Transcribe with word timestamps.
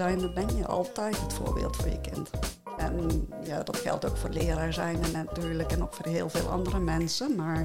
ouder 0.00 0.18
zijn, 0.18 0.34
dan 0.34 0.46
ben 0.46 0.56
je 0.56 0.66
altijd 0.66 1.20
het 1.20 1.32
voorbeeld 1.32 1.76
voor 1.76 1.88
je 1.88 2.00
kind. 2.00 2.30
En 2.76 3.28
ja, 3.44 3.62
dat 3.62 3.76
geldt 3.76 4.04
ook 4.04 4.16
voor 4.16 4.30
leraar 4.30 4.72
zijn 4.72 5.02
en 5.02 5.12
natuurlijk 5.12 5.72
en 5.72 5.82
ook 5.82 5.94
voor 5.94 6.06
heel 6.06 6.28
veel 6.28 6.48
andere 6.48 6.78
mensen. 6.78 7.34
Maar 7.34 7.60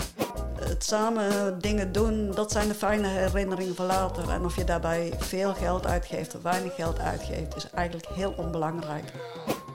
het 0.59 0.83
samen 0.83 1.59
dingen 1.59 1.91
doen, 1.91 2.31
dat 2.31 2.51
zijn 2.51 2.67
de 2.67 2.73
fijne 2.73 3.07
herinneringen 3.07 3.75
van 3.75 3.85
later. 3.85 4.29
En 4.29 4.45
of 4.45 4.55
je 4.55 4.63
daarbij 4.63 5.13
veel 5.17 5.53
geld 5.53 5.85
uitgeeft 5.85 6.35
of 6.35 6.41
weinig 6.41 6.75
geld 6.75 6.99
uitgeeft, 6.99 7.55
is 7.55 7.69
eigenlijk 7.69 8.07
heel 8.07 8.33
onbelangrijk. 8.37 9.11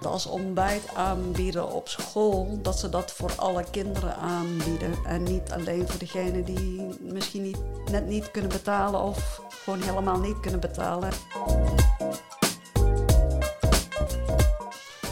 Als 0.02 0.26
ontbijt 0.26 0.82
aanbieden 0.94 1.72
op 1.72 1.88
school, 1.88 2.58
dat 2.62 2.78
ze 2.78 2.88
dat 2.88 3.10
voor 3.10 3.32
alle 3.36 3.64
kinderen 3.70 4.16
aanbieden. 4.16 4.92
En 5.06 5.22
niet 5.22 5.52
alleen 5.52 5.88
voor 5.88 5.98
degenen 5.98 6.44
die 6.44 6.88
misschien 7.00 7.42
niet, 7.42 7.58
net 7.90 8.06
niet 8.06 8.30
kunnen 8.30 8.50
betalen 8.50 9.00
of 9.00 9.40
gewoon 9.48 9.82
helemaal 9.82 10.18
niet 10.18 10.40
kunnen 10.40 10.60
betalen. 10.60 11.10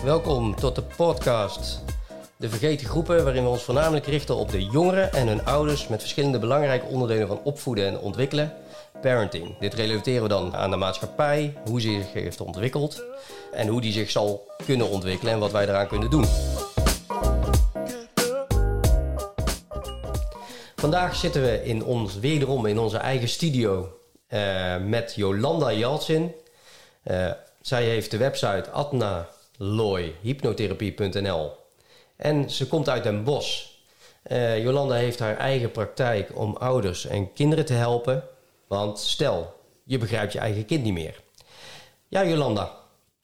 Welkom 0.05 0.55
tot 0.55 0.75
de 0.75 0.83
podcast 0.83 1.81
De 2.37 2.49
Vergeten 2.49 2.87
Groepen, 2.87 3.25
waarin 3.25 3.43
we 3.43 3.49
ons 3.49 3.63
voornamelijk 3.63 4.07
richten 4.07 4.37
op 4.37 4.51
de 4.51 4.65
jongeren 4.65 5.13
en 5.13 5.27
hun 5.27 5.45
ouders 5.45 5.89
met 5.89 6.01
verschillende 6.01 6.39
belangrijke 6.39 6.87
onderdelen 6.87 7.27
van 7.27 7.41
opvoeden 7.45 7.87
en 7.87 7.99
ontwikkelen. 7.99 8.53
Parenting. 9.01 9.59
Dit 9.59 9.75
relateren 9.75 10.23
we 10.23 10.29
dan 10.29 10.57
aan 10.57 10.71
de 10.71 10.77
maatschappij, 10.77 11.57
hoe 11.65 11.81
ze 11.81 11.89
zich 11.89 12.13
heeft 12.13 12.41
ontwikkeld 12.41 13.03
en 13.53 13.69
hoe 13.69 13.81
die 13.81 13.93
zich 13.93 14.11
zal 14.11 14.51
kunnen 14.65 14.89
ontwikkelen 14.89 15.33
en 15.33 15.39
wat 15.39 15.53
wij 15.53 15.69
eraan 15.69 15.89
kunnen 15.89 16.11
doen. 16.11 16.25
Vandaag 20.77 21.17
zitten 21.17 21.43
we 21.43 21.65
in 21.65 21.85
ons, 21.85 22.19
wederom 22.19 22.67
in 22.67 22.79
onze 22.79 22.99
eigen 22.99 23.29
studio 23.29 23.99
uh, 24.29 24.77
met 24.77 25.13
Jolanda 25.17 25.73
Jaltsin. 25.73 26.35
Uh, 27.05 27.31
zij 27.61 27.85
heeft 27.85 28.11
de 28.11 28.17
website 28.17 28.71
adnaloyhypnotherapie.nl 29.63 31.51
en 32.17 32.51
ze 32.51 32.67
komt 32.69 32.89
uit 32.89 33.03
Den 33.03 33.25
Bosch. 33.25 33.71
Uh, 34.27 34.63
Jolanda 34.63 34.95
heeft 34.95 35.19
haar 35.19 35.37
eigen 35.37 35.71
praktijk 35.71 36.39
om 36.39 36.57
ouders 36.57 37.07
en 37.07 37.33
kinderen 37.33 37.65
te 37.65 37.73
helpen. 37.73 38.25
Want 38.67 38.99
stel, 38.99 39.55
je 39.85 39.99
begrijpt 39.99 40.33
je 40.33 40.39
eigen 40.39 40.65
kind 40.65 40.83
niet 40.83 40.93
meer. 40.93 41.23
Ja, 42.09 42.25
Jolanda, 42.25 42.77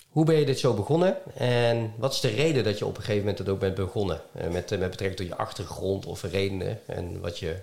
hoe 0.08 0.24
ben 0.24 0.36
je 0.36 0.46
dit 0.46 0.58
zo 0.58 0.74
begonnen? 0.74 1.34
En 1.34 1.94
wat 1.96 2.12
is 2.12 2.20
de 2.20 2.28
reden 2.28 2.64
dat 2.64 2.78
je 2.78 2.86
op 2.86 2.96
een 2.96 3.02
gegeven 3.02 3.20
moment 3.20 3.38
het 3.38 3.48
ook 3.48 3.58
bent 3.58 3.74
begonnen? 3.74 4.20
Met, 4.32 4.70
met 4.70 4.90
betrekking 4.90 5.16
tot 5.16 5.26
je 5.26 5.36
achtergrond 5.36 6.06
of 6.06 6.22
redenen 6.22 6.80
en 6.86 7.20
wat 7.20 7.38
je, 7.38 7.56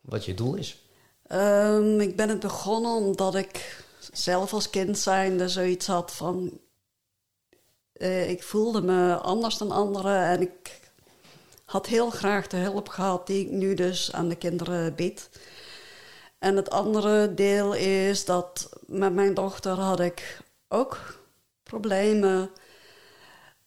wat 0.00 0.24
je 0.24 0.34
doel 0.34 0.54
is? 0.54 0.82
Um, 1.32 2.00
ik 2.00 2.16
ben 2.16 2.28
het 2.28 2.40
begonnen 2.40 2.92
omdat 2.92 3.34
ik 3.34 3.82
zelf 4.12 4.52
als 4.52 4.70
kind 4.70 4.98
zijnde 4.98 5.48
zoiets 5.48 5.86
had 5.86 6.12
van... 6.12 6.60
Uh, 7.98 8.30
ik 8.30 8.42
voelde 8.42 8.82
me 8.82 9.14
anders 9.14 9.58
dan 9.58 9.70
anderen 9.70 10.22
en 10.22 10.40
ik 10.40 10.80
had 11.64 11.86
heel 11.86 12.10
graag 12.10 12.46
de 12.46 12.56
hulp 12.56 12.88
gehad 12.88 13.26
die 13.26 13.46
ik 13.46 13.50
nu 13.50 13.74
dus 13.74 14.12
aan 14.12 14.28
de 14.28 14.36
kinderen 14.36 14.94
bied. 14.94 15.30
En 16.38 16.56
het 16.56 16.70
andere 16.70 17.34
deel 17.34 17.74
is 17.74 18.24
dat 18.24 18.68
met 18.86 19.14
mijn 19.14 19.34
dochter 19.34 19.72
had 19.72 20.00
ik 20.00 20.40
ook 20.68 21.18
problemen. 21.62 22.50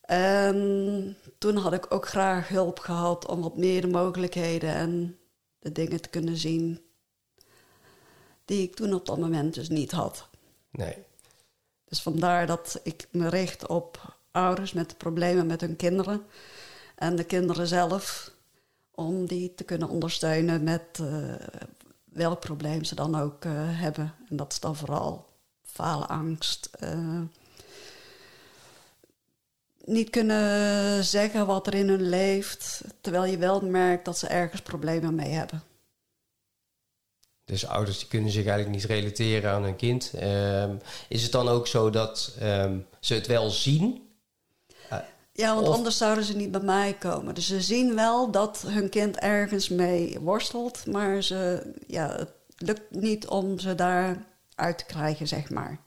En 0.02 1.17
toen 1.37 1.55
had 1.57 1.73
ik 1.73 1.93
ook 1.93 2.07
graag 2.07 2.47
hulp 2.47 2.79
gehad 2.79 3.27
om 3.27 3.41
wat 3.41 3.57
meer 3.57 3.81
de 3.81 3.87
mogelijkheden 3.87 4.73
en 4.73 5.19
de 5.59 5.71
dingen 5.71 6.02
te 6.02 6.09
kunnen 6.09 6.37
zien 6.37 6.81
die 8.45 8.63
ik 8.63 8.75
toen 8.75 8.93
op 8.93 9.05
dat 9.05 9.17
moment 9.17 9.53
dus 9.53 9.69
niet 9.69 9.91
had. 9.91 10.27
Nee. 10.71 10.97
Dus 11.86 12.02
vandaar 12.02 12.47
dat 12.47 12.80
ik 12.83 13.08
me 13.11 13.30
richt 13.30 13.67
op 13.67 14.20
ouders 14.31 14.73
met 14.73 14.97
problemen 14.97 15.45
met 15.45 15.61
hun 15.61 15.75
kinderen 15.75 16.21
en 16.95 17.15
de 17.15 17.23
kinderen 17.23 17.67
zelf, 17.67 18.31
om 18.92 19.25
die 19.25 19.55
te 19.55 19.64
kunnen 19.64 19.89
ondersteunen 19.89 20.64
met 20.64 20.99
uh, 21.02 21.33
welk 22.03 22.39
probleem 22.39 22.83
ze 22.83 22.95
dan 22.95 23.15
ook 23.15 23.45
uh, 23.45 23.53
hebben. 23.55 24.15
En 24.30 24.36
dat 24.36 24.52
is 24.52 24.59
dan 24.59 24.75
vooral 24.75 25.27
faalangst. 25.64 26.70
Uh, 26.83 27.21
niet 29.86 30.09
kunnen 30.09 31.03
zeggen 31.03 31.45
wat 31.45 31.67
er 31.67 31.73
in 31.73 31.87
hun 31.87 32.09
leeft, 32.09 32.83
terwijl 33.02 33.25
je 33.25 33.37
wel 33.37 33.61
merkt 33.61 34.05
dat 34.05 34.17
ze 34.17 34.27
ergens 34.27 34.61
problemen 34.61 35.15
mee 35.15 35.31
hebben. 35.31 35.64
Dus 37.45 37.65
ouders 37.65 37.99
die 37.99 38.08
kunnen 38.08 38.31
zich 38.31 38.45
eigenlijk 38.45 38.75
niet 38.75 38.86
relateren 38.86 39.52
aan 39.52 39.64
hun 39.64 39.75
kind. 39.75 40.11
Um, 40.23 40.80
is 41.08 41.23
het 41.23 41.31
dan 41.31 41.47
ook 41.47 41.67
zo 41.67 41.89
dat 41.89 42.36
um, 42.41 42.86
ze 42.99 43.14
het 43.14 43.27
wel 43.27 43.49
zien? 43.49 44.11
Ja, 45.33 45.55
want 45.55 45.67
of... 45.67 45.75
anders 45.75 45.97
zouden 45.97 46.23
ze 46.23 46.36
niet 46.36 46.52
bij 46.52 46.61
mij 46.61 46.93
komen. 46.93 47.36
Dus 47.36 47.47
ze 47.47 47.61
zien 47.61 47.95
wel 47.95 48.31
dat 48.31 48.64
hun 48.67 48.89
kind 48.89 49.17
ergens 49.17 49.69
mee 49.69 50.19
worstelt, 50.19 50.86
maar 50.86 51.23
ze, 51.23 51.71
ja, 51.87 52.15
het 52.15 52.33
lukt 52.58 52.92
niet 52.95 53.27
om 53.27 53.59
ze 53.59 53.75
daar 53.75 54.25
uit 54.55 54.77
te 54.77 54.86
krijgen, 54.86 55.27
zeg 55.27 55.49
maar. 55.49 55.80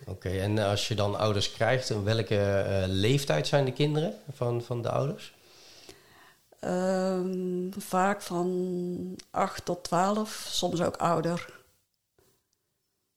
Oké, 0.00 0.10
okay, 0.10 0.40
en 0.40 0.58
als 0.58 0.88
je 0.88 0.94
dan 0.94 1.18
ouders 1.18 1.52
krijgt, 1.52 1.90
in 1.90 2.04
welke 2.04 2.64
uh, 2.68 2.84
leeftijd 2.86 3.46
zijn 3.46 3.64
de 3.64 3.72
kinderen 3.72 4.14
van, 4.32 4.62
van 4.62 4.82
de 4.82 4.90
ouders? 4.90 5.34
Um, 6.64 7.70
vaak 7.78 8.22
van 8.22 9.18
8 9.30 9.64
tot 9.64 9.84
12, 9.84 10.46
soms 10.50 10.82
ook 10.82 10.96
ouder. 10.96 11.60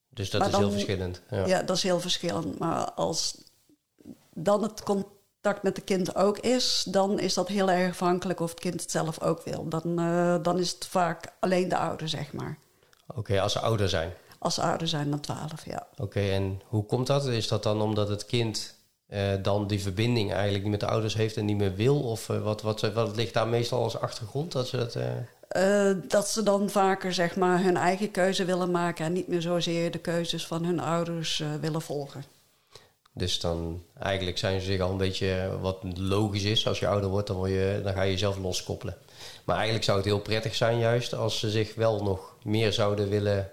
Dus 0.09 0.29
dat 0.29 0.39
maar 0.39 0.49
is 0.49 0.55
dan, 0.55 0.63
heel 0.63 0.71
verschillend. 0.71 1.21
Ja. 1.29 1.45
ja. 1.45 1.63
dat 1.63 1.77
is 1.77 1.83
heel 1.83 1.99
verschillend. 1.99 2.59
Maar 2.59 2.91
als 2.91 3.37
dan 4.33 4.63
het 4.63 4.83
contact 5.45 5.63
met 5.63 5.75
het 5.75 5.85
kind 5.85 6.15
ook 6.15 6.39
is, 6.39 6.85
dan 6.89 7.19
is 7.19 7.33
dat 7.33 7.47
heel 7.47 7.71
erg 7.71 7.89
afhankelijk 7.89 8.39
of 8.39 8.49
het 8.49 8.59
kind 8.59 8.81
het 8.81 8.91
zelf 8.91 9.21
ook 9.21 9.43
wil. 9.43 9.67
Dan, 9.69 9.99
uh, 9.99 10.35
dan 10.41 10.59
is 10.59 10.71
het 10.71 10.85
vaak 10.85 11.25
alleen 11.39 11.69
de 11.69 11.77
ouder, 11.77 12.09
zeg 12.09 12.33
maar. 12.33 12.57
Oké, 13.07 13.19
okay, 13.19 13.39
als 13.39 13.51
ze 13.51 13.59
ouder 13.59 13.89
zijn? 13.89 14.13
Als 14.39 14.53
ze 14.53 14.61
ouder 14.61 14.87
zijn 14.87 15.09
dan 15.09 15.19
12, 15.19 15.65
ja. 15.65 15.87
Oké, 15.91 16.01
okay, 16.01 16.31
en 16.31 16.61
hoe 16.67 16.85
komt 16.85 17.07
dat? 17.07 17.25
Is 17.27 17.47
dat 17.47 17.63
dan 17.63 17.81
omdat 17.81 18.09
het 18.09 18.25
kind 18.25 18.75
uh, 19.09 19.19
dan 19.41 19.67
die 19.67 19.81
verbinding 19.81 20.31
eigenlijk 20.33 20.63
niet 20.63 20.71
met 20.71 20.79
de 20.79 20.87
ouders 20.87 21.13
heeft 21.13 21.37
en 21.37 21.45
niet 21.45 21.57
meer 21.57 21.75
wil? 21.75 21.99
Of 21.99 22.29
uh, 22.29 22.43
wat, 22.43 22.61
wat, 22.61 22.81
wat 22.81 23.15
ligt 23.15 23.33
daar 23.33 23.47
meestal 23.47 23.83
als 23.83 23.99
achtergrond? 23.99 24.51
Dat 24.51 24.67
ze, 24.67 24.77
dat, 24.77 24.95
uh... 24.95 26.09
dat 26.09 26.29
ze 26.29 26.43
dan 26.43 26.69
vaker 26.69 27.13
zeg 27.13 27.35
maar, 27.35 27.63
hun 27.63 27.77
eigen 27.77 28.11
keuze 28.11 28.45
willen 28.45 28.71
maken 28.71 29.05
en 29.05 29.13
niet 29.13 29.27
meer 29.27 29.41
zozeer 29.41 29.91
de 29.91 29.99
keuzes 29.99 30.47
van 30.47 30.65
hun 30.65 30.79
ouders 30.79 31.43
willen 31.61 31.81
volgen. 31.81 32.34
Dus 33.17 33.39
dan 33.39 33.83
eigenlijk 33.99 34.37
zijn 34.37 34.59
ze 34.59 34.65
zich 34.65 34.81
al 34.81 34.91
een 34.91 34.97
beetje 34.97 35.57
wat 35.61 35.77
logisch 35.97 36.43
is. 36.43 36.67
Als 36.67 36.79
je 36.79 36.87
ouder 36.87 37.09
wordt, 37.09 37.27
dan, 37.27 37.35
word 37.35 37.49
je, 37.49 37.81
dan 37.83 37.93
ga 37.93 38.01
je 38.01 38.11
jezelf 38.11 38.37
loskoppelen. 38.37 38.97
Maar 39.43 39.55
eigenlijk 39.55 39.85
zou 39.85 39.97
het 39.97 40.05
heel 40.05 40.19
prettig 40.19 40.55
zijn, 40.55 40.77
juist 40.77 41.13
als 41.13 41.39
ze 41.39 41.49
zich 41.49 41.75
wel 41.75 42.03
nog 42.03 42.35
meer 42.43 42.73
zouden 42.73 43.09
willen 43.09 43.49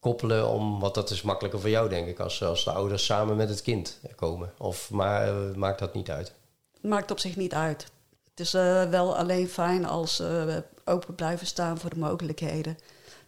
koppelen 0.00 0.48
om, 0.48 0.80
want 0.80 0.94
dat 0.94 1.10
is 1.10 1.22
makkelijker 1.22 1.60
voor 1.60 1.70
jou, 1.70 1.88
denk 1.88 2.08
ik, 2.08 2.18
als, 2.18 2.42
als 2.42 2.64
de 2.64 2.70
ouders 2.70 3.04
samen 3.04 3.36
met 3.36 3.48
het 3.48 3.62
kind 3.62 4.00
komen. 4.16 4.52
Of 4.58 4.90
maar, 4.90 5.28
uh, 5.28 5.54
maakt 5.54 5.78
dat 5.78 5.94
niet 5.94 6.10
uit? 6.10 6.32
Maakt 6.80 7.10
op 7.10 7.18
zich 7.18 7.36
niet 7.36 7.54
uit. 7.54 7.86
Het 8.30 8.40
is 8.40 8.54
uh, 8.54 8.90
wel 8.90 9.16
alleen 9.16 9.48
fijn 9.48 9.86
als 9.86 10.16
ze 10.16 10.62
open 10.84 11.14
blijven 11.14 11.46
staan 11.46 11.78
voor 11.78 11.90
de 11.90 11.98
mogelijkheden 11.98 12.78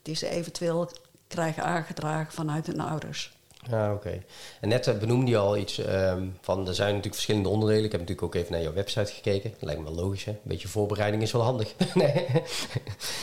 die 0.03 0.17
ze 0.17 0.29
eventueel 0.29 0.91
krijgen 1.27 1.65
aangedragen 1.65 2.33
vanuit 2.33 2.67
hun 2.67 2.81
ouders. 2.81 3.36
Ja, 3.71 3.93
oké. 3.93 4.23
En 4.61 4.69
net 4.69 4.87
uh, 4.87 4.99
benoemde 4.99 5.31
je 5.31 5.37
al 5.37 5.57
iets 5.57 5.79
um, 5.79 6.37
van, 6.41 6.69
er 6.69 6.75
zijn 6.75 6.89
natuurlijk 6.89 7.15
verschillende 7.15 7.49
onderdelen. 7.49 7.85
Ik 7.85 7.93
heb 7.93 8.01
natuurlijk 8.01 8.27
ook 8.27 8.35
even 8.35 8.53
naar 8.53 8.63
jouw 8.63 8.73
website 8.73 9.13
gekeken. 9.13 9.51
Dat 9.51 9.63
lijkt 9.63 9.83
me 9.83 9.91
logisch, 9.91 10.25
hè? 10.25 10.31
Een 10.31 10.39
beetje 10.43 10.69
voorbereiding 10.69 11.23
is 11.23 11.33
wel 11.33 11.43
handig. 11.43 11.75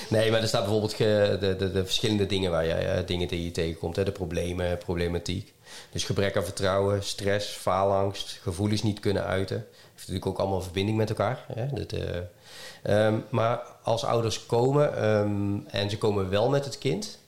nee. 0.10 0.32
maar 0.32 0.42
er 0.42 0.48
staat 0.48 0.64
bijvoorbeeld 0.64 0.98
de, 0.98 1.56
de, 1.58 1.72
de, 1.72 1.86
verschillende 1.86 2.26
dingen 2.26 2.52
waar 2.52 2.66
je, 2.66 2.84
uh, 2.84 3.08
dingen 3.08 3.28
die 3.28 3.44
je 3.44 3.52
tegenkomt. 3.52 3.96
Hè? 3.96 4.04
De 4.04 4.12
problemen, 4.12 4.78
problematiek. 4.78 5.54
Dus 5.92 6.04
gebrek 6.04 6.38
aan 6.38 6.44
vertrouwen, 6.44 7.04
stress, 7.04 7.50
faalangst, 7.50 8.40
gevoelens 8.42 8.84
niet 8.84 9.00
kunnen 9.00 9.24
uiten. 9.24 9.56
Heeft 9.58 10.08
natuurlijk 10.08 10.26
ook 10.26 10.38
allemaal 10.38 10.62
verbinding 10.62 10.98
met 10.98 11.10
elkaar. 11.10 11.46
Hè? 11.54 11.68
Dat, 11.68 11.94
uh, 11.94 13.06
um, 13.06 13.26
maar 13.30 13.62
als 13.84 14.04
ouders 14.04 14.46
komen 14.46 15.10
um, 15.10 15.66
en 15.68 15.90
ze 15.90 15.98
komen 15.98 16.30
wel 16.30 16.50
met 16.50 16.66
het 16.66 16.78
kind... 16.78 17.22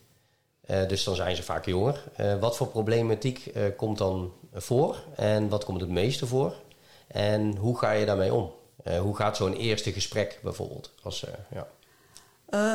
Uh, 0.69 0.87
dus 0.87 1.03
dan 1.03 1.15
zijn 1.15 1.35
ze 1.35 1.43
vaak 1.43 1.65
jonger. 1.65 2.03
Uh, 2.19 2.39
wat 2.39 2.57
voor 2.57 2.67
problematiek 2.67 3.45
uh, 3.45 3.63
komt 3.77 3.97
dan 3.97 4.33
voor 4.53 5.03
en 5.15 5.49
wat 5.49 5.65
komt 5.65 5.81
het 5.81 5.89
meeste 5.89 6.27
voor? 6.27 6.53
En 7.07 7.55
hoe 7.55 7.77
ga 7.77 7.91
je 7.91 8.05
daarmee 8.05 8.33
om? 8.33 8.53
hoe 9.01 9.15
gaat 9.15 9.37
zo'n 9.37 9.53
eerste 9.53 9.91
gesprek 9.91 10.39
bijvoorbeeld? 10.43 10.91
Als, 11.03 11.25
ja. 11.51 11.67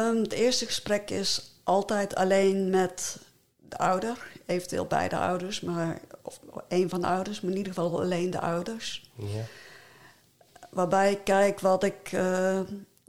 um, 0.08 0.22
het 0.22 0.32
eerste 0.32 0.66
gesprek 0.66 1.10
is 1.10 1.52
altijd 1.62 2.14
alleen 2.14 2.70
met 2.70 3.18
de 3.68 3.78
ouder, 3.78 4.26
eventueel 4.46 4.84
beide 4.84 5.16
ouders, 5.16 5.60
maar, 5.60 6.00
of 6.22 6.40
een 6.68 6.88
van 6.88 7.00
de 7.00 7.06
ouders, 7.06 7.40
maar 7.40 7.50
in 7.50 7.56
ieder 7.56 7.72
geval 7.72 8.00
alleen 8.00 8.30
de 8.30 8.40
ouders. 8.40 9.10
Ja. 9.14 9.44
Waarbij 10.70 11.12
ik 11.12 11.24
kijk 11.24 11.60
wat 11.60 11.84
ik 11.84 12.10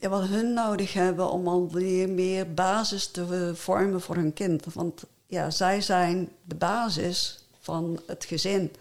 ja, 0.01 0.09
wat 0.09 0.27
hun 0.27 0.53
nodig 0.53 0.93
hebben 0.93 1.31
om 1.31 1.47
al 1.47 1.69
weer 1.69 2.09
meer 2.09 2.53
basis 2.53 3.07
te 3.07 3.51
vormen 3.55 4.01
voor 4.01 4.15
hun 4.15 4.33
kind. 4.33 4.73
Want 4.73 5.03
ja, 5.27 5.49
zij 5.49 5.81
zijn 5.81 6.29
de 6.43 6.55
basis 6.55 7.45
van 7.59 7.99
het 8.05 8.25
gezin. 8.25 8.75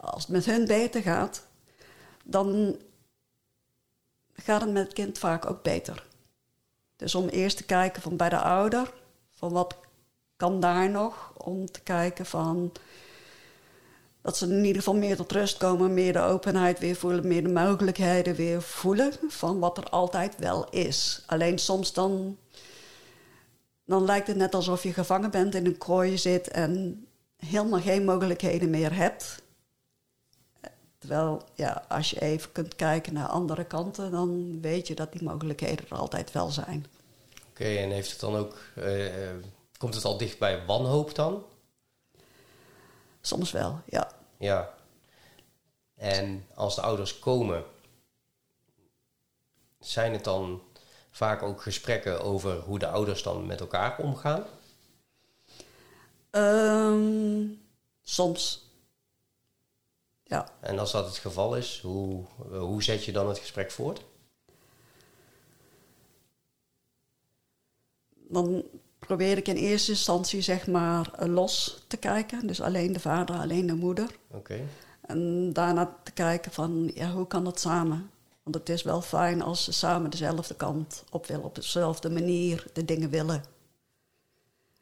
Als 0.00 0.22
het 0.22 0.32
met 0.32 0.44
hun 0.44 0.66
beter 0.66 1.02
gaat, 1.02 1.46
dan 2.22 2.76
gaat 4.32 4.60
het 4.60 4.72
met 4.72 4.84
het 4.84 4.92
kind 4.92 5.18
vaak 5.18 5.46
ook 5.46 5.62
beter. 5.62 6.06
Dus 6.96 7.14
om 7.14 7.28
eerst 7.28 7.56
te 7.56 7.64
kijken 7.64 8.02
van 8.02 8.16
bij 8.16 8.28
de 8.28 8.40
ouder, 8.40 8.92
van 9.30 9.52
wat 9.52 9.76
kan 10.36 10.60
daar 10.60 10.90
nog, 10.90 11.32
om 11.36 11.70
te 11.70 11.80
kijken 11.80 12.26
van 12.26 12.72
dat 14.24 14.36
ze 14.36 14.46
in 14.46 14.64
ieder 14.64 14.82
geval 14.82 14.94
meer 14.94 15.16
tot 15.16 15.32
rust 15.32 15.56
komen, 15.56 15.94
meer 15.94 16.12
de 16.12 16.20
openheid 16.20 16.78
weer 16.78 16.96
voelen, 16.96 17.26
meer 17.26 17.42
de 17.42 17.48
mogelijkheden 17.48 18.34
weer 18.34 18.62
voelen 18.62 19.12
van 19.28 19.58
wat 19.58 19.78
er 19.78 19.84
altijd 19.84 20.38
wel 20.38 20.68
is. 20.70 21.22
Alleen 21.26 21.58
soms 21.58 21.92
dan, 21.92 22.38
dan 23.84 24.04
lijkt 24.04 24.26
het 24.26 24.36
net 24.36 24.54
alsof 24.54 24.82
je 24.82 24.92
gevangen 24.92 25.30
bent 25.30 25.54
in 25.54 25.66
een 25.66 25.78
kooi 25.78 26.18
zit 26.18 26.48
en 26.48 27.04
helemaal 27.36 27.80
geen 27.80 28.04
mogelijkheden 28.04 28.70
meer 28.70 28.94
hebt. 28.94 29.42
Terwijl, 30.98 31.42
ja, 31.54 31.84
als 31.88 32.10
je 32.10 32.20
even 32.20 32.52
kunt 32.52 32.76
kijken 32.76 33.12
naar 33.12 33.28
andere 33.28 33.64
kanten, 33.64 34.10
dan 34.10 34.60
weet 34.60 34.86
je 34.86 34.94
dat 34.94 35.12
die 35.12 35.22
mogelijkheden 35.22 35.84
er 35.90 35.96
altijd 35.96 36.32
wel 36.32 36.50
zijn. 36.50 36.86
Oké, 37.50 37.64
en 37.64 37.90
heeft 37.90 38.10
het 38.10 38.20
dan 38.20 38.36
ook, 38.36 38.56
uh, 38.78 39.10
komt 39.76 39.94
het 39.94 40.04
al 40.04 40.18
dicht 40.18 40.38
bij 40.38 40.66
wanhoop 40.66 41.14
dan? 41.14 41.44
Soms 43.26 43.50
wel, 43.50 43.80
ja. 43.86 44.10
Ja. 44.38 44.74
En 45.94 46.46
als 46.54 46.74
de 46.74 46.80
ouders 46.80 47.18
komen, 47.18 47.64
zijn 49.80 50.12
het 50.12 50.24
dan 50.24 50.62
vaak 51.10 51.42
ook 51.42 51.62
gesprekken 51.62 52.22
over 52.22 52.60
hoe 52.60 52.78
de 52.78 52.88
ouders 52.88 53.22
dan 53.22 53.46
met 53.46 53.60
elkaar 53.60 53.98
omgaan? 53.98 54.44
Um, 56.30 57.62
soms. 58.02 58.70
Ja. 60.22 60.48
En 60.60 60.78
als 60.78 60.92
dat 60.92 61.06
het 61.06 61.18
geval 61.18 61.56
is, 61.56 61.80
hoe, 61.80 62.24
hoe 62.48 62.82
zet 62.82 63.04
je 63.04 63.12
dan 63.12 63.28
het 63.28 63.38
gesprek 63.38 63.70
voort? 63.70 64.04
Dan 68.14 68.64
probeer 69.06 69.36
ik 69.36 69.48
in 69.48 69.56
eerste 69.56 69.90
instantie 69.90 70.40
zeg 70.40 70.66
maar 70.66 71.10
los 71.18 71.84
te 71.86 71.96
kijken. 71.96 72.46
Dus 72.46 72.60
alleen 72.60 72.92
de 72.92 73.00
vader, 73.00 73.36
alleen 73.36 73.66
de 73.66 73.74
moeder. 73.74 74.10
Oké. 74.30 74.60
En 75.00 75.52
daarna 75.52 75.96
te 76.02 76.12
kijken 76.12 76.52
van, 76.52 76.90
ja, 76.94 77.10
hoe 77.10 77.26
kan 77.26 77.44
dat 77.44 77.60
samen? 77.60 78.10
Want 78.42 78.56
het 78.56 78.68
is 78.68 78.82
wel 78.82 79.02
fijn 79.02 79.42
als 79.42 79.64
ze 79.64 79.72
samen 79.72 80.10
dezelfde 80.10 80.54
kant 80.54 81.04
op 81.10 81.26
willen, 81.26 81.44
op 81.44 81.54
dezelfde 81.54 82.10
manier 82.10 82.66
de 82.72 82.84
dingen 82.84 83.10
willen. 83.10 83.44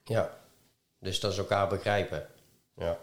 Ja, 0.04 0.30
dus 0.98 1.20
dat 1.20 1.32
is 1.32 1.38
elkaar 1.38 1.68
begrijpen. 1.68 2.26
Ja. 2.76 2.98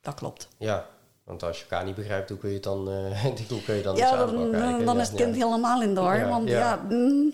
Dat 0.00 0.14
klopt. 0.14 0.48
Ja, 0.56 0.86
want 1.24 1.42
als 1.42 1.56
je 1.56 1.62
elkaar 1.62 1.84
niet 1.84 1.94
begrijpt, 1.94 2.28
hoe 2.28 2.38
kun 2.38 2.48
je 2.48 2.54
het 2.54 2.64
dan, 2.64 2.88
uh, 2.88 3.24
hoe 3.48 3.62
kun 3.62 3.74
je 3.74 3.82
dan 3.82 3.96
ja, 3.96 4.16
dan, 4.16 4.84
dan, 4.84 5.00
is 5.00 5.08
het 5.08 5.16
kind 5.16 5.34
helemaal 5.34 5.82
in 5.82 5.94
de 5.94 6.00
war. 6.00 6.28
want 6.28 6.48
ja, 6.48 6.86
mm, 6.88 7.32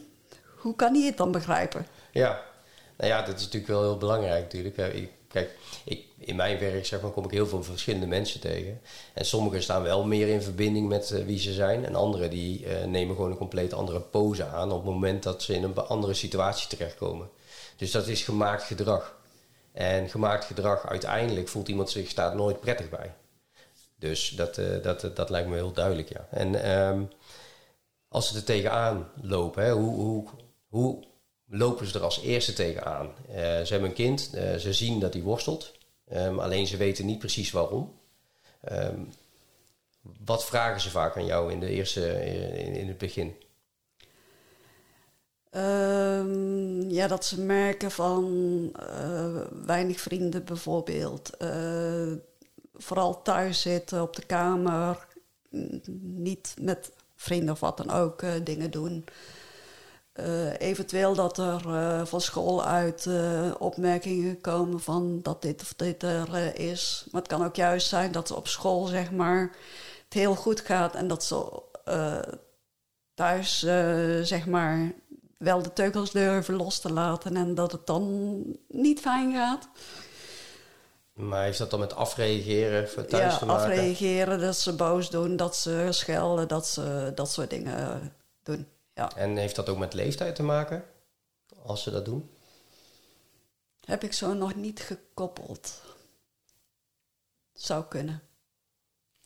hoe 0.56 0.76
kan 0.76 0.94
hij 0.94 1.06
het 1.06 1.16
dan 1.16 1.32
begrijpen? 1.32 1.86
Ja, 2.12 2.42
nou 3.00 3.12
ja, 3.12 3.22
dat 3.22 3.36
is 3.36 3.44
natuurlijk 3.44 3.72
wel 3.72 3.82
heel 3.82 3.96
belangrijk 3.96 4.42
natuurlijk. 4.42 5.08
Kijk, 5.28 5.50
ik, 5.84 6.04
in 6.18 6.36
mijn 6.36 6.58
werk 6.58 6.86
zeg 6.86 7.00
kom 7.00 7.24
ik 7.24 7.30
heel 7.30 7.46
veel 7.46 7.62
verschillende 7.62 8.06
mensen 8.06 8.40
tegen. 8.40 8.80
En 9.14 9.24
sommigen 9.24 9.62
staan 9.62 9.82
wel 9.82 10.04
meer 10.04 10.28
in 10.28 10.42
verbinding 10.42 10.88
met 10.88 11.10
uh, 11.10 11.24
wie 11.24 11.38
ze 11.38 11.52
zijn. 11.52 11.84
En 11.84 11.94
anderen 11.94 12.30
die 12.30 12.64
uh, 12.64 12.84
nemen 12.84 13.14
gewoon 13.14 13.30
een 13.30 13.36
compleet 13.36 13.72
andere 13.72 14.00
pose 14.00 14.46
aan 14.46 14.72
op 14.72 14.84
het 14.84 14.92
moment 14.92 15.22
dat 15.22 15.42
ze 15.42 15.54
in 15.54 15.62
een 15.62 15.74
andere 15.74 16.14
situatie 16.14 16.68
terechtkomen. 16.68 17.30
Dus 17.76 17.90
dat 17.90 18.06
is 18.06 18.22
gemaakt 18.22 18.62
gedrag. 18.62 19.18
En 19.72 20.08
gemaakt 20.08 20.44
gedrag, 20.44 20.86
uiteindelijk 20.86 21.48
voelt 21.48 21.68
iemand 21.68 21.90
zich 21.90 22.14
daar 22.14 22.36
nooit 22.36 22.60
prettig 22.60 22.88
bij. 22.88 23.14
Dus 23.96 24.28
dat, 24.28 24.58
uh, 24.58 24.82
dat, 24.82 25.10
dat 25.14 25.30
lijkt 25.30 25.48
me 25.48 25.54
heel 25.54 25.72
duidelijk, 25.72 26.08
ja. 26.08 26.26
En 26.30 26.70
um, 26.70 27.08
als 28.08 28.28
ze 28.28 28.36
er 28.36 28.44
tegenaan 28.44 29.10
lopen, 29.22 29.64
hè, 29.64 29.72
hoe, 29.72 29.94
hoe, 29.94 30.28
hoe 30.68 31.04
lopen 31.50 31.86
ze 31.86 31.98
er 31.98 32.04
als 32.04 32.20
eerste 32.20 32.52
tegenaan. 32.52 33.06
Uh, 33.06 33.34
ze 33.36 33.66
hebben 33.68 33.88
een 33.88 33.94
kind, 33.94 34.30
uh, 34.34 34.54
ze 34.54 34.72
zien 34.72 35.00
dat 35.00 35.12
hij 35.12 35.22
worstelt, 35.22 35.72
um, 36.12 36.38
alleen 36.38 36.66
ze 36.66 36.76
weten 36.76 37.06
niet 37.06 37.18
precies 37.18 37.50
waarom. 37.50 37.98
Um, 38.72 39.08
wat 40.24 40.44
vragen 40.44 40.80
ze 40.80 40.90
vaak 40.90 41.16
aan 41.16 41.26
jou 41.26 41.52
in, 41.52 41.60
de 41.60 41.68
eerste, 41.68 42.24
in, 42.24 42.74
in 42.74 42.88
het 42.88 42.98
begin? 42.98 43.34
Um, 45.50 46.90
ja, 46.90 47.06
dat 47.06 47.24
ze 47.24 47.40
merken 47.40 47.90
van 47.90 48.26
uh, 48.80 49.40
weinig 49.66 50.00
vrienden 50.00 50.44
bijvoorbeeld. 50.44 51.30
vooral 52.74 53.22
thuis 53.22 53.60
zitten 53.60 54.02
op 54.02 54.16
de 54.16 54.24
kamer, 54.24 55.06
niet 56.00 56.54
met 56.60 56.92
vrienden 57.16 57.54
of 57.54 57.60
wat 57.60 57.76
dan 57.76 57.90
ook 57.90 58.24
dingen 58.44 58.70
doen. 58.70 59.04
Uh, 60.14 60.58
eventueel 60.58 61.14
dat 61.14 61.38
er 61.38 61.62
uh, 61.66 62.04
van 62.04 62.20
school 62.20 62.64
uit 62.64 63.04
uh, 63.04 63.50
opmerkingen 63.58 64.40
komen 64.40 64.80
van 64.80 65.22
dat 65.22 65.42
dit 65.42 65.62
of 65.62 65.74
dit 65.74 66.02
er 66.02 66.58
is. 66.58 67.06
Maar 67.10 67.20
het 67.20 67.30
kan 67.30 67.44
ook 67.44 67.56
juist 67.56 67.88
zijn 67.88 68.12
dat 68.12 68.26
ze 68.26 68.34
op 68.34 68.48
school 68.48 68.86
zeg 68.86 69.10
maar 69.10 69.56
het 70.04 70.12
heel 70.12 70.34
goed 70.34 70.60
gaat 70.60 70.94
en 70.94 71.08
dat 71.08 71.24
ze 71.24 71.62
thuis 73.14 73.58
zeg 74.28 74.46
maar 74.46 74.92
wel 75.38 75.62
de 75.62 75.72
teugels 75.72 76.10
durven 76.10 76.54
los 76.54 76.80
te 76.80 76.92
laten 76.92 77.36
en 77.36 77.54
dat 77.54 77.72
het 77.72 77.86
dan 77.86 78.42
niet 78.68 79.00
fijn 79.00 79.32
gaat. 79.32 79.68
Maar 81.12 81.42
heeft 81.42 81.58
dat 81.58 81.70
dan 81.70 81.80
met 81.80 81.94
afreageren 81.94 82.88
voor 82.88 83.04
thuis 83.04 83.32
ja, 83.32 83.38
te 83.38 83.46
maken? 83.46 83.64
afreageren, 83.64 84.40
dat 84.40 84.56
ze 84.56 84.76
boos 84.76 85.10
doen, 85.10 85.36
dat 85.36 85.56
ze 85.56 85.86
schelden, 85.90 86.48
dat 86.48 86.66
ze 86.66 87.12
dat 87.14 87.30
soort 87.30 87.50
dingen 87.50 88.12
doen. 88.42 88.66
Ja. 88.94 89.16
En 89.16 89.36
heeft 89.36 89.56
dat 89.56 89.68
ook 89.68 89.78
met 89.78 89.94
leeftijd 89.94 90.34
te 90.34 90.42
maken, 90.42 90.84
als 91.62 91.82
ze 91.82 91.90
dat 91.90 92.04
doen? 92.04 92.30
Heb 93.84 94.04
ik 94.04 94.12
zo 94.12 94.32
nog 94.32 94.54
niet 94.54 94.80
gekoppeld. 94.80 95.80
Zou 97.52 97.84
kunnen. 97.84 98.22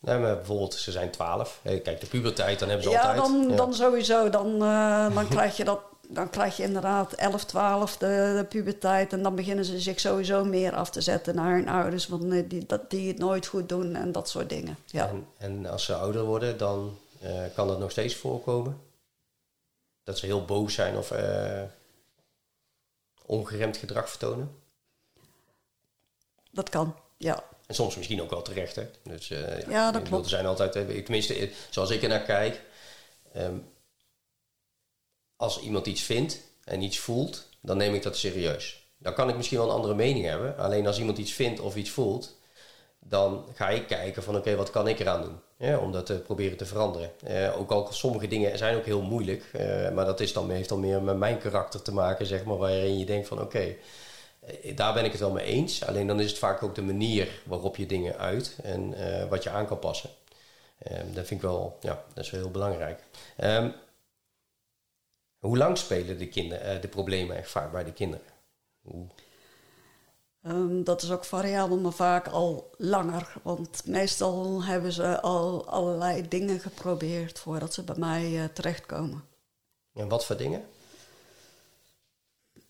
Nee, 0.00 0.18
maar 0.18 0.36
bijvoorbeeld, 0.36 0.74
ze 0.74 0.92
zijn 0.92 1.10
12. 1.10 1.60
Kijk, 1.62 2.00
de 2.00 2.06
puberteit, 2.06 2.58
dan 2.58 2.68
hebben 2.68 2.86
ze 2.86 2.92
ja, 2.92 3.00
altijd... 3.00 3.16
Dan, 3.16 3.50
ja, 3.50 3.56
dan 3.56 3.74
sowieso. 3.74 4.30
Dan, 4.30 4.62
uh, 4.62 5.14
dan, 5.14 5.28
krijg 5.36 5.56
je 5.56 5.64
dat, 5.64 5.80
dan 6.08 6.30
krijg 6.30 6.56
je 6.56 6.62
inderdaad 6.62 7.12
11, 7.12 7.44
12 7.44 7.96
de, 7.96 8.34
de, 8.36 8.44
puberteit. 8.48 9.12
En 9.12 9.22
dan 9.22 9.34
beginnen 9.34 9.64
ze 9.64 9.80
zich 9.80 10.00
sowieso 10.00 10.44
meer 10.44 10.74
af 10.74 10.90
te 10.90 11.00
zetten 11.00 11.34
naar 11.34 11.54
hun 11.54 11.68
ouders. 11.68 12.06
Want 12.06 12.50
die, 12.50 12.66
dat, 12.66 12.90
die 12.90 13.08
het 13.08 13.18
nooit 13.18 13.46
goed 13.46 13.68
doen 13.68 13.94
en 13.94 14.12
dat 14.12 14.28
soort 14.28 14.48
dingen. 14.48 14.76
Ja. 14.86 15.08
En, 15.08 15.26
en 15.38 15.66
als 15.66 15.84
ze 15.84 15.94
ouder 15.94 16.24
worden, 16.24 16.58
dan 16.58 16.98
uh, 17.22 17.30
kan 17.54 17.68
dat 17.68 17.78
nog 17.78 17.90
steeds 17.90 18.16
voorkomen? 18.16 18.80
Dat 20.04 20.18
ze 20.18 20.26
heel 20.26 20.44
boos 20.44 20.74
zijn 20.74 20.96
of 20.96 21.12
uh, 21.12 21.62
ongeremd 23.26 23.76
gedrag 23.76 24.08
vertonen? 24.08 24.62
Dat 26.50 26.68
kan, 26.68 26.96
ja. 27.16 27.44
En 27.66 27.74
soms 27.74 27.96
misschien 27.96 28.22
ook 28.22 28.30
wel 28.30 28.42
terecht, 28.42 28.76
hè? 28.76 28.90
Dus, 29.02 29.30
uh, 29.30 29.60
ja, 29.60 29.70
ja, 29.70 29.92
dat 29.92 30.02
klopt. 30.02 30.24
Er 30.24 30.30
zijn 30.30 30.46
altijd, 30.46 30.72
tenminste, 30.72 31.50
zoals 31.70 31.90
ik 31.90 32.02
er 32.02 32.08
naar 32.08 32.22
kijk, 32.22 32.62
um, 33.36 33.72
als 35.36 35.60
iemand 35.60 35.86
iets 35.86 36.02
vindt 36.02 36.40
en 36.64 36.82
iets 36.82 36.98
voelt, 36.98 37.48
dan 37.60 37.76
neem 37.76 37.94
ik 37.94 38.02
dat 38.02 38.16
serieus. 38.16 38.86
Dan 38.98 39.14
kan 39.14 39.28
ik 39.28 39.36
misschien 39.36 39.58
wel 39.58 39.66
een 39.68 39.74
andere 39.74 39.94
mening 39.94 40.24
hebben. 40.24 40.56
Alleen 40.56 40.86
als 40.86 40.98
iemand 40.98 41.18
iets 41.18 41.32
vindt 41.32 41.60
of 41.60 41.76
iets 41.76 41.90
voelt, 41.90 42.36
dan 43.08 43.44
ga 43.54 43.68
ik 43.68 43.86
kijken 43.86 44.22
van 44.22 44.36
oké, 44.36 44.56
wat 44.56 44.70
kan 44.70 44.88
ik 44.88 44.98
eraan 44.98 45.22
doen? 45.22 45.40
Ja, 45.56 45.78
om 45.78 45.92
dat 45.92 46.06
te 46.06 46.18
proberen 46.18 46.56
te 46.56 46.66
veranderen. 46.66 47.10
Uh, 47.28 47.58
ook 47.58 47.70
al 47.70 47.86
sommige 47.90 48.26
dingen 48.26 48.58
zijn 48.58 48.76
ook 48.76 48.84
heel 48.84 49.02
moeilijk, 49.02 49.50
uh, 49.56 49.90
maar 49.90 50.04
dat 50.04 50.20
is 50.20 50.32
dan, 50.32 50.50
heeft 50.50 50.68
dan 50.68 50.80
meer 50.80 51.02
met 51.02 51.16
mijn 51.16 51.38
karakter 51.38 51.82
te 51.82 51.92
maken, 51.92 52.26
zeg 52.26 52.44
maar, 52.44 52.56
waarin 52.56 52.98
je 52.98 53.04
denkt 53.04 53.28
van 53.28 53.40
oké, 53.40 53.76
uh, 54.64 54.76
daar 54.76 54.94
ben 54.94 55.04
ik 55.04 55.10
het 55.10 55.20
wel 55.20 55.30
mee 55.30 55.44
eens. 55.44 55.84
Alleen 55.84 56.06
dan 56.06 56.20
is 56.20 56.30
het 56.30 56.38
vaak 56.38 56.62
ook 56.62 56.74
de 56.74 56.82
manier 56.82 57.42
waarop 57.44 57.76
je 57.76 57.86
dingen 57.86 58.18
uit 58.18 58.58
en 58.62 58.94
wat 59.28 59.42
je 59.42 59.50
aan 59.50 59.66
kan 59.66 59.78
passen. 59.78 60.10
dat 60.88 61.26
vind 61.26 61.30
ik 61.30 61.40
wel, 61.40 61.76
ja, 61.80 62.04
dat 62.14 62.24
is 62.24 62.30
wel 62.30 62.40
heel 62.40 62.50
belangrijk. 62.50 63.00
Um, 63.38 63.74
hoe 65.38 65.56
lang 65.56 65.78
spelen 65.78 66.18
de, 66.18 66.28
kinderen, 66.28 66.80
de 66.80 66.88
problemen 66.88 67.36
echt 67.36 67.50
vaak 67.50 67.72
bij 67.72 67.84
de 67.84 67.92
kinderen? 67.92 68.26
Um, 70.46 70.84
dat 70.84 71.02
is 71.02 71.10
ook 71.10 71.24
variabel, 71.24 71.78
maar 71.78 71.92
vaak 71.92 72.28
al 72.28 72.70
langer. 72.78 73.34
Want 73.42 73.86
meestal 73.86 74.64
hebben 74.64 74.92
ze 74.92 75.20
al 75.20 75.66
allerlei 75.66 76.28
dingen 76.28 76.60
geprobeerd 76.60 77.38
voordat 77.38 77.74
ze 77.74 77.82
bij 77.82 77.98
mij 77.98 78.30
uh, 78.30 78.44
terechtkomen. 78.44 79.24
En 79.94 80.08
wat 80.08 80.24
voor 80.24 80.36
dingen? 80.36 80.64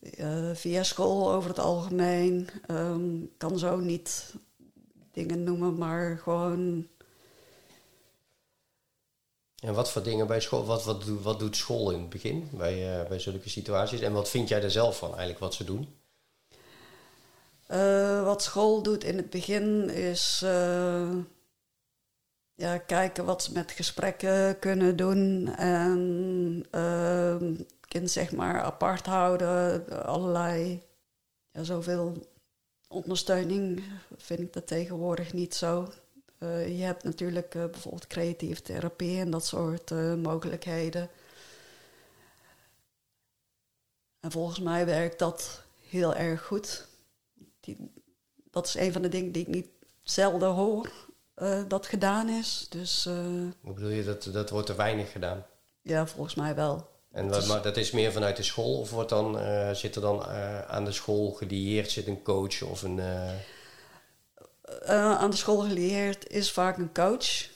Uh, 0.01 0.55
via 0.55 0.83
school 0.83 1.33
over 1.33 1.49
het 1.49 1.59
algemeen. 1.59 2.49
Um, 2.71 3.33
kan 3.37 3.59
zo 3.59 3.77
niet 3.77 4.35
dingen 5.13 5.45
noemen, 5.45 5.79
maar 5.79 6.19
gewoon. 6.19 6.89
En 9.59 9.75
wat 9.75 9.91
voor 9.91 10.03
dingen 10.03 10.27
bij 10.27 10.41
school? 10.41 10.65
Wat, 10.65 10.85
wat, 10.85 11.05
doet, 11.05 11.23
wat 11.23 11.39
doet 11.39 11.57
school 11.57 11.91
in 11.91 12.01
het 12.01 12.09
begin 12.09 12.49
bij, 12.53 13.01
uh, 13.01 13.09
bij 13.09 13.19
zulke 13.19 13.49
situaties? 13.49 14.01
En 14.01 14.13
wat 14.13 14.29
vind 14.29 14.49
jij 14.49 14.63
er 14.63 14.71
zelf 14.71 14.99
van 14.99 15.09
eigenlijk 15.09 15.39
wat 15.39 15.55
ze 15.55 15.65
doen? 15.65 16.03
Eh, 17.67 18.25
wat 18.25 18.43
school 18.43 18.83
doet 18.83 19.05
in 19.05 19.17
het 19.17 19.31
begin 19.31 19.91
is 19.91 20.41
eh, 20.45 21.17
ja, 22.55 22.79
kijken 22.79 23.25
wat 23.25 23.43
ze 23.43 23.53
met 23.53 23.71
gesprekken 23.73 24.59
kunnen 24.59 24.97
doen. 24.97 25.49
En 25.57 26.65
uh, 26.73 27.37
kind 27.89 28.11
zeg 28.11 28.33
maar 28.33 28.63
apart 28.63 29.07
houden. 29.07 29.87
Allerlei, 30.05 30.83
zoveel 31.53 32.29
ondersteuning 32.89 33.83
vind 34.17 34.41
ik 34.41 34.53
dat 34.53 34.67
tegenwoordig 34.67 35.33
niet 35.33 35.55
zo. 35.55 35.93
je 36.67 36.83
hebt 36.83 37.05
natuurlijk 37.05 37.51
bijvoorbeeld 37.51 38.07
creatieve 38.07 38.63
therapie 38.63 39.21
en 39.21 39.31
dat 39.31 39.47
soort 39.47 39.91
mogelijkheden. 40.23 41.11
En 44.21 44.31
volgens 44.31 44.61
mij 44.61 44.87
werkt 44.87 45.19
dat 45.19 45.63
heel 45.89 46.15
erg 46.15 46.43
goed. 46.43 46.87
Die, 47.65 47.93
dat 48.51 48.67
is 48.67 48.75
een 48.75 48.93
van 48.93 49.03
de 49.03 49.09
dingen 49.09 49.33
die 49.33 49.43
ik 49.43 49.49
niet 49.49 49.69
zelden 50.03 50.49
hoor 50.49 50.91
uh, 51.37 51.63
dat 51.69 51.87
gedaan 51.87 52.29
is. 52.29 52.67
Dus, 52.69 53.07
uh, 53.07 53.15
Hoe 53.61 53.75
bedoel 53.75 53.91
je, 53.91 54.05
dat, 54.05 54.29
dat 54.33 54.51
wordt 54.51 54.69
er 54.69 54.77
weinig 54.77 55.13
gedaan? 55.13 55.47
Ja, 55.83 56.07
volgens 56.07 56.35
mij 56.35 56.55
wel. 56.55 56.89
En 57.11 57.29
wat, 57.29 57.47
maar 57.47 57.63
dat 57.63 57.77
is 57.77 57.91
meer 57.91 58.13
vanuit 58.13 58.37
de 58.37 58.43
school? 58.43 58.79
Of 58.79 58.91
wordt 58.91 59.09
dan, 59.09 59.39
uh, 59.41 59.71
zit 59.71 59.95
er 59.95 60.01
dan 60.01 60.25
aan 60.67 60.85
de 60.85 60.93
school 60.93 61.31
gelieerd 61.31 61.91
zit 61.91 62.07
een 62.07 62.23
coach 62.23 62.63
of 62.63 62.83
een... 62.83 63.01
aan 64.87 65.31
de 65.31 65.37
school 65.37 65.61
gelieerd 65.61 66.29
is 66.29 66.53
vaak 66.53 66.79
een 66.79 66.93
coach. 66.93 67.49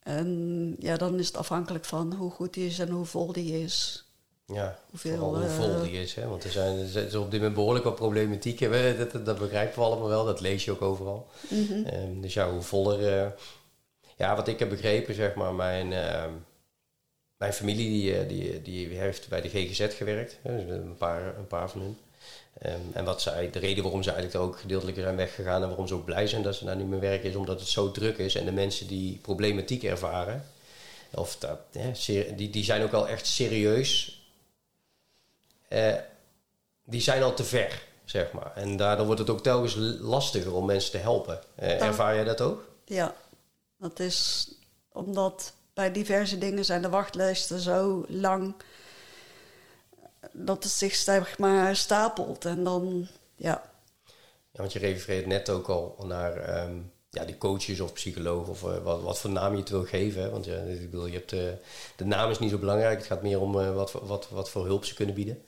En 0.00 0.76
ja, 0.78 0.96
dan 0.96 1.18
is 1.18 1.26
het 1.26 1.36
afhankelijk 1.36 1.84
van 1.84 2.14
hoe 2.14 2.30
goed 2.30 2.54
die 2.54 2.66
is 2.66 2.78
en 2.78 2.88
hoe 2.88 3.04
vol 3.04 3.32
die 3.32 3.62
is. 3.62 4.03
Ja, 4.46 4.78
Hoeveel, 4.90 5.18
hoe 5.18 5.48
vol 5.48 5.82
die 5.82 6.00
is. 6.00 6.14
Hè? 6.14 6.28
Want 6.28 6.44
er 6.44 6.50
zijn, 6.50 6.78
er 6.78 7.06
is 7.06 7.14
op 7.14 7.30
dit 7.30 7.40
moment 7.40 7.54
behoorlijk 7.54 7.84
wat 7.84 7.94
problematiek. 7.94 8.58
Hè? 8.58 8.96
Dat, 8.96 9.26
dat, 9.26 9.38
begrijpen 9.38 9.78
we 9.78 9.84
allemaal 9.84 10.08
wel. 10.08 10.24
Dat 10.24 10.40
lees 10.40 10.64
je 10.64 10.70
ook 10.70 10.82
overal. 10.82 11.26
Mm 11.48 12.20
dus 12.20 12.34
ja, 12.34 12.50
hoe 12.50 12.62
voller... 12.62 13.24
Uh, 13.24 13.30
ja, 14.16 14.36
wat 14.36 14.48
ik 14.48 14.58
heb 14.58 14.68
begrepen, 14.68 15.14
zeg 15.14 15.34
maar, 15.34 15.54
mijn, 15.54 15.92
uh, 15.92 16.24
mijn 17.36 17.52
familie 17.52 17.88
die, 17.88 18.16
eh, 18.18 18.28
die, 18.28 18.62
die 18.62 18.88
heeft 18.88 19.28
bij 19.28 19.40
de 19.40 19.48
GGZ 19.48 19.96
gewerkt. 19.96 20.38
Hè? 20.42 20.56
Dus 20.56 20.70
een, 20.70 20.96
paar, 20.96 21.36
een 21.38 21.46
paar 21.46 21.70
van 21.70 21.80
hun. 21.80 21.96
Um, 22.66 22.90
en 22.92 23.04
wat 23.04 23.22
zij, 23.22 23.50
de 23.50 23.58
reden 23.58 23.82
waarom 23.82 24.02
ze 24.02 24.10
eigenlijk 24.10 24.44
ook 24.44 24.58
gedeeltelijk 24.58 24.98
zijn 24.98 25.16
weggegaan 25.16 25.62
en 25.62 25.68
waarom 25.68 25.86
ze 25.86 25.94
ook 25.94 26.04
blij 26.04 26.26
zijn 26.26 26.42
dat 26.42 26.54
ze 26.54 26.64
daar 26.64 26.76
niet 26.76 26.88
meer 26.88 27.00
werken, 27.00 27.28
is 27.28 27.36
omdat 27.36 27.60
het 27.60 27.68
zo 27.68 27.90
druk 27.90 28.18
is 28.18 28.34
en 28.34 28.44
de 28.44 28.52
mensen 28.52 28.86
die 28.86 29.18
problematiek 29.18 29.82
ervaren, 29.82 30.44
of 31.14 31.36
dat, 31.38 31.58
die, 32.36 32.50
die 32.50 32.64
zijn 32.64 32.82
ook 32.82 32.90
wel 32.90 33.08
echt 33.08 33.26
serieus 33.26 34.23
uh, 35.74 35.94
die 36.84 37.00
zijn 37.00 37.22
al 37.22 37.34
te 37.34 37.44
ver, 37.44 37.82
zeg 38.04 38.32
maar. 38.32 38.52
En 38.54 38.76
daardoor 38.76 39.06
wordt 39.06 39.20
het 39.20 39.30
ook 39.30 39.42
telkens 39.42 39.74
lastiger 40.00 40.54
om 40.54 40.66
mensen 40.66 40.90
te 40.90 40.98
helpen. 40.98 41.40
Uh, 41.62 41.82
ervaar 41.82 42.14
jij 42.14 42.24
dat 42.24 42.40
ook? 42.40 42.64
Ja, 42.84 43.14
dat 43.78 44.00
is 44.00 44.48
omdat 44.92 45.52
bij 45.74 45.92
diverse 45.92 46.38
dingen 46.38 46.64
zijn 46.64 46.82
de 46.82 46.88
wachtlijsten 46.88 47.60
zo 47.60 48.04
lang 48.08 48.54
dat 50.32 50.62
het 50.62 50.72
zich 50.72 50.94
zeg 50.94 51.38
maar 51.38 51.76
stapelt. 51.76 52.44
En 52.44 52.64
dan, 52.64 53.06
ja. 53.36 53.62
Ja, 54.50 54.60
want 54.60 54.72
je 54.72 54.78
refereert 54.78 55.26
net 55.26 55.50
ook 55.50 55.68
al 55.68 56.04
naar 56.06 56.64
um, 56.66 56.92
ja, 57.10 57.24
die 57.24 57.38
coaches 57.38 57.80
of 57.80 57.92
psychologen 57.92 58.50
of 58.50 58.62
uh, 58.62 58.82
wat, 58.82 59.02
wat 59.02 59.18
voor 59.18 59.30
naam 59.30 59.52
je 59.52 59.58
het 59.58 59.68
wil 59.68 59.84
geven. 59.84 60.22
Hè? 60.22 60.30
Want 60.30 60.44
ja, 60.44 60.56
ik 60.56 60.90
bedoel, 60.90 61.06
je 61.06 61.12
hebt, 61.12 61.32
uh, 61.32 61.40
de 61.96 62.04
naam 62.04 62.30
is 62.30 62.38
niet 62.38 62.50
zo 62.50 62.58
belangrijk. 62.58 62.98
Het 62.98 63.06
gaat 63.06 63.22
meer 63.22 63.40
om 63.40 63.58
uh, 63.58 63.74
wat, 63.74 63.92
wat, 63.92 64.28
wat 64.30 64.50
voor 64.50 64.64
hulp 64.64 64.84
ze 64.84 64.94
kunnen 64.94 65.14
bieden. 65.14 65.44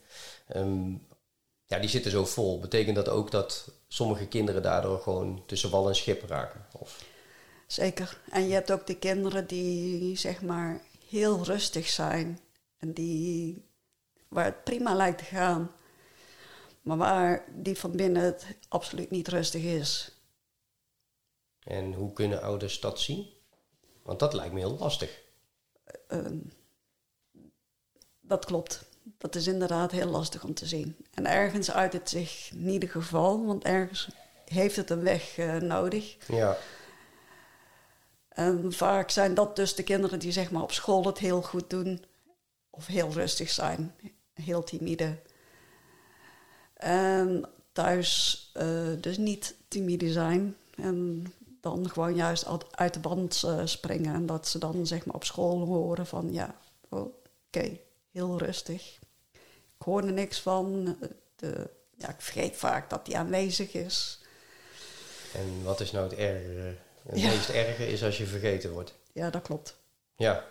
Um, 0.54 1.06
ja, 1.66 1.78
die 1.78 1.88
zitten 1.88 2.10
zo 2.10 2.24
vol. 2.24 2.60
Betekent 2.60 2.96
dat 2.96 3.08
ook 3.08 3.30
dat 3.30 3.72
sommige 3.88 4.26
kinderen 4.26 4.62
daardoor 4.62 5.00
gewoon 5.00 5.42
tussen 5.46 5.70
wal 5.70 5.88
en 5.88 5.96
schip 5.96 6.22
raken? 6.28 6.66
Of? 6.72 7.04
Zeker. 7.66 8.20
En 8.30 8.46
je 8.46 8.52
hebt 8.52 8.72
ook 8.72 8.86
de 8.86 8.98
kinderen 8.98 9.46
die 9.46 10.16
zeg 10.16 10.42
maar 10.42 10.82
heel 11.08 11.44
rustig 11.44 11.88
zijn. 11.88 12.40
En 12.78 12.92
die, 12.92 13.64
waar 14.28 14.44
het 14.44 14.64
prima 14.64 14.94
lijkt 14.94 15.18
te 15.18 15.24
gaan. 15.24 15.70
Maar 16.82 16.96
waar 16.96 17.44
die 17.54 17.78
van 17.78 17.96
binnen 17.96 18.22
het 18.22 18.46
absoluut 18.68 19.10
niet 19.10 19.28
rustig 19.28 19.62
is. 19.62 20.10
En 21.58 21.92
hoe 21.92 22.12
kunnen 22.12 22.42
ouders 22.42 22.80
dat 22.80 23.00
zien? 23.00 23.30
Want 24.02 24.18
dat 24.18 24.34
lijkt 24.34 24.52
me 24.52 24.58
heel 24.58 24.78
lastig. 24.78 25.22
Uh, 26.08 26.30
dat 28.20 28.44
klopt 28.44 28.84
dat 29.18 29.34
is 29.34 29.46
inderdaad 29.46 29.90
heel 29.90 30.08
lastig 30.08 30.44
om 30.44 30.54
te 30.54 30.66
zien. 30.66 30.96
En 31.14 31.26
ergens 31.26 31.70
uit 31.70 31.92
het 31.92 32.08
zich 32.08 32.50
in 32.52 32.68
ieder 32.68 32.88
geval, 32.88 33.44
want 33.44 33.64
ergens 33.64 34.08
heeft 34.44 34.76
het 34.76 34.90
een 34.90 35.02
weg 35.02 35.38
uh, 35.38 35.56
nodig. 35.56 36.16
Ja. 36.26 36.56
En 38.28 38.72
vaak 38.72 39.10
zijn 39.10 39.34
dat 39.34 39.56
dus 39.56 39.74
de 39.74 39.82
kinderen 39.82 40.18
die 40.18 40.32
zeg 40.32 40.50
maar 40.50 40.62
op 40.62 40.72
school 40.72 41.04
het 41.04 41.18
heel 41.18 41.42
goed 41.42 41.70
doen, 41.70 42.04
of 42.70 42.86
heel 42.86 43.10
rustig 43.10 43.50
zijn, 43.50 43.94
heel 44.34 44.64
timide. 44.64 45.18
En 46.74 47.48
thuis 47.72 48.40
uh, 48.56 49.00
dus 49.00 49.16
niet 49.16 49.54
timide 49.68 50.12
zijn 50.12 50.56
en 50.74 51.26
dan 51.60 51.90
gewoon 51.90 52.14
juist 52.14 52.46
uit 52.70 52.94
de 52.94 53.00
band 53.00 53.42
uh, 53.44 53.60
springen. 53.64 54.14
En 54.14 54.26
dat 54.26 54.48
ze 54.48 54.58
dan 54.58 54.86
zeg 54.86 55.06
maar 55.06 55.14
op 55.14 55.24
school 55.24 55.64
horen 55.64 56.06
van 56.06 56.32
ja, 56.32 56.54
oké, 56.88 57.78
heel 58.16 58.38
rustig. 58.38 58.98
Ik 59.78 59.84
hoor 59.84 60.02
er 60.04 60.12
niks 60.12 60.40
van. 60.40 60.96
De, 61.36 61.70
ja, 61.96 62.08
ik 62.08 62.20
vergeet 62.20 62.56
vaak 62.56 62.90
dat 62.90 63.06
die 63.06 63.16
aanwezig 63.16 63.72
is. 63.72 64.20
En 65.34 65.64
wat 65.64 65.80
is 65.80 65.92
nou 65.92 66.08
het 66.08 66.18
erge? 66.18 66.74
Het 67.02 67.22
meest 67.22 67.48
erge 67.48 67.88
is 67.88 68.04
als 68.04 68.18
je 68.18 68.26
vergeten 68.26 68.70
wordt. 68.70 68.94
Ja, 69.12 69.30
dat 69.30 69.42
klopt. 69.42 69.76
Ja, 70.16 70.44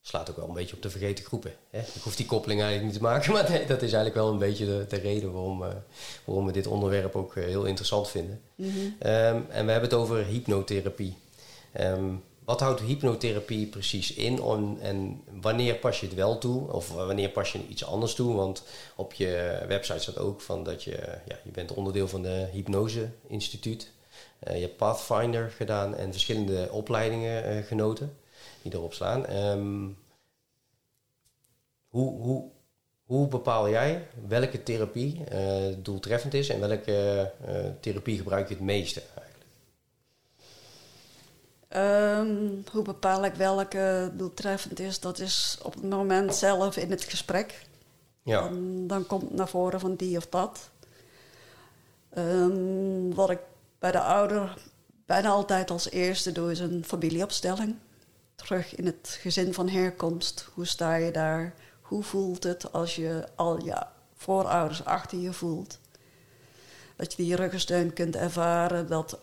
slaat 0.00 0.30
ook 0.30 0.36
wel 0.36 0.48
een 0.48 0.54
beetje 0.54 0.76
op 0.76 0.82
de 0.82 0.90
vergeten 0.90 1.24
groepen. 1.24 1.54
Hè? 1.70 1.78
Ik 1.78 2.02
hoef 2.02 2.16
die 2.16 2.26
koppeling 2.26 2.60
eigenlijk 2.60 2.92
niet 2.92 3.00
te 3.02 3.08
maken, 3.08 3.32
maar 3.34 3.50
nee, 3.50 3.66
dat 3.66 3.82
is 3.82 3.92
eigenlijk 3.92 4.14
wel 4.14 4.30
een 4.30 4.38
beetje 4.38 4.66
de, 4.66 4.86
de 4.88 4.96
reden 4.96 5.32
waarom, 5.32 5.62
uh, 5.62 5.68
waarom 6.24 6.46
we 6.46 6.52
dit 6.52 6.66
onderwerp 6.66 7.16
ook 7.16 7.34
uh, 7.34 7.44
heel 7.44 7.64
interessant 7.64 8.08
vinden. 8.08 8.40
Mm 8.54 8.70
-hmm. 8.70 8.84
um, 8.84 9.46
en 9.48 9.66
we 9.66 9.72
hebben 9.72 9.90
het 9.90 9.94
over 9.94 10.24
hypnotherapie. 10.24 11.16
Um, 11.80 12.22
wat 12.50 12.60
houdt 12.60 12.80
hypnotherapie 12.80 13.66
precies 13.66 14.12
in 14.12 14.38
en 14.80 15.22
wanneer 15.40 15.74
pas 15.74 16.00
je 16.00 16.06
het 16.06 16.14
wel 16.14 16.38
toe 16.38 16.72
of 16.72 16.92
wanneer 16.92 17.28
pas 17.28 17.52
je 17.52 17.66
iets 17.68 17.84
anders 17.84 18.14
toe? 18.14 18.34
Want 18.34 18.62
op 18.96 19.12
je 19.12 19.64
website 19.68 19.98
staat 19.98 20.18
ook 20.18 20.40
van 20.40 20.64
dat 20.64 20.82
je, 20.82 20.90
ja, 21.26 21.38
je 21.44 21.50
bent 21.50 21.72
onderdeel 21.72 22.08
van 22.08 22.22
de 22.22 22.48
Hypnose 22.52 23.08
Instituut. 23.26 23.90
Uh, 24.48 24.54
je 24.54 24.60
hebt 24.60 24.76
Pathfinder 24.76 25.50
gedaan 25.50 25.94
en 25.96 26.12
verschillende 26.12 26.68
opleidingen 26.70 27.56
uh, 27.56 27.64
genoten 27.64 28.16
die 28.62 28.74
erop 28.74 28.94
staan. 28.94 29.36
Um, 29.36 29.98
hoe, 31.88 32.20
hoe, 32.20 32.50
hoe 33.04 33.28
bepaal 33.28 33.68
jij 33.68 34.06
welke 34.28 34.62
therapie 34.62 35.20
uh, 35.32 35.74
doeltreffend 35.78 36.34
is 36.34 36.48
en 36.48 36.60
welke 36.60 37.32
therapie 37.80 38.16
gebruik 38.16 38.48
je 38.48 38.54
het 38.54 38.62
meeste? 38.62 39.02
Um, 41.76 42.64
hoe 42.72 42.82
bepaal 42.82 43.24
ik 43.24 43.34
welke 43.34 44.10
doeltreffend 44.14 44.80
is? 44.80 45.00
Dat 45.00 45.18
is 45.18 45.58
op 45.62 45.74
het 45.74 45.82
moment 45.82 46.34
zelf 46.34 46.76
in 46.76 46.90
het 46.90 47.04
gesprek. 47.04 47.66
Ja. 48.22 48.50
Dan 48.86 49.06
komt 49.06 49.34
naar 49.34 49.48
voren 49.48 49.80
van 49.80 49.94
die 49.94 50.16
of 50.16 50.26
dat. 50.26 50.70
Um, 52.18 53.14
wat 53.14 53.30
ik 53.30 53.38
bij 53.78 53.90
de 53.90 54.00
ouder 54.00 54.56
bijna 55.06 55.28
altijd 55.28 55.70
als 55.70 55.90
eerste 55.90 56.32
doe, 56.32 56.50
is 56.50 56.58
een 56.58 56.84
familieopstelling. 56.84 57.76
Terug 58.34 58.74
in 58.74 58.86
het 58.86 59.18
gezin 59.20 59.54
van 59.54 59.68
herkomst. 59.68 60.48
Hoe 60.54 60.66
sta 60.66 60.94
je 60.94 61.10
daar? 61.10 61.54
Hoe 61.80 62.02
voelt 62.02 62.42
het 62.42 62.72
als 62.72 62.96
je 62.96 63.24
al 63.34 63.64
je 63.64 63.86
voorouders 64.14 64.84
achter 64.84 65.18
je 65.18 65.32
voelt? 65.32 65.78
Dat 66.96 67.12
je 67.12 67.22
die 67.22 67.36
ruggensteun 67.36 67.92
kunt 67.92 68.16
ervaren. 68.16 68.88
Dat 68.88 69.18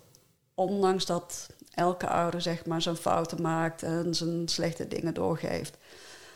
ondanks 0.54 1.06
dat 1.06 1.48
elke 1.78 2.08
ouder 2.08 2.42
zeg 2.42 2.66
maar 2.66 2.82
zijn 2.82 2.96
fouten 2.96 3.42
maakt 3.42 3.84
en 3.84 4.16
zijn 4.16 4.48
slechte 4.48 4.88
dingen 4.88 5.14
doorgeeft. 5.14 5.78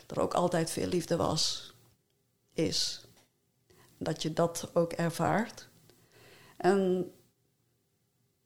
Er 0.06 0.20
ook 0.20 0.34
altijd 0.34 0.70
veel 0.70 0.86
liefde 0.86 1.16
was, 1.16 1.72
is. 2.52 3.04
Dat 3.98 4.22
je 4.22 4.32
dat 4.32 4.70
ook 4.72 4.92
ervaart. 4.92 5.68
En 6.56 7.10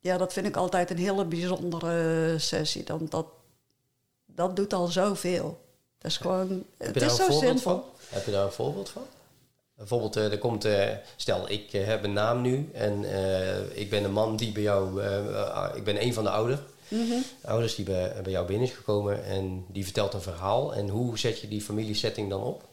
ja, 0.00 0.16
dat 0.16 0.32
vind 0.32 0.46
ik 0.46 0.56
altijd 0.56 0.90
een 0.90 0.98
hele 0.98 1.24
bijzondere 1.24 2.34
sessie. 2.38 2.84
Dan 2.84 3.06
dat, 3.08 3.26
dat 4.26 4.56
doet 4.56 4.72
al 4.72 4.86
zoveel. 4.86 5.64
Dat 5.98 6.10
is 6.10 6.16
gewoon, 6.16 6.64
het 6.76 7.02
is 7.02 7.16
zo 7.16 7.30
simpel. 7.30 7.94
Heb 8.08 8.24
je 8.24 8.30
daar 8.30 8.44
een 8.44 8.52
voorbeeld 8.52 8.88
van? 8.88 9.02
Bijvoorbeeld, 9.74 10.16
uh, 10.16 10.32
er 10.32 10.38
komt, 10.38 10.64
uh, 10.64 10.90
stel 11.16 11.50
ik 11.50 11.72
uh, 11.72 11.86
heb 11.86 12.04
een 12.04 12.12
naam 12.12 12.40
nu 12.40 12.70
en 12.72 13.04
ik 13.74 13.90
ben 13.90 14.04
een 14.04 14.12
man 14.12 14.36
die 14.36 14.52
bij 14.52 14.62
jou, 14.62 15.02
ik 15.74 15.84
ben 15.84 16.02
een 16.02 16.14
van 16.14 16.24
de 16.24 16.30
ouderen. 16.30 16.64
Mm 16.88 17.22
Ouders 17.42 17.74
die 17.74 17.84
bij, 17.84 18.22
bij 18.22 18.32
jou 18.32 18.46
binnen 18.46 18.68
is 18.68 18.74
gekomen 18.74 19.24
en 19.24 19.64
die 19.68 19.84
vertelt 19.84 20.14
een 20.14 20.20
verhaal. 20.20 20.74
En 20.74 20.88
hoe 20.88 21.18
zet 21.18 21.40
je 21.40 21.48
die 21.48 21.62
familiesetting 21.62 22.30
dan 22.30 22.42
op? 22.42 22.68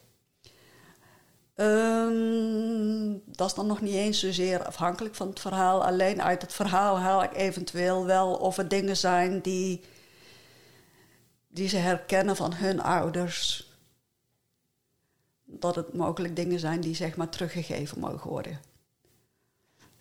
Um, 1.55 3.21
dat 3.25 3.47
is 3.47 3.53
dan 3.53 3.67
nog 3.67 3.81
niet 3.81 3.93
eens 3.93 4.19
zozeer 4.19 4.65
afhankelijk 4.65 5.15
van 5.15 5.27
het 5.27 5.39
verhaal. 5.39 5.85
Alleen 5.85 6.21
uit 6.21 6.41
het 6.41 6.53
verhaal 6.53 6.99
haal 6.99 7.23
ik 7.23 7.35
eventueel 7.35 8.05
wel 8.05 8.35
of 8.35 8.57
er 8.57 8.67
dingen 8.67 8.97
zijn 8.97 9.41
die, 9.41 9.81
die 11.47 11.67
ze 11.67 11.77
herkennen 11.77 12.35
van 12.35 12.53
hun 12.53 12.81
ouders. 12.81 13.71
Dat 15.45 15.75
het 15.75 15.93
mogelijk 15.93 16.35
dingen 16.35 16.59
zijn 16.59 16.81
die 16.81 16.95
zeg 16.95 17.15
maar 17.15 17.29
teruggegeven 17.29 17.99
mogen 17.99 18.29
worden. 18.29 18.72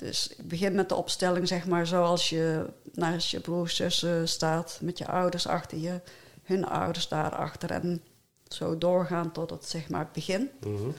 Dus 0.03 0.29
ik 0.29 0.49
begin 0.49 0.75
met 0.75 0.89
de 0.89 0.95
opstelling, 0.95 1.49
zeg 1.49 1.67
maar, 1.67 1.87
zoals 1.87 2.29
je 2.29 2.67
naast 2.93 3.31
je 3.31 3.41
broers, 3.41 3.77
zussen 3.77 4.29
staat, 4.29 4.79
met 4.81 4.99
je 4.99 5.07
ouders 5.07 5.47
achter 5.47 5.79
je, 5.79 6.01
hun 6.43 6.67
ouders 6.67 7.09
daarachter. 7.09 7.71
En 7.71 8.03
zo 8.49 8.79
doorgaan 8.79 9.33
tot 9.33 9.51
het, 9.51 9.69
zeg 9.69 9.89
maar, 9.89 10.01
het 10.01 10.13
begin. 10.13 10.51
Mhm. 10.61 10.91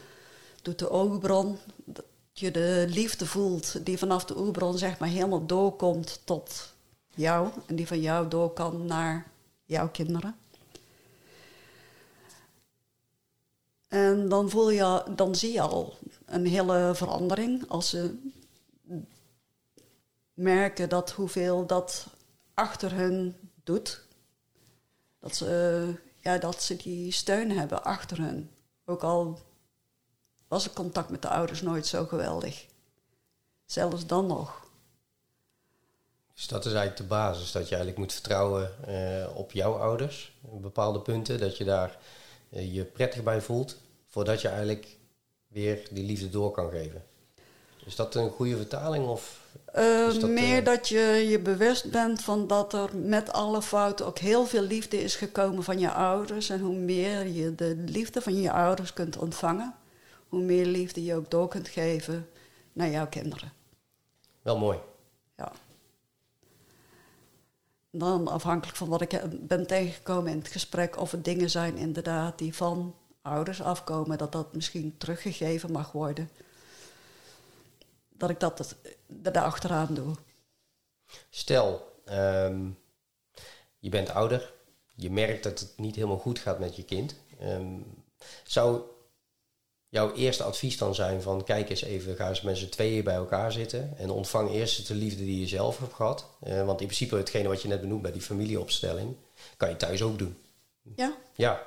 Doet 0.61 0.79
de 0.79 0.89
oogbron, 0.89 1.57
dat 1.85 2.05
je 2.31 2.51
de 2.51 2.85
liefde 2.89 3.25
voelt 3.25 3.85
die 3.85 3.97
vanaf 3.97 4.25
de 4.25 4.35
oogbron, 4.35 4.77
zeg 4.77 4.99
maar, 4.99 5.09
helemaal 5.09 5.45
doorkomt 5.45 6.21
tot 6.23 6.73
jou. 7.15 7.49
En 7.65 7.75
die 7.75 7.87
van 7.87 8.01
jou 8.01 8.27
door 8.27 8.53
kan 8.53 8.85
naar 8.85 9.31
jouw 9.65 9.89
kinderen. 9.89 10.35
En 13.87 14.29
dan, 14.29 14.49
voel 14.49 14.69
je, 14.69 15.03
dan 15.15 15.35
zie 15.35 15.51
je 15.51 15.61
al 15.61 15.97
een 16.25 16.45
hele 16.45 16.91
verandering 16.95 17.69
als 17.69 17.89
ze 17.89 18.31
merken 20.33 20.89
dat 20.89 21.11
hoeveel 21.11 21.65
dat 21.65 22.07
achter 22.53 22.93
hun 22.93 23.35
doet. 23.63 24.01
Dat 25.19 25.35
ze, 25.35 25.93
ja, 26.19 26.37
dat 26.37 26.61
ze 26.63 26.75
die 26.75 27.11
steun 27.11 27.51
hebben 27.51 27.83
achter 27.83 28.17
hun. 28.17 28.51
Ook 28.85 29.03
al 29.03 29.39
was 30.47 30.63
het 30.63 30.73
contact 30.73 31.09
met 31.09 31.21
de 31.21 31.29
ouders 31.29 31.61
nooit 31.61 31.87
zo 31.87 32.05
geweldig. 32.05 32.65
Zelfs 33.65 34.05
dan 34.05 34.27
nog. 34.27 34.61
Dus 36.33 36.47
dat 36.47 36.65
is 36.65 36.73
eigenlijk 36.73 36.97
de 36.97 37.15
basis, 37.15 37.51
dat 37.51 37.63
je 37.69 37.75
eigenlijk 37.75 37.97
moet 37.97 38.13
vertrouwen 38.13 38.87
eh, 38.87 39.37
op 39.37 39.51
jouw 39.51 39.73
ouders. 39.73 40.33
Op 40.41 40.61
bepaalde 40.61 40.99
punten, 40.99 41.39
dat 41.39 41.57
je 41.57 41.63
daar 41.63 41.97
eh, 42.49 42.73
je 42.73 42.83
prettig 42.83 43.23
bij 43.23 43.41
voelt, 43.41 43.77
voordat 44.07 44.41
je 44.41 44.47
eigenlijk 44.47 44.97
weer 45.47 45.87
die 45.91 46.05
liefde 46.05 46.29
door 46.29 46.51
kan 46.51 46.69
geven. 46.69 47.03
Is 47.85 47.95
dat 47.95 48.15
een 48.15 48.29
goede 48.29 48.57
vertaling? 48.57 49.07
Of 49.07 49.42
Uh, 49.75 50.19
dat, 50.19 50.29
meer 50.29 50.57
eh, 50.57 50.65
dat 50.65 50.87
je 50.87 51.25
je 51.29 51.39
bewust 51.39 51.91
bent 51.91 52.21
van 52.21 52.47
dat 52.47 52.73
er 52.73 52.97
met 52.97 53.31
alle 53.31 53.61
fouten 53.61 54.05
ook 54.05 54.17
heel 54.17 54.45
veel 54.45 54.61
liefde 54.61 55.03
is 55.03 55.15
gekomen 55.15 55.63
van 55.63 55.79
je 55.79 55.91
ouders. 55.91 56.49
En 56.49 56.59
hoe 56.59 56.75
meer 56.75 57.27
je 57.27 57.55
de 57.55 57.75
liefde 57.85 58.21
van 58.21 58.41
je 58.41 58.51
ouders 58.51 58.93
kunt 58.93 59.17
ontvangen, 59.17 59.75
hoe 60.29 60.41
meer 60.41 60.65
liefde 60.65 61.03
je 61.03 61.15
ook 61.15 61.31
door 61.31 61.47
kunt 61.47 61.67
geven 61.67 62.29
naar 62.73 62.89
jouw 62.89 63.07
kinderen. 63.07 63.51
wel 64.41 64.57
mooi. 64.57 64.77
Ja. 65.37 65.51
Dan 67.89 68.27
afhankelijk 68.27 68.77
van 68.77 68.89
wat 68.89 69.01
ik 69.01 69.21
ben 69.39 69.67
tegengekomen 69.67 70.31
in 70.31 70.37
het 70.37 70.47
gesprek, 70.47 70.97
of 70.99 71.11
er 71.11 71.21
dingen 71.21 71.49
zijn 71.49 71.77
inderdaad 71.77 72.37
die 72.37 72.55
van 72.55 72.95
ouders 73.21 73.61
afkomen, 73.61 74.17
dat 74.17 74.31
dat 74.31 74.55
misschien 74.55 74.95
teruggegeven 74.97 75.71
mag 75.71 75.91
worden. 75.91 76.29
Dat 78.17 78.29
ik 78.29 78.39
dat 78.39 78.75
er 79.23 79.41
achteraan 79.41 79.93
doe. 79.93 80.15
Stel, 81.29 81.95
ehm, 82.05 82.69
je 83.79 83.89
bent 83.89 84.09
ouder, 84.09 84.53
je 84.95 85.11
merkt 85.11 85.43
dat 85.43 85.59
het 85.59 85.73
niet 85.77 85.95
helemaal 85.95 86.17
goed 86.17 86.39
gaat 86.39 86.59
met 86.59 86.75
je 86.75 86.83
kind. 86.83 87.15
Ehm, 87.39 87.79
zou 88.43 88.81
jouw 89.89 90.13
eerste 90.13 90.43
advies 90.43 90.77
dan 90.77 90.95
zijn 90.95 91.21
van 91.21 91.43
kijk 91.43 91.69
eens 91.69 91.81
even, 91.81 92.15
ga 92.15 92.29
eens 92.29 92.41
met 92.41 92.57
z'n 92.57 92.69
tweeën 92.69 93.03
bij 93.03 93.15
elkaar 93.15 93.51
zitten 93.51 93.97
en 93.97 94.09
ontvang 94.09 94.51
eerst 94.51 94.87
de 94.87 94.95
liefde 94.95 95.23
die 95.23 95.39
je 95.39 95.47
zelf 95.47 95.79
hebt 95.79 95.93
gehad. 95.93 96.25
Eh, 96.39 96.65
want 96.65 96.79
in 96.79 96.85
principe 96.85 97.15
hetgene 97.15 97.47
wat 97.47 97.61
je 97.61 97.67
net 97.67 97.81
benoemt 97.81 98.01
bij 98.01 98.11
die 98.11 98.21
familieopstelling, 98.21 99.15
kan 99.57 99.69
je 99.69 99.75
thuis 99.75 100.01
ook 100.01 100.17
doen. 100.17 100.37
Ja, 100.95 101.17
Ja, 101.35 101.63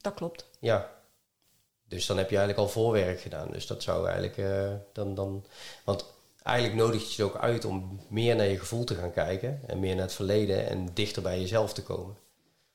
dat 0.00 0.14
klopt. 0.14 0.44
ja. 0.60 0.96
Dus 1.84 2.06
dan 2.06 2.16
heb 2.16 2.30
je 2.30 2.36
eigenlijk 2.36 2.66
al 2.66 2.72
voorwerk 2.72 3.20
gedaan. 3.20 3.50
Dus 3.50 3.66
dat 3.66 3.82
zou 3.82 4.06
eigenlijk 4.06 4.36
eh, 4.36 4.72
dan, 4.92 5.14
dan. 5.14 5.44
Want 5.84 6.04
eigenlijk 6.48 6.80
nodigt 6.80 7.14
je 7.14 7.22
het 7.22 7.32
ook 7.32 7.40
uit 7.40 7.64
om 7.64 8.00
meer 8.08 8.36
naar 8.36 8.46
je 8.46 8.58
gevoel 8.58 8.84
te 8.84 8.94
gaan 8.94 9.12
kijken. 9.12 9.60
En 9.66 9.80
meer 9.80 9.94
naar 9.94 10.04
het 10.04 10.14
verleden 10.14 10.68
en 10.68 10.88
dichter 10.94 11.22
bij 11.22 11.40
jezelf 11.40 11.72
te 11.72 11.82
komen. 11.82 12.16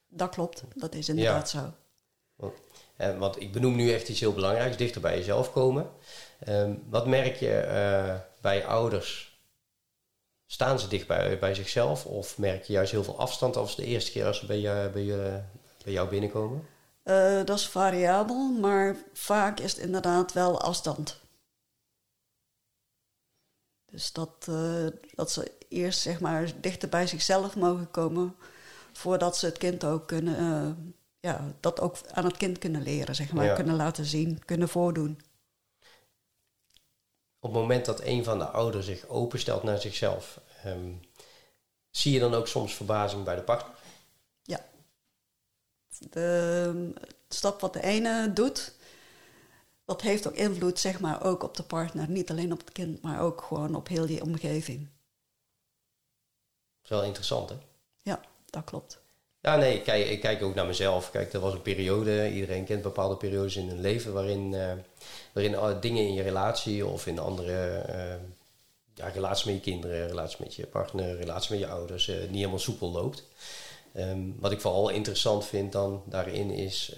Dat 0.08 0.30
klopt. 0.30 0.64
Dat 0.76 0.96
is 0.96 1.10
inderdaad 1.10 1.50
zo. 1.50 1.74
Want, 2.36 2.54
eh, 2.96 3.18
want 3.18 3.42
ik 3.42 3.52
benoem 3.52 3.76
nu 3.76 3.94
echt 3.94 4.10
iets 4.10 4.20
heel 4.20 4.34
belangrijks: 4.34 4.78
dichter 4.78 5.02
bij 5.02 5.18
jezelf 5.18 5.52
komen. 5.52 5.90
Ehm, 6.40 6.74
wat 6.90 7.08
merk 7.08 7.36
je 7.36 7.56
eh, 7.56 8.16
bij 8.42 8.66
ouders? 8.66 9.42
Staan 10.46 10.80
ze 10.80 10.88
dicht 10.88 11.08
bij, 11.08 11.40
bij 11.40 11.56
zichzelf? 11.56 12.06
Of 12.06 12.38
merk 12.38 12.64
je 12.64 12.74
juist 12.74 12.92
heel 12.92 13.04
veel 13.04 13.20
afstand 13.20 13.56
als 13.56 13.76
de 13.76 13.86
eerste 13.86 14.12
keer 14.12 14.26
als 14.26 14.40
ze 14.40 14.46
bij, 14.46 14.60
je, 14.60 14.90
bij, 14.94 15.04
je, 15.04 15.40
bij 15.84 15.94
jou 15.94 16.10
binnenkomen? 16.10 16.68
Eh, 17.04 17.44
dat 17.46 17.58
is 17.58 17.68
variabel, 17.68 18.52
maar 18.52 18.96
vaak 19.14 19.60
is 19.60 19.72
het 19.72 19.82
inderdaad 19.82 20.34
wel 20.34 20.62
afstand. 20.62 21.20
Dus 23.94 24.12
dat, 24.12 24.46
eh, 24.50 24.86
dat 25.16 25.32
ze 25.32 25.52
eerst 25.70 26.00
zeg 26.00 26.20
maar 26.20 26.52
dichter 26.62 26.90
bij 26.90 27.08
zichzelf 27.08 27.56
mogen 27.56 27.92
komen 27.92 28.36
voordat 28.94 29.38
ze 29.38 29.46
het 29.46 29.58
kind 29.58 29.84
ook 29.84 30.08
kunnen, 30.08 30.38
eh, 30.38 30.72
ja, 31.20 31.54
dat 31.60 31.80
ook 31.80 31.96
aan 32.12 32.26
het 32.26 32.38
kind 32.38 32.58
kunnen 32.58 32.82
leren, 32.82 33.16
zeg 33.16 33.34
maar, 33.34 33.46
Ja. 33.46 33.54
kunnen 33.54 33.76
laten 33.76 34.06
zien, 34.06 34.46
kunnen 34.46 34.70
voordoen. 34.70 35.22
op 37.40 37.52
het 37.54 37.62
moment 37.62 37.86
dat 37.86 38.02
een 38.02 38.24
van 38.24 38.38
de 38.38 38.46
ouders 38.46 38.86
zich 38.86 39.08
openstelt 39.08 39.64
naar 39.64 39.82
zichzelf, 39.82 40.40
ehm, 40.64 40.92
zie 41.90 42.14
je 42.14 42.20
dan 42.20 42.34
ook 42.34 42.48
soms 42.48 42.74
verbazing 42.76 43.24
bij 43.24 43.36
de 43.36 43.42
partner? 43.42 43.76
Ja. 44.44 44.66
De 46.10 46.94
stap 47.30 47.62
wat 47.62 47.74
de 47.74 47.84
ene 47.84 48.34
doet, 48.34 48.76
dat 49.86 50.02
heeft 50.02 50.28
ook 50.28 50.36
invloed, 50.36 50.80
zeg 50.80 51.00
maar, 51.00 51.24
ook 51.24 51.44
op 51.44 51.58
de 51.58 51.64
partner. 51.64 52.10
Niet 52.10 52.30
alleen 52.30 52.52
op 52.52 52.60
het 52.60 52.72
kind, 52.72 53.02
maar 53.02 53.22
ook 53.22 53.42
gewoon 53.42 53.76
op 53.76 53.88
heel 53.88 54.06
die 54.06 54.22
omgeving. 54.22 54.80
Dat 54.80 54.90
is 56.84 56.90
wel 56.90 57.04
interessant, 57.04 57.50
hè? 57.50 57.56
Ja, 58.02 58.22
dat 58.46 58.64
klopt. 58.64 59.02
Ja, 59.44 59.56
nee, 59.56 59.76
ik 59.76 59.84
kijk, 59.84 60.10
ik 60.10 60.20
kijk 60.20 60.44
ook 60.44 60.56
naar 60.56 60.66
mezelf. 60.66 61.12
Kijk, 61.12 61.34
er 61.34 61.40
was 61.40 61.54
een 61.54 61.62
periode, 61.62 62.32
iedereen 62.32 62.66
kent 62.66 62.82
bepaalde 62.82 63.16
periodes 63.16 63.56
in 63.56 63.68
hun 63.68 63.82
leven 63.82 64.14
waarin, 64.14 64.54
eh, 64.54 64.72
waarin 65.34 65.54
eh, 65.54 65.82
dingen 65.82 66.08
in 66.08 66.14
je 66.14 66.22
relatie 66.22 66.86
of 66.86 67.08
in 67.08 67.20
andere 67.20 67.78
eh, 67.78 68.16
ja, 68.94 69.08
relaties 69.08 69.46
met 69.46 69.56
je 69.56 69.62
kinderen, 69.62 70.08
relaties 70.08 70.38
met 70.38 70.56
je 70.56 70.68
partner, 70.68 71.18
relaties 71.18 71.50
met 71.50 71.60
je 71.60 71.68
ouders 71.68 72.08
niet 72.08 72.36
helemaal 72.36 72.60
soepel 72.60 72.92
loopt. 72.92 73.24
Ehm, 73.94 74.20
wat 74.40 74.52
ik 74.52 74.62
vooral 74.62 74.90
interessant 74.90 75.46
vind 75.46 75.72
dan 75.72 76.04
daarin 76.06 76.52
is 76.52 76.96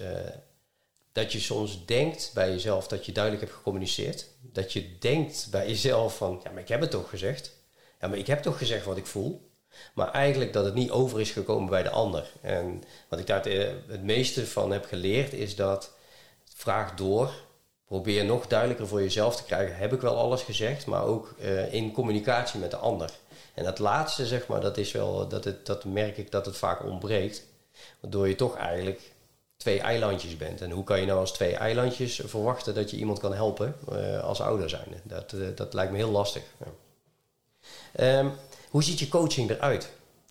dat 1.16 1.32
je 1.32 1.40
soms 1.40 1.86
denkt 1.86 2.30
bij 2.34 2.50
jezelf 2.50 2.86
dat 2.86 3.06
je 3.06 3.12
duidelijk 3.12 3.44
hebt 3.44 3.56
gecommuniceerd. 3.56 4.26
Dat 4.40 4.72
je 4.72 4.98
denkt 4.98 5.48
bij 5.50 5.68
jezelf 5.68 6.16
van, 6.16 6.40
ja, 6.44 6.50
maar 6.50 6.62
ik 6.62 6.68
heb 6.68 6.80
het 6.80 6.90
toch 6.90 7.08
gezegd. 7.08 7.52
Ja, 8.00 8.08
maar 8.08 8.18
ik 8.18 8.26
heb 8.26 8.42
toch 8.42 8.58
gezegd 8.58 8.84
wat 8.84 8.96
ik 8.96 9.06
voel. 9.06 9.50
Maar 9.94 10.10
eigenlijk 10.10 10.52
dat 10.52 10.64
het 10.64 10.74
niet 10.74 10.90
over 10.90 11.20
is 11.20 11.30
gekomen 11.30 11.70
bij 11.70 11.82
de 11.82 11.90
ander. 11.90 12.32
En 12.40 12.82
wat 13.08 13.18
ik 13.18 13.26
daar 13.26 13.36
het, 13.36 13.46
eh, 13.46 13.68
het 13.86 14.02
meeste 14.02 14.46
van 14.46 14.70
heb 14.70 14.84
geleerd 14.84 15.32
is 15.32 15.56
dat 15.56 15.92
vraag 16.44 16.94
door. 16.94 17.32
Probeer 17.86 18.24
nog 18.24 18.46
duidelijker 18.46 18.86
voor 18.86 19.02
jezelf 19.02 19.36
te 19.36 19.44
krijgen. 19.44 19.76
Heb 19.76 19.92
ik 19.92 20.00
wel 20.00 20.16
alles 20.16 20.42
gezegd, 20.42 20.86
maar 20.86 21.04
ook 21.04 21.34
eh, 21.38 21.72
in 21.72 21.92
communicatie 21.92 22.60
met 22.60 22.70
de 22.70 22.76
ander. 22.76 23.10
En 23.54 23.64
dat 23.64 23.78
laatste, 23.78 24.26
zeg 24.26 24.46
maar, 24.46 24.60
dat 24.60 24.76
is 24.76 24.92
wel, 24.92 25.28
dat, 25.28 25.44
het, 25.44 25.66
dat 25.66 25.84
merk 25.84 26.16
ik 26.16 26.30
dat 26.30 26.46
het 26.46 26.56
vaak 26.56 26.84
ontbreekt. 26.84 27.44
Waardoor 28.00 28.28
je 28.28 28.34
toch 28.34 28.56
eigenlijk 28.56 29.14
twee 29.66 29.80
eilandjes 29.80 30.36
bent. 30.36 30.60
En 30.60 30.70
hoe 30.70 30.84
kan 30.84 31.00
je 31.00 31.06
nou 31.06 31.18
als 31.18 31.32
twee 31.32 31.56
eilandjes 31.56 32.20
verwachten 32.24 32.74
dat 32.74 32.90
je 32.90 32.96
iemand 32.96 33.18
kan 33.18 33.34
helpen 33.34 33.76
eh, 33.92 34.22
als 34.22 34.40
ouder 34.40 34.68
zijn? 34.68 35.00
Dat, 35.02 35.32
eh, 35.32 35.40
dat 35.54 35.74
lijkt 35.74 35.92
me 35.92 35.98
heel 35.98 36.10
lastig. 36.10 36.42
Ja. 36.58 36.66
Ehm, 37.92 38.28
hoe 38.70 38.82
ziet 38.82 38.98
je 38.98 39.08
coaching 39.08 39.50
eruit? 39.50 39.90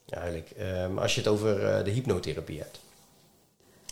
Eigenlijk, 0.10 0.50
ehm, 0.50 0.98
als 0.98 1.16
je 1.16 1.22
het 1.22 1.30
over 1.30 1.66
eh, 1.66 1.84
de 1.84 1.92
hypnotherapie 1.92 2.60
hebt. 2.60 2.80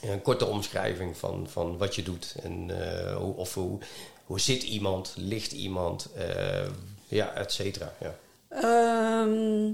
Een 0.01 0.21
korte 0.21 0.45
omschrijving 0.45 1.17
van, 1.17 1.49
van 1.49 1.77
wat 1.77 1.95
je 1.95 2.03
doet. 2.03 2.35
En, 2.43 2.71
hoe, 3.15 3.35
of 3.35 3.53
hoe, 3.53 3.79
hoe 4.25 4.39
zit 4.39 4.63
iemand, 4.63 5.13
ligt 5.17 5.51
iemand, 5.51 6.09
ja, 7.07 7.33
et 7.33 7.51
cetera. 7.51 7.93
Ja. 7.99 8.15
Ehm, 8.49 9.71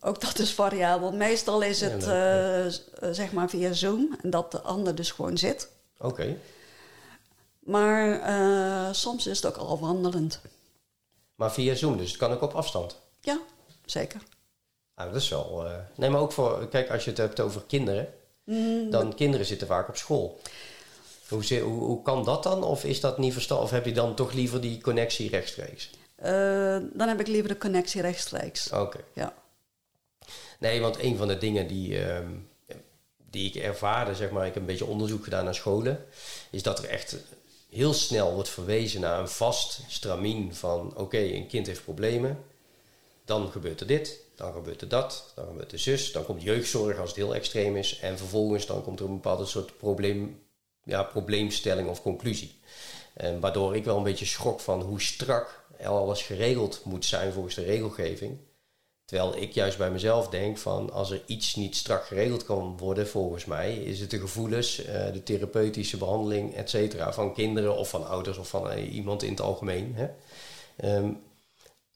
ook 0.00 0.20
dat 0.20 0.38
is 0.38 0.54
variabel. 0.54 1.12
Meestal 1.12 1.60
is 1.62 1.80
het 1.80 2.06
eh, 2.06 3.10
zeg 3.12 3.32
maar 3.32 3.48
via 3.48 3.72
Zoom 3.72 4.16
en 4.22 4.30
dat 4.30 4.52
de 4.52 4.60
ander 4.60 4.94
dus 4.94 5.10
gewoon 5.10 5.38
zit. 5.38 5.68
Oké. 5.98 6.36
Maar 7.58 8.20
eh, 8.20 8.92
soms 8.92 9.26
is 9.26 9.36
het 9.42 9.46
ook 9.46 9.56
al 9.56 9.78
wandelend. 9.78 10.40
Maar 11.34 11.52
via 11.52 11.74
Zoom, 11.74 11.96
dus 11.96 12.08
het 12.08 12.16
kan 12.18 12.32
ook 12.32 12.42
op 12.42 12.54
afstand. 12.54 12.96
Ja, 13.20 13.38
zeker. 13.84 14.20
Nou, 14.96 15.12
dat 15.12 15.20
is 15.22 15.28
wel. 15.28 15.64
eh, 15.66 15.72
Nee, 15.94 16.10
maar 16.10 16.20
ook 16.20 16.32
voor. 16.32 16.68
Kijk, 16.68 16.90
als 16.90 17.04
je 17.04 17.10
het 17.10 17.18
hebt 17.18 17.40
over 17.40 17.62
kinderen. 17.66 18.08
Mm, 18.44 18.90
Dan 18.90 19.14
kinderen 19.14 19.46
zitten 19.46 19.66
vaak 19.66 19.88
op 19.88 19.96
school. 19.96 20.40
Hoe, 21.28 21.58
hoe, 21.60 21.84
hoe 21.84 22.02
kan 22.02 22.24
dat 22.24 22.42
dan? 22.42 22.62
Of 22.64 22.84
is 22.84 23.00
dat 23.00 23.18
niet 23.18 23.32
verstandig? 23.32 23.66
Of 23.66 23.72
heb 23.72 23.84
je 23.84 23.92
dan 23.92 24.14
toch 24.14 24.32
liever 24.32 24.60
die 24.60 24.80
connectie 24.80 25.28
rechtstreeks? 25.30 25.90
Dan 26.92 27.08
heb 27.08 27.20
ik 27.20 27.26
liever 27.26 27.48
de 27.48 27.58
connectie 27.58 28.00
rechtstreeks. 28.00 28.72
Oké. 28.72 28.98
Ja. 29.12 29.32
Nee, 30.58 30.80
want 30.80 30.98
een 31.02 31.16
van 31.16 31.28
de 31.28 31.38
dingen 31.38 31.66
die, 31.66 32.04
ehm, 32.04 32.30
die 33.30 33.48
ik 33.48 33.54
ervaarde, 33.54 34.14
zeg 34.14 34.30
maar, 34.30 34.46
ik 34.46 34.54
heb 34.54 34.62
een 34.62 34.68
beetje 34.68 34.86
onderzoek 34.86 35.24
gedaan 35.24 35.44
naar 35.44 35.54
scholen, 35.54 36.04
is 36.50 36.62
dat 36.62 36.78
er 36.78 36.88
echt 36.88 37.16
heel 37.70 37.92
snel 37.92 38.34
wordt 38.34 38.48
verwezen 38.48 39.00
naar 39.00 39.20
een 39.20 39.28
vast 39.28 39.80
stramien 39.88 40.54
van 40.54 40.96
oké, 40.96 41.18
een 41.18 41.46
kind 41.46 41.66
heeft 41.66 41.84
problemen, 41.84 42.44
dan 43.24 43.50
gebeurt 43.50 43.80
er 43.80 43.86
dit, 43.86 44.20
dan 44.34 44.52
gebeurt 44.52 44.80
er 44.80 44.88
dat, 44.88 45.32
dan 45.34 45.46
gebeurt 45.46 45.72
er 45.72 45.78
zus, 45.78 46.12
dan 46.12 46.24
komt 46.24 46.42
jeugdzorg 46.42 46.98
als 46.98 47.08
het 47.08 47.18
heel 47.18 47.34
extreem 47.34 47.76
is 47.76 47.98
en 47.98 48.18
vervolgens 48.18 48.66
dan 48.66 48.82
komt 48.82 49.00
er 49.00 49.06
een 49.06 49.14
bepaalde 49.14 49.46
soort 49.46 49.76
probleem, 49.76 50.42
ja, 50.84 51.02
probleemstelling 51.02 51.88
of 51.88 52.02
conclusie. 52.02 52.60
En 53.14 53.40
waardoor 53.40 53.76
ik 53.76 53.84
wel 53.84 53.96
een 53.96 54.02
beetje 54.02 54.24
schrok 54.24 54.60
van 54.60 54.82
hoe 54.82 55.00
strak 55.00 55.64
alles 55.84 56.22
geregeld 56.22 56.80
moet 56.84 57.04
zijn 57.04 57.32
volgens 57.32 57.54
de 57.54 57.64
regelgeving. 57.64 58.38
Terwijl 59.08 59.36
ik 59.36 59.52
juist 59.52 59.78
bij 59.78 59.90
mezelf 59.90 60.28
denk 60.28 60.58
van 60.58 60.92
als 60.92 61.10
er 61.10 61.22
iets 61.26 61.54
niet 61.54 61.76
strak 61.76 62.06
geregeld 62.06 62.44
kan 62.44 62.76
worden, 62.78 63.08
volgens 63.08 63.44
mij, 63.44 63.76
is 63.76 64.00
het 64.00 64.10
de 64.10 64.18
gevoelens, 64.18 64.84
eh, 64.84 65.12
de 65.12 65.22
therapeutische 65.22 65.96
behandeling, 65.96 66.54
et 66.54 66.70
cetera, 66.70 67.12
van 67.12 67.34
kinderen 67.34 67.76
of 67.76 67.88
van 67.88 68.06
ouders 68.06 68.38
of 68.38 68.48
van 68.48 68.70
eh, 68.70 68.94
iemand 68.94 69.22
in 69.22 69.30
het 69.30 69.40
algemeen. 69.40 69.94
Hè? 69.94 70.08
Ehm, 70.76 71.12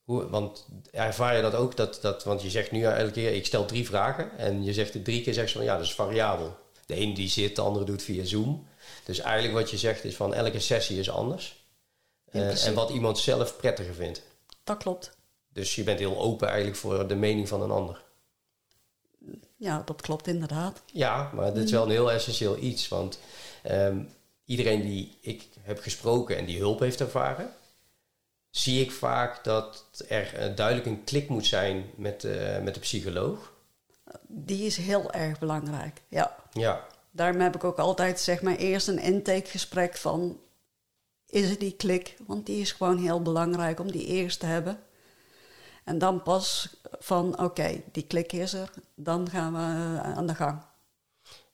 hoe, 0.04 0.28
want 0.28 0.66
ervaar 0.90 1.36
je 1.36 1.42
dat 1.42 1.54
ook? 1.54 1.76
Dat, 1.76 1.98
dat, 2.02 2.24
want 2.24 2.42
je 2.42 2.50
zegt 2.50 2.70
nu 2.70 2.82
elke 2.84 3.10
keer, 3.10 3.32
ik 3.34 3.46
stel 3.46 3.64
drie 3.64 3.86
vragen 3.86 4.38
en 4.38 4.64
je 4.64 4.72
zegt 4.72 4.94
het 4.94 5.04
drie 5.04 5.22
keer, 5.22 5.34
zegt 5.34 5.52
van 5.52 5.64
ja, 5.64 5.76
dat 5.76 5.86
is 5.86 5.94
variabel. 5.94 6.56
De 6.86 6.94
ene 6.94 7.14
die 7.14 7.28
zit, 7.28 7.56
de 7.56 7.62
andere 7.62 7.84
doet 7.84 8.02
via 8.02 8.24
Zoom. 8.24 8.66
Dus 9.04 9.18
eigenlijk 9.18 9.54
wat 9.54 9.70
je 9.70 9.78
zegt 9.78 10.04
is 10.04 10.16
van 10.16 10.34
elke 10.34 10.60
sessie 10.60 10.98
is 10.98 11.10
anders. 11.10 11.64
Eh, 12.30 12.66
en 12.66 12.74
wat 12.74 12.90
iemand 12.90 13.18
zelf 13.18 13.56
prettiger 13.56 13.94
vindt. 13.94 14.22
Dat 14.64 14.76
klopt. 14.76 15.20
Dus 15.52 15.74
je 15.74 15.82
bent 15.82 15.98
heel 15.98 16.18
open 16.18 16.48
eigenlijk 16.48 16.76
voor 16.76 17.08
de 17.08 17.14
mening 17.14 17.48
van 17.48 17.62
een 17.62 17.70
ander. 17.70 18.02
Ja, 19.56 19.82
dat 19.84 20.00
klopt 20.00 20.26
inderdaad. 20.26 20.82
Ja, 20.86 21.30
maar 21.34 21.54
dit 21.54 21.64
is 21.64 21.70
wel 21.70 21.84
een 21.84 21.90
heel 21.90 22.12
essentieel 22.12 22.58
iets. 22.58 22.88
Want 22.88 23.18
ehm, 23.62 24.02
iedereen 24.44 24.82
die 24.82 25.18
ik 25.20 25.48
heb 25.60 25.78
gesproken 25.80 26.36
en 26.36 26.44
die 26.44 26.58
hulp 26.58 26.80
heeft 26.80 27.00
ervaren, 27.00 27.50
zie 28.50 28.80
ik 28.80 28.92
vaak 28.92 29.44
dat 29.44 29.84
er 30.08 30.34
eh, 30.34 30.56
duidelijk 30.56 30.86
een 30.86 31.04
klik 31.04 31.28
moet 31.28 31.46
zijn 31.46 31.90
met, 31.96 32.26
met 32.62 32.74
de 32.74 32.80
psycholoog. 32.80 33.52
Die 34.26 34.66
is 34.66 34.76
heel 34.76 35.12
erg 35.12 35.38
belangrijk. 35.38 36.02
Ja. 36.08 36.36
Ja, 36.52 36.86
Daarom 37.14 37.40
heb 37.40 37.54
ik 37.54 37.64
ook 37.64 37.78
altijd 37.78 38.20
zeg 38.20 38.42
maar 38.42 38.56
eerst 38.56 38.88
een 38.88 38.98
intakegesprek 38.98 39.96
van... 39.96 40.40
Is 41.26 41.50
het 41.50 41.60
die 41.60 41.76
klik? 41.76 42.16
Want 42.26 42.46
die 42.46 42.60
is 42.60 42.72
gewoon 42.72 42.98
heel 42.98 43.22
belangrijk 43.22 43.80
om 43.80 43.90
die 43.90 44.06
eerst 44.06 44.40
te 44.40 44.46
hebben. 44.46 44.78
En 45.84 45.98
dan 45.98 46.22
pas 46.22 46.76
van, 46.98 47.38
oké, 47.40 47.82
die 47.92 48.06
klik 48.06 48.32
is 48.32 48.52
er. 48.52 48.70
Dan 48.94 49.30
gaan 49.30 49.52
we 49.52 49.58
eh, 50.00 50.16
aan 50.16 50.26
de 50.26 50.34
gang. 50.34 50.60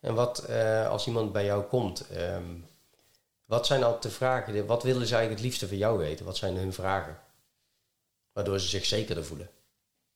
en 0.01 0.14
wat 0.14 0.38
eh, 0.38 0.88
als 0.88 1.07
iemand 1.07 1.33
bij 1.33 1.45
jou 1.45 1.62
komt, 1.64 2.09
ehm, 2.09 2.45
wat 3.45 3.67
zijn 3.67 3.83
altijd 3.83 4.03
de 4.03 4.11
vragen? 4.11 4.67
Wat 4.67 4.83
willen 4.83 5.07
ze 5.07 5.14
eigenlijk 5.14 5.31
het 5.41 5.51
liefste 5.51 5.69
van 5.69 5.77
jou 5.77 5.99
weten? 5.99 6.25
Wat 6.25 6.37
zijn 6.37 6.57
hun 6.57 6.73
vragen? 6.73 7.19
Waardoor 8.33 8.61
ze 8.61 8.69
zich 8.69 8.85
zekerder 8.85 9.25
voelen. 9.25 9.51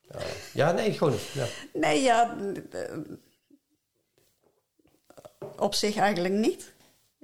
Ja, 0.01 0.18
ja 0.53 0.72
nee, 0.72 0.92
gewoon. 0.92 1.16
Ja. 1.35 1.46
Nee, 1.72 2.03
ja... 2.03 2.37
eh, 2.70 2.98
Op 5.57 5.75
zich 5.75 5.96
eigenlijk 5.96 6.35
niet. 6.35 6.72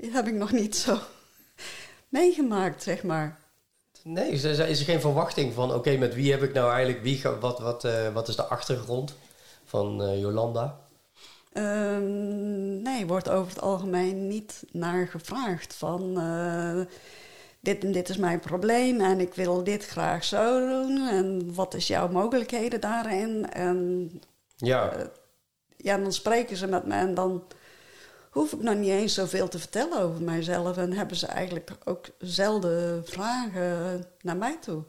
Heb 0.01 0.27
ik 0.27 0.35
nog 0.35 0.53
niet 0.53 0.77
zo 0.77 0.98
meegemaakt, 2.09 2.83
zeg 2.83 3.03
maar. 3.03 3.38
Nee, 4.09 4.31
is 4.31 4.44
er, 4.44 4.68
is 4.68 4.83
geen 4.83 5.01
verwachting 5.01 5.55
van, 5.55 5.75
oké, 5.75 5.97
met 5.97 6.14
wie 6.14 6.31
heb 6.31 6.42
ik 6.42 6.53
nou 6.53 6.73
eigenlijk, 6.73 7.03
wie, 7.03 7.23
wat, 7.40 7.59
wat, 7.59 7.85
eh, 7.85 8.12
wat 8.12 8.29
is 8.29 8.37
de 8.37 8.44
achtergrond 8.44 9.14
van 9.64 10.03
eh, 10.03 10.21
Jolanda? 10.21 10.79
Ehm, 11.53 12.83
nee, 12.83 13.07
wordt 13.07 13.29
over 13.29 13.49
het 13.49 13.61
algemeen 13.61 14.27
niet 14.27 14.64
naar 14.73 15.07
gevraagd 15.07 15.75
van 15.75 16.18
eh, 16.18 16.81
dit 17.61 17.85
en 17.85 17.92
dit 17.92 18.09
is 18.09 18.16
mijn 18.16 18.40
probleem 18.40 19.01
en 19.01 19.21
ik 19.21 19.35
wil 19.35 19.64
dit 19.64 19.87
graag 19.87 20.25
zo 20.25 20.68
doen 20.68 21.09
en 21.09 21.55
wat 21.55 21.75
is 21.75 21.87
jouw 21.87 22.09
mogelijkheden 22.09 22.81
daarin? 22.81 23.51
En 23.51 24.11
Ja, 24.57 24.92
ja, 25.77 25.99
dan 25.99 26.12
spreken 26.12 26.57
ze 26.57 26.66
met 26.66 26.87
me 26.87 26.94
en 26.94 27.14
dan 27.14 27.42
hoef 28.38 28.53
ik 28.53 28.62
nog 28.62 28.74
niet 28.74 28.90
eens 28.90 29.14
zoveel 29.14 29.48
te 29.48 29.59
vertellen 29.59 30.01
over 30.01 30.22
mijzelf 30.22 30.77
en 30.77 30.92
hebben 30.92 31.16
ze 31.16 31.27
eigenlijk 31.27 31.70
ook 31.85 32.07
zelden 32.18 33.07
vragen 33.07 34.07
naar 34.20 34.37
mij 34.37 34.59
toe. 34.61 34.83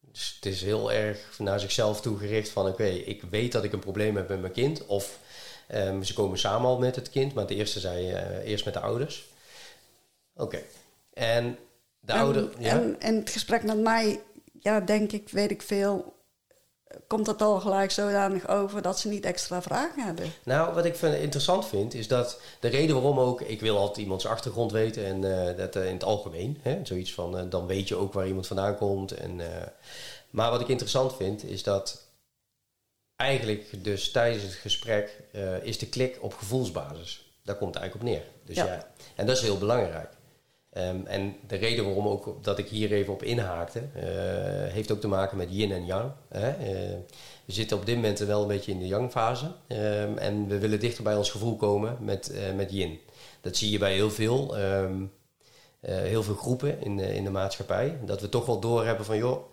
dus 0.00 0.34
het 0.34 0.52
is 0.52 0.62
heel 0.62 0.92
erg 0.92 1.38
naar 1.38 1.60
zichzelf 1.60 2.00
toegericht 2.00 2.48
van, 2.48 2.66
oké, 2.66 2.84
ik 2.84 3.22
weet 3.30 3.52
dat 3.52 3.64
ik 3.64 3.72
een 3.72 3.78
probleem 3.78 4.16
heb 4.16 4.28
met 4.28 4.40
mijn 4.40 4.52
kind. 4.52 4.86
Of 4.86 5.18
ehm, 5.66 6.02
ze 6.02 6.14
komen 6.14 6.38
samen 6.38 6.68
al 6.68 6.78
met 6.78 6.96
het 6.96 7.10
kind, 7.10 7.34
maar 7.34 7.44
het 7.44 7.52
eerste 7.52 7.80
zei 7.80 8.10
eh, 8.10 8.50
eerst 8.50 8.64
met 8.64 8.74
de 8.74 8.80
ouders. 8.80 9.28
Oké, 10.36 10.62
en 11.12 11.58
de 12.00 12.12
en, 12.12 12.18
ouder... 12.18 12.50
Ja? 12.58 12.70
en 12.70 12.96
in 12.98 13.14
het 13.14 13.30
gesprek 13.30 13.62
met 13.62 13.78
mij, 13.78 14.20
ja, 14.60 14.80
denk 14.80 15.12
ik, 15.12 15.28
weet 15.28 15.50
ik 15.50 15.62
veel, 15.62 16.14
komt 17.06 17.26
het 17.26 17.42
al 17.42 17.60
gelijk 17.60 17.90
zodanig 17.90 18.48
over 18.48 18.82
dat 18.82 18.98
ze 18.98 19.08
niet 19.08 19.24
extra 19.24 19.62
vragen 19.62 20.04
hebben. 20.04 20.32
Nou, 20.42 20.74
wat 20.74 20.84
ik 20.84 20.96
vind, 20.96 21.14
interessant 21.14 21.66
vind, 21.66 21.94
is 21.94 22.08
dat 22.08 22.40
de 22.60 22.68
reden 22.68 22.94
waarom 22.94 23.18
ook... 23.18 23.40
Ik 23.40 23.60
wil 23.60 23.78
altijd 23.78 23.98
iemands 23.98 24.26
achtergrond 24.26 24.72
weten 24.72 25.04
en 25.04 25.48
eh, 25.48 25.56
dat 25.56 25.76
eh, 25.76 25.86
in 25.86 25.92
het 25.92 26.04
algemeen. 26.04 26.58
Hè, 26.62 26.80
zoiets 26.82 27.14
van, 27.14 27.38
eh, 27.38 27.44
dan 27.48 27.66
weet 27.66 27.88
je 27.88 27.96
ook 27.96 28.12
waar 28.12 28.26
iemand 28.26 28.46
vandaan 28.46 28.76
komt. 28.76 29.12
En, 29.12 29.40
maar 30.30 30.50
wat 30.50 30.60
ik 30.60 30.68
interessant 30.68 31.16
vind, 31.16 31.44
is 31.44 31.62
dat 31.62 32.02
eigenlijk 33.16 33.84
dus 33.84 34.10
tijdens 34.10 34.42
het 34.42 34.52
gesprek... 34.52 35.22
is 35.62 35.78
de 35.78 35.88
klik 35.88 36.18
op 36.20 36.34
gevoelsbasis. 36.34 37.32
Daar 37.42 37.56
komt 37.56 37.74
het 37.74 37.82
eigenlijk 37.82 38.12
op 38.12 38.18
neer. 38.18 38.30
Dus 38.44 38.56
ja. 38.56 38.64
Ja. 38.64 38.86
en 39.14 39.26
dat 39.26 39.36
is 39.36 39.42
heel 39.42 39.58
belangrijk. 39.58 40.10
Ehm, 40.78 41.06
en 41.06 41.36
de 41.46 41.56
reden 41.56 41.84
waarom 41.84 42.08
ook 42.08 42.44
dat 42.44 42.58
ik 42.58 42.68
hier 42.68 42.92
even 42.92 43.12
op 43.12 43.22
inhaakte, 43.22 43.78
eh, 43.94 44.72
heeft 44.72 44.90
ook 44.90 45.00
te 45.00 45.08
maken 45.08 45.36
met 45.36 45.48
yin 45.50 45.72
en 45.72 45.86
yang. 45.86 46.10
Hè? 46.28 46.48
Eh, 46.50 46.96
we 47.44 47.52
zitten 47.52 47.76
op 47.76 47.86
dit 47.86 47.94
moment 47.94 48.18
wel 48.18 48.42
een 48.42 48.48
beetje 48.48 48.72
in 48.72 48.78
de 48.78 48.86
yang-fase. 48.86 49.52
ehm, 49.66 50.16
en 50.16 50.46
we 50.48 50.58
willen 50.58 50.80
dichter 50.80 51.04
bij 51.04 51.16
ons 51.16 51.30
gevoel 51.30 51.56
komen 51.56 51.96
met, 52.00 52.30
eh, 52.30 52.54
met 52.54 52.70
yin. 52.72 52.98
Dat 53.40 53.56
zie 53.56 53.70
je 53.70 53.78
bij 53.78 53.94
heel 53.94 54.10
veel, 54.10 54.56
ehm, 54.56 55.02
eh, 55.80 55.96
heel 55.96 56.22
veel 56.22 56.34
groepen 56.34 56.80
in 56.80 56.96
de, 56.96 57.14
in 57.14 57.24
de 57.24 57.30
maatschappij. 57.30 57.98
Dat 58.04 58.20
we 58.20 58.28
toch 58.28 58.46
wel 58.46 58.60
doorhebben 58.60 59.04
van, 59.04 59.16
joh, 59.16 59.50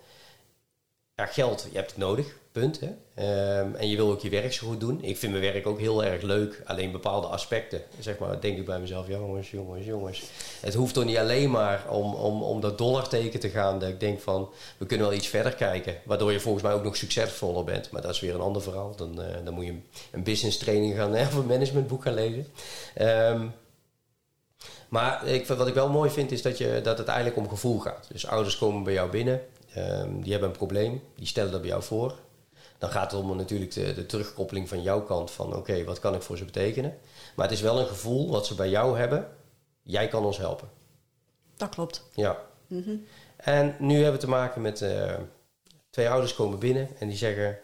ja, 1.16 1.26
geld, 1.26 1.66
je 1.70 1.76
hebt 1.76 1.90
het 1.90 1.98
nodig, 1.98 2.36
punt. 2.52 2.80
Hè? 2.80 2.92
Ehm, 3.14 3.74
en 3.74 3.88
je 3.88 3.96
wil 3.96 4.10
ook 4.10 4.20
je 4.20 4.28
werk 4.28 4.52
zo 4.52 4.66
goed 4.66 4.80
doen. 4.80 5.02
Ik 5.02 5.16
vind 5.16 5.32
mijn 5.32 5.44
werk 5.52 5.66
ook 5.66 5.78
heel 5.78 6.04
erg 6.04 6.22
leuk. 6.22 6.62
Alleen 6.64 6.92
bepaalde 6.92 7.26
aspecten, 7.26 7.82
zeg 8.00 8.18
maar, 8.18 8.40
denk 8.40 8.58
ik 8.58 8.64
bij 8.64 8.78
mezelf, 8.78 9.08
jongens, 9.08 9.50
jongens, 9.50 9.86
jongens. 9.86 10.22
Het 10.60 10.74
hoeft 10.74 10.94
toch 10.94 11.04
niet 11.04 11.16
alleen 11.16 11.50
maar 11.50 11.84
om, 11.88 12.14
om, 12.14 12.42
om 12.42 12.60
dat 12.60 12.78
dollarteken 12.78 13.40
te 13.40 13.48
gaan. 13.48 13.78
Dat 13.78 13.88
ik 13.88 14.00
denk 14.00 14.20
van, 14.20 14.48
we 14.78 14.86
kunnen 14.86 15.06
wel 15.06 15.16
iets 15.16 15.26
verder 15.26 15.54
kijken. 15.54 15.96
Waardoor 16.04 16.32
je 16.32 16.40
volgens 16.40 16.64
mij 16.64 16.72
ook 16.72 16.84
nog 16.84 16.96
succesvoller 16.96 17.64
bent. 17.64 17.90
Maar 17.90 18.02
dat 18.02 18.14
is 18.14 18.20
weer 18.20 18.34
een 18.34 18.40
ander 18.40 18.62
verhaal. 18.62 18.96
Dan, 18.96 19.22
eh, 19.22 19.44
dan 19.44 19.54
moet 19.54 19.66
je 19.66 19.78
een 20.10 20.22
business 20.22 20.58
training 20.58 20.96
gaan, 20.96 21.14
hè, 21.14 21.26
of 21.26 21.34
een 21.34 21.46
managementboek 21.46 22.02
gaan 22.02 22.14
lezen. 22.14 22.46
Ehm, 22.94 23.46
maar 24.88 25.26
ik, 25.26 25.46
wat 25.46 25.68
ik 25.68 25.74
wel 25.74 25.88
mooi 25.88 26.10
vind 26.10 26.32
is 26.32 26.42
dat, 26.42 26.58
je, 26.58 26.80
dat 26.82 26.98
het 26.98 27.06
eigenlijk 27.06 27.36
om 27.38 27.48
gevoel 27.48 27.78
gaat. 27.78 28.06
Dus 28.12 28.26
ouders 28.26 28.58
komen 28.58 28.82
bij 28.82 28.92
jou 28.92 29.10
binnen, 29.10 29.40
ehm, 29.76 30.20
die 30.20 30.30
hebben 30.30 30.50
een 30.50 30.56
probleem, 30.56 31.02
die 31.14 31.26
stellen 31.26 31.52
dat 31.52 31.60
bij 31.60 31.70
jou 31.70 31.82
voor. 31.82 32.14
Dan 32.78 32.90
gaat 32.90 33.10
het 33.10 33.20
om 33.20 33.36
natuurlijk 33.36 33.72
de, 33.72 33.94
de 33.94 34.06
terugkoppeling 34.06 34.68
van 34.68 34.82
jouw 34.82 35.02
kant 35.02 35.30
van 35.30 35.56
oké, 35.56 35.84
wat 35.84 35.98
kan 35.98 36.14
ik 36.14 36.22
voor 36.22 36.36
ze 36.36 36.44
betekenen. 36.44 36.98
Maar 37.36 37.46
het 37.46 37.54
is 37.54 37.62
wel 37.62 37.80
een 37.80 37.86
gevoel 37.86 38.30
wat 38.30 38.46
ze 38.46 38.54
bij 38.54 38.68
jou 38.68 38.98
hebben, 38.98 39.28
jij 39.82 40.08
kan 40.08 40.24
ons 40.24 40.38
helpen. 40.38 40.68
Dat 41.56 41.68
klopt. 41.68 42.08
Ja. 42.14 42.42
En 43.36 43.76
nu 43.78 43.94
hebben 43.94 44.12
we 44.12 44.18
te 44.18 44.28
maken 44.28 44.62
met 44.62 44.82
eh, 44.82 45.18
twee 45.90 46.08
ouders 46.08 46.34
komen 46.34 46.58
binnen 46.58 46.88
en 46.98 47.08
die 47.08 47.16
zeggen: 47.16 47.58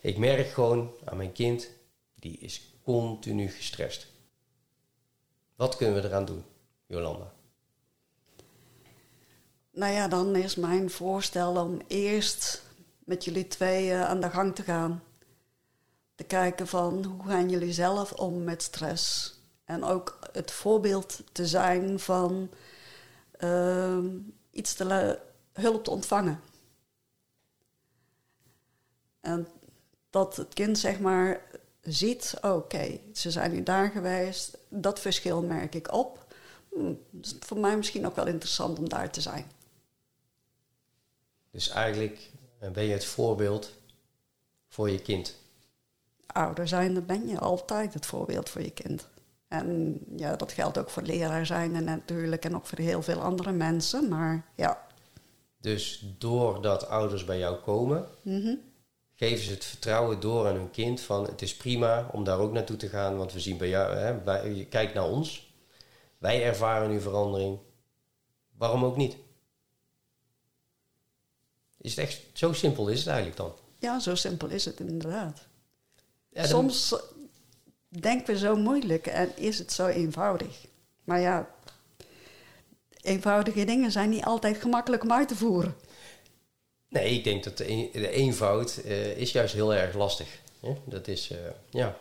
Ik 0.00 0.18
merk 0.18 0.46
gewoon 0.46 0.90
aan 1.04 1.16
mijn 1.16 1.32
kind, 1.32 1.68
die 2.14 2.38
is 2.38 2.72
continu 2.82 3.48
gestrest. 3.48 4.06
Wat 5.56 5.76
kunnen 5.76 6.02
we 6.02 6.08
eraan 6.08 6.24
doen, 6.24 6.44
Jolanda? 6.86 7.32
Nou 9.74 9.92
ja, 9.92 10.08
dan 10.08 10.36
is 10.36 10.54
mijn 10.54 10.90
voorstel 10.90 11.56
om 11.56 11.80
eerst 11.86 12.62
met 12.98 13.24
jullie 13.24 13.48
tweeën 13.48 14.02
aan 14.02 14.20
de 14.20 14.30
gang 14.30 14.54
te 14.54 14.62
gaan. 14.62 15.02
Te 16.14 16.24
kijken 16.24 16.66
van 16.66 17.04
hoe 17.04 17.28
gaan 17.28 17.50
jullie 17.50 17.72
zelf 17.72 18.12
om 18.12 18.44
met 18.44 18.62
stress. 18.62 19.34
En 19.64 19.84
ook 19.84 20.18
het 20.32 20.50
voorbeeld 20.50 21.20
te 21.32 21.46
zijn 21.46 22.00
van 22.00 22.50
ehm, 23.36 24.06
iets 24.50 24.74
te 24.74 25.18
hulp 25.52 25.84
te 25.84 25.90
ontvangen. 25.90 26.40
En 29.20 29.48
dat 30.10 30.36
het 30.36 30.54
kind 30.54 30.78
zeg 30.78 31.00
maar 31.00 31.40
ziet, 31.80 32.34
oké, 32.40 32.98
ze 33.12 33.30
zijn 33.30 33.52
nu 33.52 33.62
daar 33.62 33.90
geweest, 33.90 34.58
dat 34.68 35.00
verschil 35.00 35.42
merk 35.42 35.74
ik 35.74 35.92
op. 35.92 36.34
hm, 36.74 36.94
is 37.20 37.36
voor 37.40 37.58
mij 37.58 37.76
misschien 37.76 38.06
ook 38.06 38.16
wel 38.16 38.26
interessant 38.26 38.78
om 38.78 38.88
daar 38.88 39.10
te 39.10 39.20
zijn. 39.20 39.53
Dus 41.54 41.68
eigenlijk 41.68 42.30
eh, 42.58 42.70
ben 42.70 42.84
je 42.84 42.92
het 42.92 43.04
voorbeeld 43.04 43.70
voor 44.68 44.90
je 44.90 45.00
kind. 45.00 45.36
Ouder 46.26 46.68
zijn, 46.68 46.94
dan 46.94 47.06
ben 47.06 47.28
je 47.28 47.38
altijd 47.38 47.94
het 47.94 48.06
voorbeeld 48.06 48.48
voor 48.48 48.62
je 48.62 48.70
kind. 48.70 49.08
En 49.48 49.98
ja, 50.16 50.36
dat 50.36 50.52
geldt 50.52 50.78
ook 50.78 50.90
voor 50.90 51.02
leraar 51.02 51.46
zijn 51.46 51.74
en 51.74 51.84
natuurlijk 51.84 52.44
en 52.44 52.54
ook 52.54 52.66
voor 52.66 52.78
heel 52.78 53.02
veel 53.02 53.20
andere 53.20 53.52
mensen. 53.52 54.08
Maar 54.08 54.44
ja. 54.54 54.86
Dus 55.60 56.04
doordat 56.18 56.88
ouders 56.88 57.24
bij 57.24 57.38
jou 57.38 57.56
komen, 57.56 58.08
Mhm. 58.22 58.54
geven 59.14 59.44
ze 59.44 59.50
het 59.52 59.64
vertrouwen 59.64 60.20
door 60.20 60.46
aan 60.48 60.54
hun 60.54 60.70
kind 60.70 61.00
van 61.00 61.24
het 61.24 61.42
is 61.42 61.56
prima 61.56 62.08
om 62.12 62.24
daar 62.24 62.38
ook 62.38 62.52
naartoe 62.52 62.76
te 62.76 62.88
gaan, 62.88 63.16
want 63.16 63.32
we 63.32 63.40
zien 63.40 63.56
bij 63.56 63.68
jou, 63.68 63.94
hè, 63.96 64.22
wij, 64.22 64.52
je 64.54 64.66
kijkt 64.66 64.94
naar 64.94 65.08
ons, 65.08 65.54
wij 66.18 66.44
ervaren 66.44 66.90
nu 66.90 67.00
verandering, 67.00 67.58
waarom 68.56 68.84
ook 68.84 68.96
niet? 68.96 69.16
Is 71.84 71.96
het 71.96 72.04
echt 72.04 72.20
zo 72.32 72.52
simpel 72.52 72.88
is 72.88 72.98
het 72.98 73.06
eigenlijk 73.06 73.36
dan? 73.36 73.52
ja, 73.78 73.98
zo 74.00 74.14
simpel 74.14 74.48
is 74.48 74.64
het 74.64 74.80
inderdaad. 74.80 75.46
Ja, 76.28 76.46
Soms 76.46 76.94
denken 77.88 78.34
we 78.34 78.38
zo 78.38 78.56
moeilijk 78.56 79.06
en 79.06 79.36
is 79.36 79.58
het 79.58 79.72
zo 79.72 79.86
eenvoudig. 79.86 80.66
Maar 81.04 81.20
ja, 81.20 81.50
eenvoudige 83.00 83.64
dingen 83.64 83.92
zijn 83.92 84.10
niet 84.10 84.24
altijd 84.24 84.56
gemakkelijk 84.56 85.02
om 85.02 85.12
uit 85.12 85.28
te 85.28 85.36
voeren. 85.36 85.76
Nee, 86.88 87.10
ik 87.14 87.24
denk 87.24 87.44
dat 87.44 87.56
de, 87.58 87.68
een- 87.70 87.88
de 87.92 88.08
eenvoud 88.10 88.76
eh, 88.84 89.16
is 89.16 89.32
juist 89.32 89.54
heel 89.54 89.74
erg 89.74 89.94
lastig. 89.94 90.28
Hè? 90.60 90.76
Dat 90.84 91.08
is, 91.08 91.30
eh, 91.30 91.38
ja. 91.70 91.96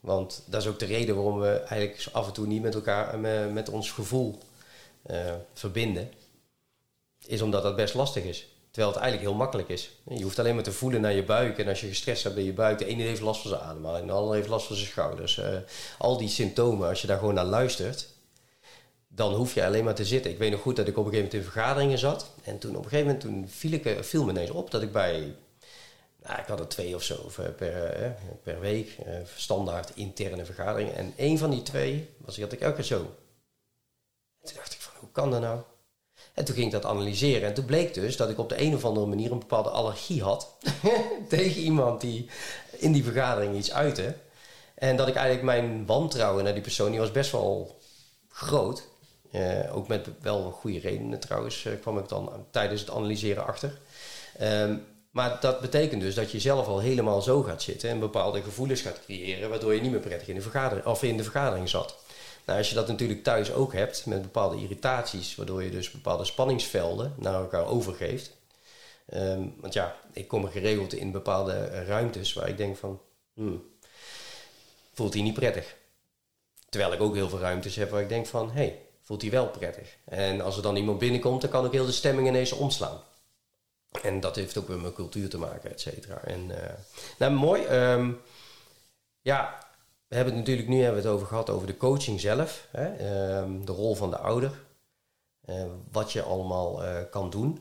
Want 0.00 0.42
dat 0.46 0.60
is 0.62 0.68
ook 0.68 0.78
de 0.78 0.86
reden 0.86 1.14
waarom 1.14 1.38
we 1.38 1.48
eigenlijk 1.60 2.08
af 2.12 2.26
en 2.26 2.32
toe 2.32 2.46
niet 2.46 2.62
met 2.62 2.74
elkaar, 2.74 3.14
eh, 3.14 3.20
met, 3.20 3.52
met 3.52 3.68
ons 3.68 3.90
gevoel 3.90 4.38
verbinden. 5.54 6.10
Is 7.26 7.42
omdat 7.42 7.62
dat 7.62 7.76
best 7.76 7.94
lastig 7.94 8.24
is. 8.24 8.49
Terwijl 8.70 8.92
het 8.92 9.02
eigenlijk 9.02 9.30
heel 9.30 9.38
makkelijk 9.38 9.68
is. 9.68 9.90
Je 10.08 10.22
hoeft 10.22 10.38
alleen 10.38 10.54
maar 10.54 10.64
te 10.64 10.72
voelen 10.72 11.00
naar 11.00 11.12
je 11.12 11.24
buik. 11.24 11.58
En 11.58 11.68
als 11.68 11.80
je 11.80 11.86
gestrest 11.86 12.24
hebt 12.24 12.36
in 12.36 12.44
je 12.44 12.52
buik, 12.52 12.78
de 12.78 12.84
ene 12.84 13.02
heeft 13.02 13.20
last 13.20 13.40
van 13.40 13.50
zijn 13.50 13.62
ademhaling, 13.62 14.06
de 14.06 14.12
andere 14.12 14.36
heeft 14.36 14.48
last 14.48 14.66
van 14.66 14.76
zijn 14.76 14.88
schouders. 14.88 15.38
Eh, 15.38 15.56
al 15.98 16.16
die 16.16 16.28
symptomen, 16.28 16.88
als 16.88 17.00
je 17.00 17.06
daar 17.06 17.18
gewoon 17.18 17.34
naar 17.34 17.44
luistert, 17.44 18.08
dan 19.08 19.34
hoef 19.34 19.54
je 19.54 19.64
alleen 19.64 19.84
maar 19.84 19.94
te 19.94 20.04
zitten. 20.04 20.30
Ik 20.30 20.38
weet 20.38 20.50
nog 20.50 20.60
goed 20.60 20.76
dat 20.76 20.88
ik 20.88 20.96
op 20.96 21.04
een 21.04 21.10
gegeven 21.10 21.30
moment 21.30 21.46
in 21.46 21.52
vergaderingen 21.52 21.98
zat. 21.98 22.30
En 22.42 22.58
toen 22.58 22.76
op 22.76 22.84
een 22.84 22.90
gegeven 22.90 23.06
moment 23.06 23.24
toen 23.24 23.48
viel, 23.48 23.72
ik, 23.72 23.84
eh, 23.84 24.02
viel 24.02 24.24
me 24.24 24.30
ineens 24.30 24.50
op 24.50 24.70
dat 24.70 24.82
ik 24.82 24.92
bij... 24.92 25.34
Nou, 26.22 26.40
ik 26.40 26.46
had 26.46 26.60
er 26.60 26.68
twee 26.68 26.94
of 26.94 27.02
zo 27.02 27.30
eh, 27.38 27.44
per, 27.56 28.16
per 28.42 28.60
week. 28.60 28.96
standaard 29.36 29.92
interne 29.94 30.44
vergaderingen. 30.44 30.94
En 30.94 31.12
één 31.16 31.38
van 31.38 31.50
die 31.50 31.62
twee 31.62 32.08
was, 32.16 32.34
die 32.34 32.44
had 32.44 32.52
ik 32.52 32.60
elke 32.60 32.74
keer 32.74 32.84
zo. 32.84 32.96
En 34.40 34.46
toen 34.46 34.56
dacht 34.56 34.72
ik 34.72 34.80
van, 34.80 34.92
hoe 34.98 35.08
kan 35.12 35.30
dat 35.30 35.40
nou? 35.40 35.60
En 36.40 36.46
toen 36.46 36.54
ging 36.54 36.66
ik 36.66 36.72
dat 36.72 36.90
analyseren. 36.90 37.48
En 37.48 37.54
toen 37.54 37.64
bleek 37.64 37.94
dus 37.94 38.16
dat 38.16 38.30
ik 38.30 38.38
op 38.38 38.48
de 38.48 38.60
een 38.60 38.74
of 38.74 38.84
andere 38.84 39.06
manier 39.06 39.32
een 39.32 39.38
bepaalde 39.38 39.68
allergie 39.68 40.22
had. 40.22 40.54
tegen 41.28 41.62
iemand 41.62 42.00
die 42.00 42.28
in 42.70 42.92
die 42.92 43.04
vergadering 43.04 43.56
iets 43.56 43.72
uitte. 43.72 44.14
En 44.74 44.96
dat 44.96 45.08
ik 45.08 45.14
eigenlijk 45.14 45.44
mijn 45.44 45.86
wantrouwen 45.86 46.44
naar 46.44 46.52
die 46.52 46.62
persoon, 46.62 46.90
die 46.90 47.00
was 47.00 47.12
best 47.12 47.32
wel 47.32 47.78
groot. 48.28 48.82
Eh, 49.30 49.76
ook 49.76 49.88
met 49.88 50.08
wel 50.20 50.50
goede 50.50 50.78
redenen 50.78 51.20
trouwens, 51.20 51.64
eh, 51.64 51.72
kwam 51.80 51.98
ik 51.98 52.08
dan 52.08 52.46
tijdens 52.50 52.80
het 52.80 52.90
analyseren 52.90 53.46
achter. 53.46 53.78
Ehm, 54.38 54.76
maar 55.10 55.38
dat 55.40 55.60
betekent 55.60 56.00
dus 56.00 56.14
dat 56.14 56.30
je 56.30 56.40
zelf 56.40 56.66
al 56.66 56.78
helemaal 56.78 57.22
zo 57.22 57.42
gaat 57.42 57.62
zitten 57.62 57.90
en 57.90 57.98
bepaalde 57.98 58.42
gevoelens 58.42 58.80
gaat 58.80 59.00
creëren, 59.04 59.50
waardoor 59.50 59.74
je 59.74 59.80
niet 59.80 59.90
meer 59.90 60.00
prettig 60.00 60.28
in 60.28 60.34
de 60.34 60.40
vergadering, 60.40 60.86
of 60.86 61.02
in 61.02 61.16
de 61.16 61.22
vergadering 61.22 61.68
zat. 61.68 61.96
Nou, 62.50 62.62
als 62.62 62.70
je 62.70 62.78
dat 62.78 62.88
natuurlijk 62.88 63.22
thuis 63.22 63.52
ook 63.52 63.72
hebt 63.72 64.06
met 64.06 64.22
bepaalde 64.22 64.56
irritaties, 64.56 65.34
waardoor 65.34 65.62
je 65.62 65.70
dus 65.70 65.90
bepaalde 65.90 66.24
spanningsvelden 66.24 67.14
naar 67.18 67.34
elkaar 67.34 67.66
overgeeft. 67.66 68.36
Ehm, 69.06 69.48
want 69.56 69.72
ja, 69.72 69.96
ik 70.12 70.28
kom 70.28 70.46
geregeld 70.46 70.92
in 70.92 71.10
bepaalde 71.10 71.84
ruimtes 71.84 72.32
waar 72.32 72.48
ik 72.48 72.56
denk 72.56 72.76
van, 72.76 73.00
hmm, 73.34 73.64
voelt 74.92 75.12
hij 75.12 75.22
niet 75.22 75.34
prettig. 75.34 75.76
Terwijl 76.68 76.92
ik 76.92 77.00
ook 77.00 77.14
heel 77.14 77.28
veel 77.28 77.38
ruimtes 77.38 77.76
heb 77.76 77.90
waar 77.90 78.02
ik 78.02 78.08
denk 78.08 78.26
van, 78.26 78.50
hey, 78.50 78.78
voelt 79.00 79.22
hij 79.22 79.30
wel 79.30 79.48
prettig. 79.48 79.96
En 80.04 80.40
als 80.40 80.56
er 80.56 80.62
dan 80.62 80.76
iemand 80.76 80.98
binnenkomt, 80.98 81.40
dan 81.40 81.50
kan 81.50 81.64
ook 81.64 81.72
heel 81.72 81.86
de 81.86 81.92
stemming 81.92 82.28
ineens 82.28 82.52
omslaan. 82.52 83.00
En 84.02 84.20
dat 84.20 84.36
heeft 84.36 84.58
ook 84.58 84.68
met 84.68 84.94
cultuur 84.94 85.28
te 85.28 85.38
maken, 85.38 85.70
et 85.70 85.80
cetera. 85.80 86.20
En, 86.24 86.62
eh, 86.62 86.74
nou, 87.18 87.32
mooi. 87.32 87.64
Ehm, 87.64 88.12
ja, 89.20 89.69
we 90.10 90.16
hebben 90.16 90.34
het 90.34 90.42
natuurlijk 90.42 90.68
nu 90.68 90.76
hebben 90.82 91.02
we 91.02 91.08
het 91.08 91.16
over 91.16 91.26
gehad 91.26 91.50
over 91.50 91.66
de 91.66 91.76
coaching 91.76 92.20
zelf. 92.20 92.68
Hè? 92.70 92.96
Ehm, 92.96 93.64
de 93.64 93.72
rol 93.72 93.94
van 93.94 94.10
de 94.10 94.18
ouder. 94.18 94.68
eh, 95.40 95.66
wat 95.92 96.12
je 96.12 96.22
allemaal 96.22 96.84
eh, 96.84 97.10
kan 97.10 97.30
doen. 97.30 97.58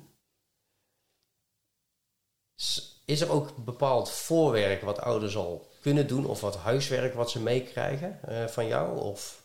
Is 3.05 3.21
er 3.21 3.31
ook 3.31 3.65
bepaald 3.65 4.12
voorwerk 4.12 4.81
wat 4.81 4.99
ouders 4.99 5.35
al 5.38 5.67
kunnen 5.81 6.07
doen? 6.07 6.25
Of 6.25 6.41
wat 6.41 6.55
huiswerk 6.57 7.13
wat 7.13 7.31
ze 7.31 7.41
meekrijgen 7.41 8.19
eh, 8.23 8.45
van 8.47 8.67
jou? 8.67 8.99
Of... 8.99 9.43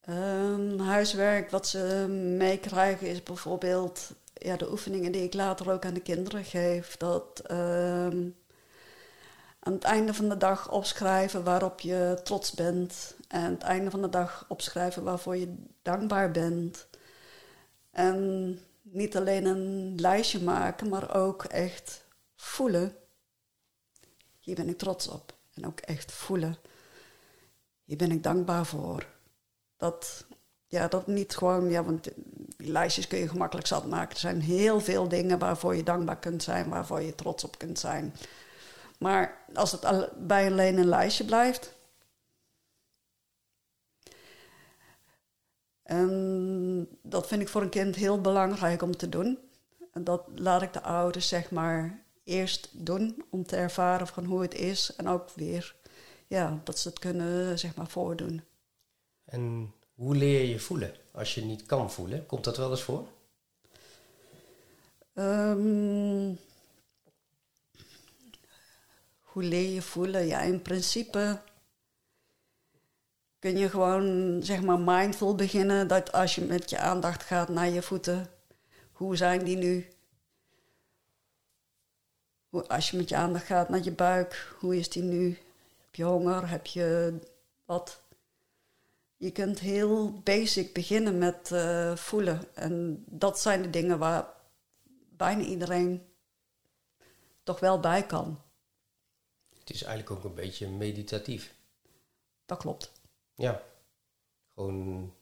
Ehm, 0.00 0.78
huiswerk 0.78 1.50
wat 1.50 1.66
ze 1.66 2.06
meekrijgen 2.38 3.08
is 3.08 3.22
bijvoorbeeld 3.22 4.10
ja, 4.34 4.56
de 4.56 4.70
oefeningen 4.70 5.12
die 5.12 5.22
ik 5.22 5.34
later 5.34 5.72
ook 5.72 5.84
aan 5.84 5.94
de 5.94 6.00
kinderen 6.00 6.44
geef. 6.44 6.96
Dat 6.96 7.40
ehm, 7.40 8.28
aan 9.66 9.72
het 9.72 9.84
einde 9.84 10.14
van 10.14 10.28
de 10.28 10.36
dag 10.36 10.70
opschrijven 10.70 11.44
waarop 11.44 11.80
je 11.80 12.20
trots 12.24 12.52
bent. 12.52 13.14
En 13.28 13.40
aan 13.40 13.50
het 13.50 13.62
einde 13.62 13.90
van 13.90 14.02
de 14.02 14.08
dag 14.08 14.44
opschrijven 14.48 15.02
waarvoor 15.02 15.36
je 15.36 15.54
dankbaar 15.82 16.30
bent. 16.30 16.86
En 17.90 18.58
niet 18.82 19.16
alleen 19.16 19.44
een 19.44 19.94
lijstje 20.00 20.42
maken, 20.42 20.88
maar 20.88 21.14
ook 21.14 21.44
echt 21.44 22.04
voelen. 22.36 22.96
Hier 24.40 24.54
ben 24.54 24.68
ik 24.68 24.78
trots 24.78 25.08
op. 25.08 25.34
En 25.54 25.66
ook 25.66 25.80
echt 25.80 26.12
voelen. 26.12 26.56
Hier 27.84 27.96
ben 27.96 28.10
ik 28.10 28.22
dankbaar 28.22 28.66
voor. 28.66 29.06
Dat, 29.76 30.26
ja, 30.66 30.88
dat 30.88 31.06
niet 31.06 31.36
gewoon, 31.36 31.70
ja, 31.70 31.84
want 31.84 32.08
die 32.56 32.72
lijstjes 32.72 33.06
kun 33.06 33.18
je 33.18 33.28
gemakkelijk 33.28 33.66
zat 33.66 33.86
maken. 33.86 34.14
Er 34.14 34.20
zijn 34.20 34.40
heel 34.40 34.80
veel 34.80 35.08
dingen 35.08 35.38
waarvoor 35.38 35.76
je 35.76 35.82
dankbaar 35.82 36.18
kunt 36.18 36.42
zijn, 36.42 36.68
waarvoor 36.68 37.02
je 37.02 37.14
trots 37.14 37.44
op 37.44 37.58
kunt 37.58 37.78
zijn. 37.78 38.14
Maar 38.98 39.44
als 39.54 39.72
het 39.72 40.10
bij 40.26 40.50
alleen 40.50 40.78
een 40.78 40.88
lijstje 40.88 41.24
blijft. 41.24 41.74
En 45.82 46.88
dat 47.02 47.26
vind 47.26 47.42
ik 47.42 47.48
voor 47.48 47.62
een 47.62 47.68
kind 47.68 47.96
heel 47.96 48.20
belangrijk 48.20 48.82
om 48.82 48.96
te 48.96 49.08
doen. 49.08 49.38
En 49.92 50.04
dat 50.04 50.22
laat 50.34 50.62
ik 50.62 50.72
de 50.72 50.82
ouders 50.82 51.28
zeg 51.28 51.50
maar 51.50 52.04
eerst 52.24 52.68
doen 52.72 53.24
om 53.30 53.46
te 53.46 53.56
ervaren 53.56 54.06
van 54.06 54.24
hoe 54.24 54.42
het 54.42 54.54
is. 54.54 54.94
En 54.96 55.08
ook 55.08 55.30
weer 55.30 55.74
ja, 56.26 56.60
dat 56.64 56.78
ze 56.78 56.88
het 56.88 56.98
kunnen 56.98 57.58
zeg 57.58 57.74
maar 57.74 57.88
voordoen. 57.88 58.42
En 59.24 59.72
hoe 59.94 60.16
leer 60.16 60.44
je 60.44 60.58
voelen 60.58 60.94
als 61.12 61.34
je 61.34 61.42
niet 61.42 61.66
kan 61.66 61.90
voelen? 61.90 62.26
Komt 62.26 62.44
dat 62.44 62.56
wel 62.56 62.70
eens 62.70 62.82
voor? 62.82 63.06
Ehm, 65.12 66.32
hoe 69.36 69.44
leer 69.44 69.70
je 69.70 69.82
voelen? 69.82 70.26
Ja, 70.26 70.40
in 70.40 70.62
principe 70.62 71.40
kun 73.38 73.58
je 73.58 73.68
gewoon 73.68 74.38
zeg 74.42 74.62
maar 74.62 74.78
mindful 74.80 75.34
beginnen. 75.34 75.88
Dat 75.88 76.12
als 76.12 76.34
je 76.34 76.44
met 76.44 76.70
je 76.70 76.78
aandacht 76.78 77.22
gaat 77.22 77.48
naar 77.48 77.68
je 77.68 77.82
voeten, 77.82 78.30
hoe 78.92 79.16
zijn 79.16 79.44
die 79.44 79.56
nu? 79.56 79.86
Hoe, 82.48 82.68
als 82.68 82.90
je 82.90 82.96
met 82.96 83.08
je 83.08 83.16
aandacht 83.16 83.44
gaat 83.44 83.68
naar 83.68 83.82
je 83.82 83.92
buik, 83.92 84.54
hoe 84.58 84.76
is 84.76 84.88
die 84.88 85.02
nu? 85.02 85.38
Heb 85.84 85.94
je 85.94 86.04
honger? 86.04 86.48
Heb 86.48 86.66
je 86.66 87.18
wat? 87.64 88.00
Je 89.16 89.30
kunt 89.30 89.58
heel 89.58 90.20
basic 90.20 90.74
beginnen 90.74 91.18
met 91.18 91.52
eh, 91.52 91.96
voelen. 91.96 92.54
En 92.54 93.04
dat 93.06 93.40
zijn 93.40 93.62
de 93.62 93.70
dingen 93.70 93.98
waar 93.98 94.26
bijna 95.16 95.42
iedereen 95.42 96.06
toch 97.42 97.60
wel 97.60 97.80
bij 97.80 98.02
kan. 98.02 98.44
Het 99.66 99.74
is 99.74 99.82
eigenlijk 99.82 100.18
ook 100.18 100.24
een 100.24 100.34
beetje 100.34 100.68
meditatief. 100.68 101.54
Dat 102.44 102.58
klopt. 102.58 102.92
Ja. 103.34 103.62
Gewoon. 104.54 105.12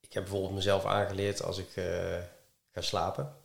Ik 0.00 0.12
heb 0.12 0.22
bijvoorbeeld 0.22 0.54
mezelf 0.54 0.84
aangeleerd 0.84 1.42
als 1.42 1.58
ik 1.58 1.76
eh, 1.76 2.18
ga 2.72 2.80
slapen. 2.80 3.36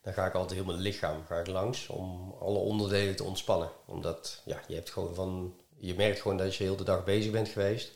Dan 0.00 0.12
ga 0.12 0.26
ik 0.26 0.34
altijd 0.34 0.52
heel 0.52 0.64
mijn 0.64 0.78
lichaam 0.78 1.24
ga 1.26 1.38
ik 1.38 1.46
langs 1.46 1.86
om 1.86 2.34
alle 2.40 2.58
onderdelen 2.58 3.16
te 3.16 3.24
ontspannen. 3.24 3.70
Omdat 3.84 4.42
ja, 4.44 4.60
je 4.68 4.74
hebt 4.74 4.90
gewoon 4.90 5.14
van. 5.14 5.56
Je 5.76 5.94
merkt 5.94 6.20
gewoon 6.20 6.36
dat 6.36 6.56
je 6.56 6.64
heel 6.64 6.76
de 6.76 6.84
dag 6.84 7.04
bezig 7.04 7.32
bent 7.32 7.48
geweest. 7.48 7.92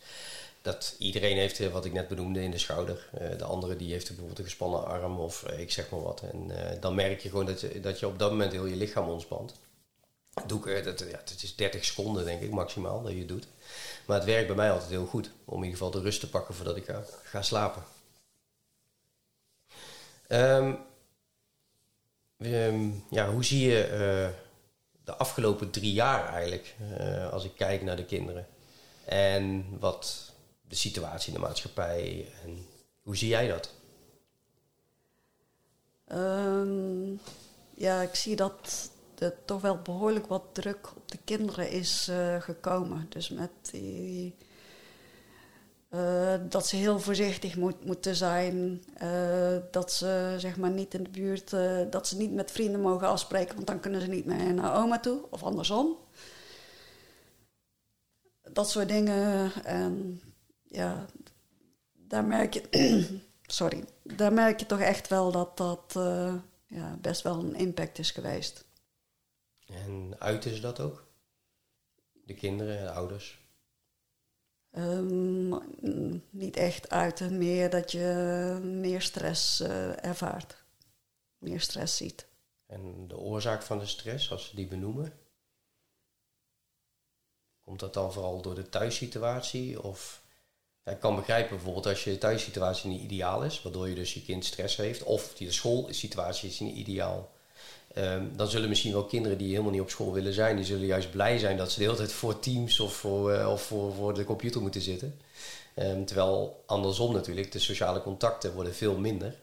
Dat 0.62 0.95
iedereen 0.99 1.37
heeft 1.37 1.61
eh, 1.61 1.73
wat 1.73 1.85
ik 1.85 1.92
net 1.92 2.09
benoemde 2.09 2.42
in 2.42 2.51
de 2.51 2.59
schouder. 2.59 3.09
Eh, 3.12 3.38
de 3.38 3.45
andere 3.45 3.77
die 3.77 3.92
heeft 3.92 4.07
bijvoorbeeld 4.07 4.38
een 4.38 4.45
gespannen 4.45 4.87
arm 4.87 5.19
of 5.19 5.42
ik 5.49 5.73
zeg 5.73 5.90
maar 5.90 6.03
wat. 6.03 6.21
En 6.21 6.51
dan 6.81 6.95
merk 6.95 7.21
je 7.21 7.29
gewoon 7.29 7.47
dat 7.47 7.61
je, 7.61 7.81
dat 7.81 8.01
je 8.01 8.07
op 8.07 8.19
dat 8.19 8.31
moment 8.31 8.53
heel 8.53 8.66
je 8.66 8.77
lichaam 8.77 9.09
ontspant. 9.09 9.55
Doe 10.44 10.59
ik, 10.59 10.66
eh, 10.66 10.85
dat, 10.85 10.99
ja, 10.99 11.18
het 11.18 11.42
is 11.42 11.57
30 11.57 11.85
seconden 11.85 12.25
denk 12.25 12.40
ik 12.40 12.51
maximaal 12.51 13.03
dat 13.03 13.12
je 13.12 13.25
doet. 13.25 13.46
Maar 14.07 14.16
het 14.16 14.27
werkt 14.27 14.46
bij 14.46 14.57
mij 14.57 14.70
altijd 14.70 14.90
heel 14.90 15.07
goed. 15.07 15.31
Om 15.44 15.57
in 15.57 15.64
ieder 15.64 15.79
geval 15.79 15.90
de 15.90 16.01
rust 16.01 16.20
te 16.20 16.31
pakken 16.31 16.55
voordat 16.55 16.77
ik 16.77 16.94
ga, 17.22 17.42
slapen. 17.42 17.85
Ehm, 20.27 20.75
ehm, 22.38 22.90
ja, 23.11 23.31
hoe 23.31 23.44
zie 23.44 23.68
je 23.68 23.85
eh, 23.85 24.29
de 25.05 25.14
afgelopen 25.14 25.70
drie 25.70 25.92
jaar 25.92 26.33
eigenlijk, 26.33 26.75
uh, 27.01 27.33
als 27.33 27.44
ik 27.44 27.53
kijk 27.57 27.83
naar 27.83 27.96
de 27.96 28.05
kinderen? 28.05 28.46
En 29.05 29.66
wat 29.79 30.33
de 30.68 30.75
situatie 30.75 31.33
in 31.33 31.40
de 31.40 31.46
maatschappij 31.46 32.33
en 32.44 32.66
hoe 33.03 33.16
zie 33.16 33.29
jij 33.29 33.49
dat? 33.49 33.70
Um, 36.12 37.20
ja, 37.75 38.03
ik 38.03 38.14
zie 38.14 38.37
dat 38.37 38.90
er 39.20 39.44
toch 39.44 39.61
wel 39.61 39.83
behoorlijk 39.83 40.26
wat 40.26 40.42
druk 40.52 40.92
op 40.96 41.11
de 41.11 41.18
kinderen 41.24 41.70
is 41.70 42.09
uh, 42.11 42.40
gekomen. 42.40 43.07
Dus 43.09 43.29
met 43.29 43.50
die, 43.70 44.35
uh, 45.90 46.35
dat 46.48 46.66
ze 46.66 46.76
heel 46.76 47.00
voorzichtig 47.00 47.57
moet, 47.57 47.85
moeten 47.85 48.16
zijn. 48.16 48.85
Uh, 49.02 49.57
dat 49.70 49.92
ze 49.92 50.35
zeg 50.38 50.57
maar 50.57 50.70
niet 50.70 50.94
in 50.94 51.02
de 51.02 51.11
buurt, 51.11 51.50
dat 51.92 52.09
ze 52.09 52.16
niet 52.16 52.33
met 52.33 52.50
vrienden 52.50 52.81
mogen 52.81 53.09
afspreken, 53.09 53.55
want 53.55 53.66
dan 53.66 53.81
kunnen 53.81 54.00
ze 54.00 54.07
niet 54.07 54.26
meer 54.26 54.55
naar 54.55 54.83
oma 54.83 55.00
toe 55.00 55.26
of 55.31 55.42
andersom. 55.42 55.96
Dat 58.52 58.70
soort 58.70 58.88
dingen. 58.88 59.52
En 59.64 60.20
ja, 60.62 61.07
daar 61.92 62.24
merk 62.24 62.55
je. 62.55 62.62
sorry. 63.46 63.85
Daar 64.02 64.33
merk 64.33 64.61
je 64.61 64.66
toch 64.66 64.81
echt 64.81 65.09
wel 65.09 65.33
dat 65.33 65.57
dat 65.57 65.94
ja, 66.66 66.96
best 67.00 67.22
wel 67.22 67.38
een 67.38 67.55
impact 67.55 67.98
is 67.98 68.11
geweest. 68.11 68.65
En 69.66 70.14
uiten 70.18 70.55
ze 70.55 70.61
dat 70.61 70.81
ook? 70.81 71.07
De 72.24 72.35
kinderen, 72.35 72.83
de 72.83 72.90
ouders? 72.90 73.44
Um, 74.72 75.62
niet 76.31 76.57
echt 76.57 76.90
uiten, 76.90 77.38
meer 77.38 77.70
dat 77.70 77.92
je 77.92 78.59
meer 78.62 79.02
stress 79.02 79.61
uh, 79.61 80.05
ervaart. 80.05 80.64
Meer 81.38 81.61
stress 81.61 81.96
ziet. 81.96 82.26
En 82.66 83.09
de 83.09 83.16
oorzaak 83.16 83.62
van 83.62 83.79
de 83.79 83.87
stress, 83.87 84.31
als 84.31 84.48
ze 84.48 84.57
die 84.57 84.66
benoemen? 84.66 85.18
Komt 87.62 87.81
dat 87.81 87.94
dan 87.94 88.12
vooral 88.12 88.42
door 88.42 88.55
de 88.55 88.68
thuissituatie? 88.68 89.83
Of 89.83 90.22
ja, 90.83 90.92
ik 90.92 91.00
kan 91.00 91.16
begrijpen 91.16 91.57
bijvoorbeeld 91.57 91.87
als 91.87 92.05
je 92.05 92.18
thuissituatie 92.18 92.90
niet 92.90 93.02
ideaal 93.02 93.44
is, 93.44 93.62
waardoor 93.62 93.88
je 93.88 93.94
dus 93.94 94.14
je 94.14 94.22
kind 94.22 94.44
stress 94.44 94.76
heeft, 94.76 95.02
of 95.02 95.35
de 95.35 95.52
schoolsituatie 95.52 96.48
is 96.48 96.61
niet 96.61 96.76
ideaal. 96.76 97.35
Um, 97.98 98.32
dan 98.37 98.48
zullen 98.48 98.68
misschien 98.68 98.92
wel 98.92 99.04
kinderen 99.04 99.38
die 99.38 99.50
helemaal 99.50 99.70
niet 99.70 99.80
op 99.80 99.90
school 99.90 100.12
willen 100.12 100.32
zijn, 100.32 100.56
die 100.56 100.64
zullen 100.64 100.87
juist 100.87 101.11
blij 101.11 101.38
zijn 101.38 101.56
dat 101.56 101.70
ze 101.70 101.78
de 101.78 101.85
hele 101.85 101.96
tijd 101.96 102.12
voor 102.12 102.38
Teams 102.38 102.80
of 102.80 102.94
voor, 102.94 103.32
uh, 103.32 103.50
of 103.52 103.62
voor, 103.62 103.94
voor 103.94 104.14
de 104.14 104.24
computer 104.24 104.61
moeten 104.61 104.80
zitten. 104.80 105.20
Um, 105.76 106.04
terwijl 106.04 106.62
andersom 106.66 107.12
natuurlijk, 107.12 107.52
de 107.52 107.59
sociale 107.59 108.02
contacten 108.02 108.54
worden 108.54 108.74
veel 108.74 108.98
minder. 108.98 109.35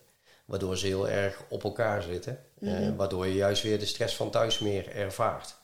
Waardoor 0.45 0.77
ze 0.77 0.85
heel 0.85 1.09
erg 1.09 1.41
op 1.49 1.63
elkaar 1.63 2.01
zitten. 2.01 2.39
Mm 2.59 2.69
-hmm. 2.69 2.83
uh, 2.83 2.95
waardoor 2.95 3.27
je 3.27 3.33
juist 3.33 3.63
weer 3.63 3.79
de 3.79 3.85
stress 3.85 4.15
van 4.15 4.29
thuis 4.29 4.59
meer 4.59 4.95
ervaart. 4.95 5.55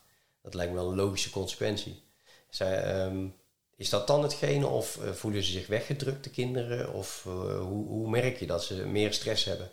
Dat 0.42 0.54
lijkt 0.54 0.72
me 0.72 0.78
wel 0.78 0.90
een 0.90 0.96
logische 0.96 1.30
consequentie. 1.30 2.04
Zij, 2.50 3.04
um, 3.06 3.36
is 3.76 3.90
dat 3.90 4.08
dan 4.08 4.24
hetgene 4.24 4.68
of 4.68 5.00
uh, 5.04 5.12
voelen 5.12 5.44
ze 5.44 5.52
zich 5.52 5.68
weggedrukt, 5.68 6.24
de 6.24 6.30
kinderen? 6.30 6.94
Of 6.94 7.24
hoe, 7.24 7.88
hoe 7.88 8.10
merk 8.10 8.40
je 8.40 8.46
dat 8.46 8.64
ze 8.64 8.74
meer 8.74 9.14
stress 9.14 9.46
hebben? 9.46 9.72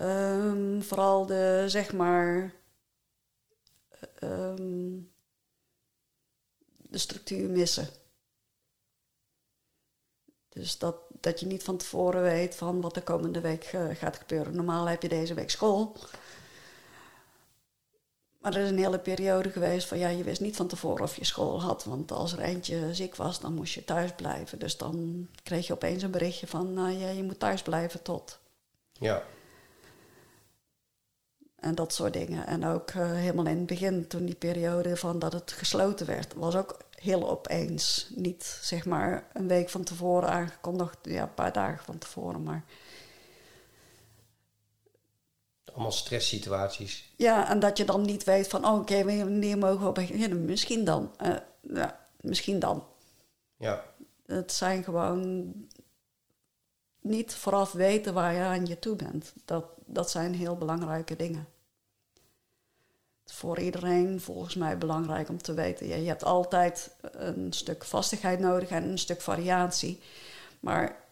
Um, 0.00 0.82
vooral 0.82 1.26
de, 1.26 1.64
zeg 1.66 1.92
maar, 1.92 2.54
um, 4.22 5.12
de 6.76 6.98
structuur 6.98 7.50
missen. 7.50 7.88
Dus 10.48 10.78
dat, 10.78 10.96
dat 11.20 11.40
je 11.40 11.46
niet 11.46 11.62
van 11.62 11.76
tevoren 11.76 12.22
weet 12.22 12.54
van 12.54 12.80
wat 12.80 12.94
de 12.94 13.02
komende 13.02 13.40
week 13.40 13.72
uh, 13.72 13.94
gaat 13.94 14.16
gebeuren. 14.16 14.56
Normaal 14.56 14.86
heb 14.86 15.02
je 15.02 15.08
deze 15.08 15.34
week 15.34 15.50
school. 15.50 15.96
Maar 18.38 18.54
er 18.54 18.62
is 18.62 18.70
een 18.70 18.78
hele 18.78 18.98
periode 18.98 19.50
geweest 19.50 19.88
van 19.88 19.98
ja, 19.98 20.08
je 20.08 20.24
wist 20.24 20.40
niet 20.40 20.56
van 20.56 20.66
tevoren 20.66 21.04
of 21.04 21.16
je 21.16 21.24
school 21.24 21.62
had. 21.62 21.84
Want 21.84 22.12
als 22.12 22.32
er 22.32 22.38
eentje 22.38 22.94
ziek 22.94 23.16
was, 23.16 23.40
dan 23.40 23.54
moest 23.54 23.74
je 23.74 23.84
thuis 23.84 24.12
blijven. 24.12 24.58
Dus 24.58 24.76
dan 24.76 25.28
kreeg 25.42 25.66
je 25.66 25.72
opeens 25.72 26.02
een 26.02 26.10
berichtje 26.10 26.46
van 26.46 26.72
nou 26.72 26.90
ja, 26.90 27.08
je 27.08 27.22
moet 27.22 27.38
thuis 27.38 27.62
blijven 27.62 28.02
tot. 28.02 28.38
Ja. 28.92 29.22
En 31.64 31.74
dat 31.74 31.92
soort 31.92 32.12
dingen. 32.12 32.46
En 32.46 32.66
ook 32.66 32.92
uh, 32.92 33.12
helemaal 33.12 33.46
in 33.46 33.56
het 33.56 33.66
begin, 33.66 34.06
toen 34.06 34.24
die 34.24 34.34
periode 34.34 34.96
van 34.96 35.18
dat 35.18 35.32
het 35.32 35.52
gesloten 35.52 36.06
werd, 36.06 36.34
was 36.34 36.56
ook 36.56 36.78
heel 36.90 37.30
opeens. 37.30 38.10
Niet 38.14 38.58
zeg 38.62 38.84
maar 38.84 39.26
een 39.32 39.48
week 39.48 39.70
van 39.70 39.84
tevoren 39.84 40.28
aangekondigd, 40.28 40.96
ja, 41.02 41.22
een 41.22 41.34
paar 41.34 41.52
dagen 41.52 41.84
van 41.84 41.98
tevoren, 41.98 42.42
maar. 42.42 42.64
Allemaal 45.64 45.92
stresssituaties. 45.92 47.12
Ja, 47.16 47.50
en 47.50 47.58
dat 47.58 47.78
je 47.78 47.84
dan 47.84 48.02
niet 48.02 48.24
weet 48.24 48.48
van, 48.48 48.66
oh, 48.66 48.72
oké, 48.72 48.80
okay, 48.80 49.04
wanneer 49.04 49.58
mogen 49.58 49.86
we 49.86 49.92
beginnen? 49.92 50.44
Misschien 50.44 50.84
dan. 50.84 51.12
Uh, 51.22 51.36
ja, 51.60 52.06
misschien 52.20 52.58
dan. 52.58 52.86
Ja. 53.56 53.84
Het 54.26 54.52
zijn 54.52 54.84
gewoon 54.84 55.52
niet 57.00 57.34
vooraf 57.34 57.72
weten 57.72 58.14
waar 58.14 58.34
je 58.34 58.40
aan 58.40 58.66
je 58.66 58.78
toe 58.78 58.96
bent. 58.96 59.32
Dat, 59.44 59.64
dat 59.86 60.10
zijn 60.10 60.34
heel 60.34 60.56
belangrijke 60.56 61.16
dingen 61.16 61.52
voor 63.24 63.58
iedereen 63.58 64.20
volgens 64.20 64.54
mij 64.54 64.78
belangrijk 64.78 65.28
om 65.28 65.42
te 65.42 65.54
weten. 65.54 65.86
Je 65.86 66.08
hebt 66.08 66.24
altijd 66.24 66.94
een 67.00 67.52
stuk 67.52 67.84
vastigheid 67.84 68.40
nodig 68.40 68.68
en 68.68 68.88
een 68.88 68.98
stuk 68.98 69.20
variatie. 69.20 70.00
Maar 70.60 71.04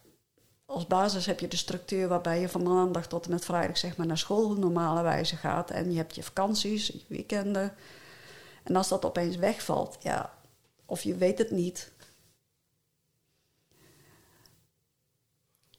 als 0.65 0.87
basis 0.87 1.25
heb 1.25 1.39
je 1.39 1.47
de 1.47 1.57
structuur 1.57 2.07
waarbij 2.07 2.39
je 2.39 2.49
van 2.49 2.63
maandag 2.63 3.07
tot 3.07 3.25
en 3.25 3.31
met 3.31 3.45
vrijdag 3.45 3.77
zeg 3.77 3.97
maar, 3.97 4.07
naar 4.07 4.17
school 4.17 4.53
normale 4.53 5.01
wijze 5.01 5.35
gaat. 5.35 5.71
En 5.71 5.91
je 5.91 5.97
hebt 5.97 6.15
je 6.15 6.23
vakanties, 6.23 6.87
je 6.87 7.01
weekenden. 7.07 7.73
En 8.63 8.75
als 8.75 8.87
dat 8.87 9.05
opeens 9.05 9.35
wegvalt, 9.35 9.97
ja, 9.99 10.37
of 10.85 11.03
je 11.03 11.15
weet 11.15 11.37
het 11.37 11.51
niet. 11.51 11.91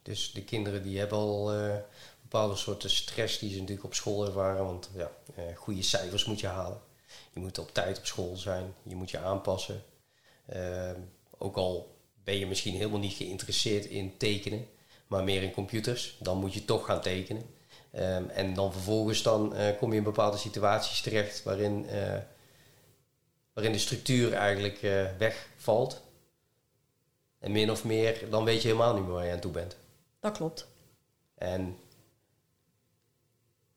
Dus 0.02 0.32
de 0.32 0.44
kinderen 0.44 0.82
die 0.82 0.98
hebben 0.98 1.18
al 1.18 1.58
uh, 1.58 1.76
bepaalde 2.34 2.56
soorten 2.56 2.90
stress 2.90 3.38
die 3.38 3.50
ze 3.50 3.58
natuurlijk 3.58 3.86
op 3.86 3.94
school 3.94 4.26
ervaren. 4.26 4.64
Want 4.64 4.90
ja, 4.94 5.10
eh, 5.34 5.56
goede 5.56 5.82
cijfers 5.82 6.24
moet 6.24 6.40
je 6.40 6.46
halen. 6.46 6.80
Je 7.32 7.40
moet 7.40 7.58
op 7.58 7.74
tijd 7.74 7.98
op 7.98 8.06
school 8.06 8.36
zijn. 8.36 8.74
Je 8.82 8.94
moet 8.94 9.10
je 9.10 9.18
aanpassen. 9.18 9.82
Uh, 10.54 10.90
ook 11.38 11.56
al 11.56 11.96
ben 12.24 12.38
je 12.38 12.46
misschien 12.46 12.74
helemaal 12.74 12.98
niet 12.98 13.12
geïnteresseerd 13.12 13.84
in 13.84 14.16
tekenen, 14.16 14.66
maar 15.06 15.24
meer 15.24 15.42
in 15.42 15.52
computers, 15.52 16.16
dan 16.18 16.38
moet 16.38 16.54
je 16.54 16.64
toch 16.64 16.84
gaan 16.84 17.00
tekenen. 17.00 17.42
Um, 17.92 18.28
en 18.28 18.54
dan 18.54 18.72
vervolgens 18.72 19.22
dan, 19.22 19.56
uh, 19.56 19.78
kom 19.78 19.90
je 19.90 19.98
in 19.98 20.04
bepaalde 20.04 20.36
situaties 20.36 21.00
terecht 21.00 21.42
waarin, 21.42 21.84
uh, 21.84 22.16
waarin 23.52 23.72
de 23.72 23.78
structuur 23.78 24.32
eigenlijk 24.32 24.82
uh, 24.82 25.06
wegvalt. 25.18 26.02
En 27.38 27.52
min 27.52 27.70
of 27.70 27.84
meer, 27.84 28.30
dan 28.30 28.44
weet 28.44 28.62
je 28.62 28.68
helemaal 28.68 28.94
niet 28.94 29.04
meer 29.04 29.12
waar 29.12 29.26
je 29.26 29.32
aan 29.32 29.40
toe 29.40 29.52
bent. 29.52 29.76
Dat 30.20 30.36
klopt. 30.36 30.66
En 31.34 31.78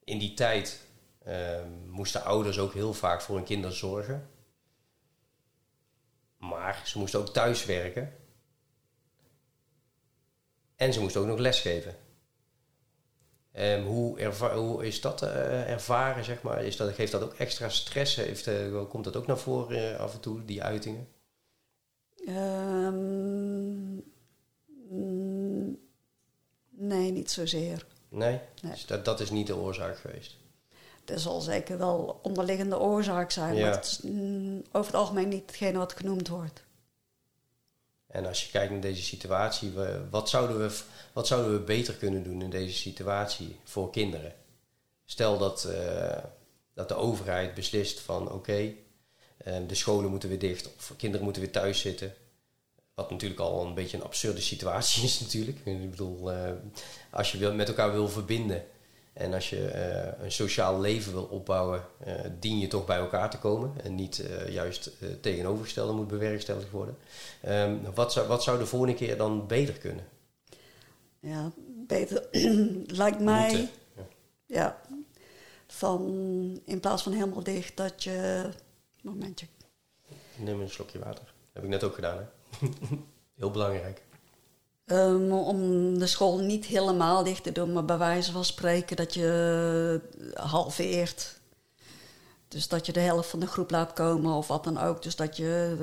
in 0.07 0.17
die 0.17 0.33
tijd 0.33 0.81
um, 1.27 1.89
moesten 1.89 2.23
ouders 2.23 2.59
ook 2.59 2.73
heel 2.73 2.93
vaak 2.93 3.21
voor 3.21 3.35
hun 3.35 3.45
kinderen 3.45 3.75
zorgen. 3.75 4.29
Maar 6.37 6.81
ze 6.85 6.97
moesten 6.97 7.19
ook 7.19 7.33
thuis 7.33 7.65
werken. 7.65 8.13
En 10.75 10.93
ze 10.93 11.01
moesten 11.01 11.21
ook 11.21 11.27
nog 11.27 11.39
lesgeven. 11.39 11.95
Um, 13.53 13.85
hoe, 13.85 14.25
hoe, 14.53 14.85
is 14.85 15.01
dat 15.01 15.23
uh, 15.23 15.69
ervaren, 15.69 16.23
zeg 16.23 16.41
maar? 16.41 16.63
Is 16.63 16.77
dat, 16.77 16.93
geeft 16.93 17.11
dat 17.11 17.23
ook 17.23 17.33
extra 17.33 17.69
stress? 17.69 18.15
Heeft, 18.15 18.47
uh, 18.47 18.89
komt 18.89 19.03
dat 19.03 19.15
ook 19.15 19.27
naar 19.27 19.37
voren 19.37 19.91
uh, 19.91 19.99
af 19.99 20.13
en 20.13 20.19
toe, 20.19 20.45
die 20.45 20.63
uitingen? 20.63 21.07
Um, 22.27 24.03
nee, 26.69 27.11
niet 27.11 27.31
zozeer. 27.31 27.85
Nee? 28.09 28.39
nee. 28.61 28.71
Dus 28.71 28.85
dat, 28.85 29.05
dat 29.05 29.19
is 29.19 29.29
niet 29.29 29.47
de 29.47 29.55
oorzaak 29.55 29.97
geweest? 29.97 30.35
Er 31.05 31.19
zal 31.19 31.41
zeker 31.41 31.77
wel 31.77 32.19
onderliggende 32.23 32.79
oorzaak 32.79 33.31
zijn, 33.31 33.55
ja. 33.55 33.61
maar 33.61 33.75
het 33.75 33.85
is 33.85 34.01
mm, 34.01 34.63
over 34.71 34.91
het 34.91 35.01
algemeen 35.01 35.29
niet 35.29 35.45
hetgene 35.45 35.77
wat 35.77 35.93
genoemd 35.93 36.27
wordt. 36.27 36.63
En 38.07 38.25
als 38.25 38.45
je 38.45 38.51
kijkt 38.51 38.71
naar 38.71 38.81
deze 38.81 39.03
situatie, 39.03 39.73
wat 40.09 40.29
zouden 40.29 40.57
we, 40.57 40.79
wat 41.13 41.27
zouden 41.27 41.51
we 41.51 41.59
beter 41.59 41.93
kunnen 41.93 42.23
doen 42.23 42.41
in 42.41 42.49
deze 42.49 42.77
situatie 42.77 43.59
voor 43.63 43.89
kinderen? 43.91 44.33
Stel 45.05 45.37
dat, 45.37 45.67
uh, 45.69 46.17
dat 46.73 46.87
de 46.87 46.95
overheid 46.95 47.53
beslist 47.53 47.99
van 47.99 48.23
oké, 48.23 48.33
okay, 48.33 48.77
uh, 49.47 49.67
de 49.67 49.75
scholen 49.75 50.09
moeten 50.09 50.29
weer 50.29 50.39
dicht 50.39 50.69
of 50.75 50.93
kinderen 50.97 51.23
moeten 51.25 51.41
weer 51.41 51.51
thuis 51.51 51.79
zitten. 51.79 52.13
Wat 52.97 53.11
natuurlijk 53.11 53.39
al 53.39 53.65
een 53.65 53.73
beetje 53.73 53.97
een 53.97 54.03
absurde 54.03 54.41
situatie 54.41 55.03
is 55.09 55.19
natuurlijk. 55.19 55.57
Ik 55.63 55.89
bedoel, 55.89 56.31
uh, 56.33 56.51
als 57.09 57.31
je 57.31 57.49
met 57.49 57.67
elkaar 57.67 57.91
wil 57.91 58.09
verbinden 58.09 58.65
En 59.13 59.33
als 59.33 59.49
je 59.49 59.71
uh, 59.73 60.23
een 60.23 60.31
sociaal 60.31 60.79
leven 60.79 61.11
wil 61.11 61.23
opbouwen, 61.23 61.85
uh, 62.07 62.13
dien 62.39 62.59
je 62.59 62.67
toch 62.67 62.85
bij 62.85 62.97
elkaar 62.97 63.29
te 63.29 63.37
komen 63.37 63.73
en 63.83 63.95
niet 63.95 64.23
juist 64.49 64.91
tegenovergestelde 65.21 65.93
moet 65.93 66.07
bewerkstelligd 66.07 66.69
worden. 66.69 66.97
Um, 67.47 67.93
wat, 67.93 68.13
zou, 68.13 68.27
wat 68.27 68.43
zou 68.43 68.57
de 68.57 68.65
volgende 68.65 68.95
keer 68.95 69.17
dan 69.17 69.47
beter 69.47 69.73
kunnen? 69.73 70.07
Ja, 71.19 71.51
beter 71.87 72.27
lijkt 73.01 73.19
mij. 73.19 73.69
ja. 73.95 74.07
ja. 74.45 74.81
van 75.67 76.01
in 76.65 76.79
plaats 76.79 77.03
van 77.03 77.11
helemaal 77.11 77.43
dicht 77.43 77.77
dat 77.77 78.03
je. 78.03 78.49
Momentje. 79.01 79.45
Neem 80.35 80.61
een 80.61 80.69
slokje 80.69 80.99
water. 80.99 81.33
heb 81.53 81.63
ik 81.63 81.69
net 81.69 81.83
ook 81.83 81.95
gedaan, 81.95 82.17
hè? 82.17 82.23
Heel 83.37 83.51
belangrijk. 83.51 84.05
Um, 84.85 85.31
om 85.31 85.59
de 85.99 86.07
school 86.07 86.37
niet 86.37 86.65
helemaal 86.65 87.23
dicht 87.23 87.43
te 87.43 87.51
doen, 87.51 87.73
maar 87.73 87.85
bij 87.85 87.97
wijze 87.97 88.31
van 88.31 88.45
spreken 88.45 88.95
dat 88.95 89.13
je 89.13 90.01
halveert. 90.33 91.39
Dus 92.47 92.67
dat 92.67 92.85
je 92.85 92.91
de 92.91 92.99
helft 92.99 93.29
van 93.29 93.39
de 93.39 93.47
groep 93.47 93.71
laat 93.71 93.93
komen 93.93 94.33
of 94.33 94.47
wat 94.47 94.63
dan 94.63 94.77
ook. 94.77 95.03
Dus 95.03 95.15
dat 95.15 95.37
je 95.37 95.75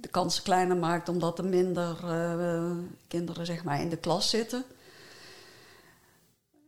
de 0.00 0.08
kansen 0.08 0.42
kleiner 0.42 0.76
maakt 0.76 1.08
omdat 1.08 1.38
er 1.38 1.44
minder 1.44 1.96
uh, 2.04 2.70
kinderen 3.08 3.46
zeg 3.46 3.64
maar, 3.64 3.80
in 3.80 3.88
de 3.88 3.96
klas 3.96 4.30
zitten. 4.30 4.64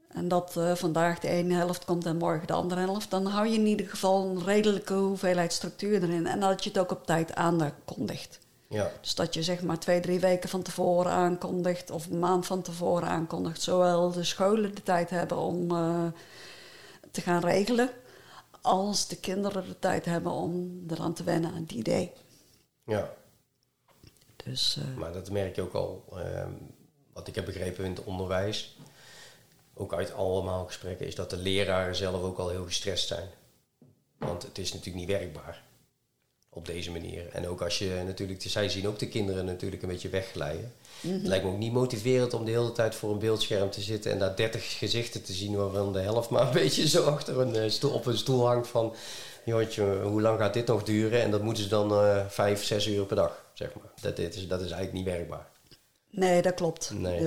En 0.09 0.29
dat 0.29 0.55
uh, 0.59 0.75
vandaag 0.75 1.19
de 1.19 1.29
ene 1.29 1.55
helft 1.55 1.85
komt 1.85 2.07
en 2.07 2.17
morgen 2.17 2.47
de 2.47 2.53
andere 2.53 2.81
helft. 2.81 3.11
Dan 3.11 3.27
hou 3.27 3.47
je 3.47 3.59
in 3.59 3.67
ieder 3.67 3.87
geval 3.87 4.25
een 4.25 4.45
redelijke 4.45 4.95
hoeveelheid 4.95 5.53
structuur 5.53 6.03
erin. 6.03 6.27
En 6.27 6.41
dat 6.41 6.65
je 6.65 6.71
het 6.71 6.79
ook 6.79 6.91
op 6.91 7.07
tijd 7.07 7.35
aankondigt. 7.35 8.39
Ja. 8.73 8.93
Dus 9.01 9.15
dat 9.15 9.35
je 9.35 9.43
zeg 9.43 9.63
maar 9.63 9.79
twee, 9.79 10.01
drie 10.01 10.21
weken 10.21 10.49
van 10.49 10.63
tevoren 10.63 11.13
aankondigt 11.13 11.91
of 11.91 12.07
een 12.07 12.19
maand 12.19 12.47
van 12.47 12.63
tevoren 12.63 13.09
aankondigt. 13.09 13.63
Zowel 13.63 14.13
de 14.13 14.25
scholen 14.25 14.75
de 14.75 14.83
tijd 14.83 15.11
hebben 15.11 15.37
om 15.37 15.71
uh, 15.71 16.07
te 17.11 17.21
gaan 17.21 17.45
regelen, 17.45 17.91
als 18.61 19.09
de 19.09 19.17
kinderen 19.17 19.65
de 19.65 19.79
tijd 19.79 20.05
hebben 20.05 20.33
om 20.33 20.85
eraan 20.91 21.15
te 21.15 21.25
wennen 21.25 21.53
aan 21.53 21.65
die 21.65 21.79
idee. 21.79 22.13
Ja. 22.85 23.15
Dus, 24.45 24.77
uh, 24.79 24.97
maar 24.97 25.13
dat 25.13 25.31
merk 25.31 25.55
je 25.55 25.63
ook 25.63 25.75
al, 25.75 26.05
uh, 26.13 26.45
wat 27.13 27.29
ik 27.29 27.35
heb 27.35 27.45
begrepen 27.45 27.85
in 27.85 27.91
het 27.91 28.05
onderwijs, 28.05 28.77
ook 29.75 29.95
uit 29.95 30.13
allemaal 30.13 30.67
gesprekken, 30.67 31.07
is 31.07 31.15
dat 31.15 31.31
de 31.31 31.37
leraren 31.37 31.97
zelf 31.97 32.23
ook 32.23 32.39
al 32.39 32.49
heel 32.49 32.65
gestrest 32.65 33.09
zijn. 33.09 33.29
Want 34.19 34.43
het 34.43 34.59
is 34.59 34.73
natuurlijk 34.73 35.07
niet 35.07 35.19
werkbaar 35.19 35.63
op 36.55 36.67
deze 36.67 36.91
manier. 36.91 37.29
En 37.33 37.49
ook 37.49 37.63
als 37.63 37.79
je 37.79 38.03
natuurlijk, 38.07 38.43
zij 38.43 38.69
zien 38.69 38.89
ook 38.89 38.99
de 38.99 39.09
kinderen 39.09 39.45
natuurlijk 39.45 39.83
een 39.83 39.89
beetje 39.89 40.09
wegglijden. 40.09 40.73
Mhm. 41.01 41.13
Het 41.13 41.27
lijkt 41.27 41.45
me 41.45 41.51
ook 41.51 41.59
niet 41.59 41.73
motiverend 41.73 42.35
om 42.35 42.45
de 42.45 42.51
hele 42.51 42.73
tijd 42.73 42.95
voor 42.95 43.13
een 43.13 43.19
beeldscherm 43.19 43.71
te 43.71 43.81
zitten 43.81 44.13
en 44.13 44.19
daar 44.19 44.37
30 44.37 44.79
gezichten 44.79 45.23
te 45.23 45.33
zien, 45.33 45.57
waarvan 45.57 45.93
de 45.93 45.99
helft 45.99 46.31
maar 46.31 46.47
een 46.47 46.53
beetje 46.63 46.89
zo 46.89 47.05
achter 47.05 47.41
een 47.41 47.57
eh, 47.57 47.71
stoel, 47.71 47.93
op 47.93 48.07
een 48.07 48.19
stoel 48.19 48.47
hangt 48.47 48.69
van, 48.69 48.95
joh, 49.45 50.03
hoe 50.03 50.21
lang 50.21 50.39
gaat 50.39 50.55
dit 50.55 50.67
nog 50.67 50.83
duren? 50.83 51.23
En 51.23 51.31
dat 51.31 51.43
moeten 51.43 51.63
ze 51.63 51.69
dan 51.69 51.93
uh, 51.93 52.27
vijf, 52.29 52.65
zes 52.65 52.87
uur 52.87 53.05
per 53.05 53.17
dag, 53.17 53.45
zeg 53.53 53.75
maar. 53.75 53.93
Dat, 54.01 54.17
dit 54.17 54.35
is, 54.35 54.49
dat 54.49 54.61
is 54.61 54.71
eigenlijk 54.71 55.05
niet 55.05 55.15
werkbaar. 55.15 55.49
Nee, 56.11 56.43
dat 56.43 56.55
klopt. 56.55 56.91
Nee. 56.95 57.21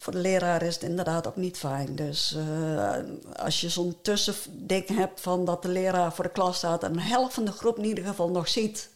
Voor 0.00 0.12
de 0.12 0.18
leraar 0.18 0.62
is 0.62 0.74
het 0.74 0.82
inderdaad 0.82 1.26
ook 1.26 1.36
niet 1.36 1.56
fijn. 1.58 1.96
Dus 1.96 2.32
uh, 2.36 2.98
als 3.36 3.60
je 3.60 3.68
zo'n 3.68 3.98
tussending 4.02 4.88
hebt 4.88 5.20
van 5.20 5.44
dat 5.44 5.62
de 5.62 5.68
leraar 5.68 6.12
voor 6.12 6.24
de 6.24 6.30
klas 6.30 6.56
staat 6.56 6.82
en 6.82 6.92
een 6.92 6.98
helft 6.98 7.34
van 7.34 7.44
de 7.44 7.52
groep 7.52 7.78
in 7.78 7.84
ieder 7.84 8.04
geval 8.04 8.30
nog 8.30 8.48
ziet. 8.48 8.90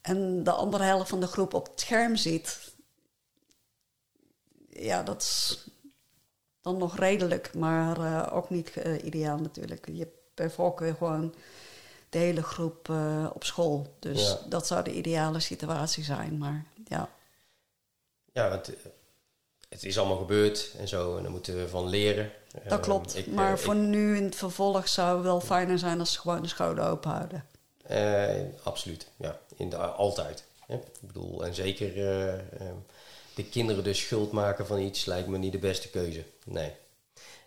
En 0.00 0.44
de 0.44 0.50
andere 0.50 0.84
helft 0.84 1.08
van 1.08 1.20
de 1.20 1.26
groep 1.26 1.54
op 1.54 1.66
het 1.66 1.80
scherm 1.80 2.16
ziet. 2.16 2.72
Ja, 4.68 5.02
dat 5.02 5.22
is 5.22 5.64
dan 6.60 6.78
nog 6.78 6.98
redelijk, 6.98 7.54
maar 7.54 7.98
uh, 7.98 8.28
ook 8.32 8.50
niet 8.50 8.76
uh, 8.76 9.04
ideaal 9.04 9.38
natuurlijk. 9.38 9.86
Je 9.88 9.98
hebt 9.98 10.16
bij 10.34 10.50
voorkeur 10.50 10.94
gewoon 10.94 11.34
de 12.08 12.18
hele 12.18 12.42
groep 12.42 12.88
op 13.32 13.44
school. 13.44 13.96
Dus 13.98 14.28
ja. 14.28 14.48
dat 14.48 14.66
zou 14.66 14.84
de 14.84 14.94
ideale 14.94 15.40
situatie 15.40 16.04
zijn, 16.04 16.38
maar 16.38 16.64
ja. 16.84 17.08
Ja, 18.32 18.48
want 18.48 18.70
het 19.70 19.84
is 19.84 19.98
allemaal 19.98 20.16
gebeurd 20.16 20.70
en 20.78 20.88
zo. 20.88 21.16
En 21.16 21.22
daar 21.22 21.30
moeten 21.30 21.56
we 21.56 21.68
van 21.68 21.88
leren. 21.88 22.32
Dat 22.52 22.72
ehm, 22.72 22.80
klopt. 22.80 23.16
Ik, 23.16 23.26
maar 23.26 23.52
eh, 23.52 23.58
voor 23.58 23.74
nu 23.74 24.16
in 24.16 24.24
het 24.24 24.36
vervolg 24.36 24.88
zou 24.88 25.16
het 25.16 25.24
wel 25.24 25.40
fijner 25.40 25.78
zijn 25.78 26.00
als 26.00 26.12
ze 26.12 26.20
gewoon 26.20 26.42
de 26.42 26.48
scholen 26.48 26.84
open 26.84 27.10
houden. 27.10 27.44
Uh, 27.90 28.42
absoluut, 28.62 29.06
ja. 29.16 29.38
In 29.56 29.70
de, 29.70 29.76
altijd. 29.76 30.44
Hè? 30.66 30.74
Ik 30.74 30.80
bedoel, 31.00 31.44
en 31.44 31.54
zeker 31.54 31.96
uh, 31.96 32.34
de 33.34 33.44
kinderen 33.44 33.84
dus 33.84 34.00
schuld 34.00 34.32
maken 34.32 34.66
van 34.66 34.80
iets 34.80 35.04
lijkt 35.04 35.28
me 35.28 35.38
niet 35.38 35.52
de 35.52 35.58
beste 35.58 35.90
keuze. 35.90 36.24
Nee. 36.44 36.72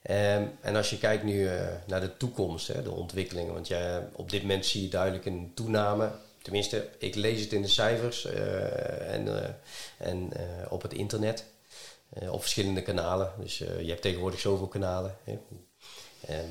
Um, 0.09 0.51
en 0.61 0.75
als 0.75 0.89
je 0.89 0.97
kijkt 0.97 1.23
nu 1.23 1.43
uh, 1.43 1.67
naar 1.87 2.01
de 2.01 2.17
toekomst, 2.17 2.67
hè, 2.67 2.83
de 2.83 2.91
ontwikkelingen, 2.91 3.53
want 3.53 3.67
ja, 3.67 4.09
op 4.13 4.29
dit 4.29 4.41
moment 4.41 4.65
zie 4.65 4.81
je 4.81 4.89
duidelijk 4.89 5.25
een 5.25 5.51
toename. 5.55 6.11
Tenminste, 6.41 6.87
ik 6.97 7.15
lees 7.15 7.41
het 7.41 7.53
in 7.53 7.61
de 7.61 7.67
cijfers 7.67 8.25
en, 8.25 9.53
en 9.97 10.31
op 10.69 10.81
het 10.81 10.93
internet. 10.93 11.45
Uh, 12.21 12.33
op 12.33 12.41
verschillende 12.41 12.81
kanalen. 12.81 13.31
Dus 13.39 13.59
uh, 13.59 13.81
je 13.81 13.89
hebt 13.89 14.01
tegenwoordig 14.01 14.39
zoveel 14.39 14.67
kanalen. 14.67 15.17
Hè. 15.23 15.39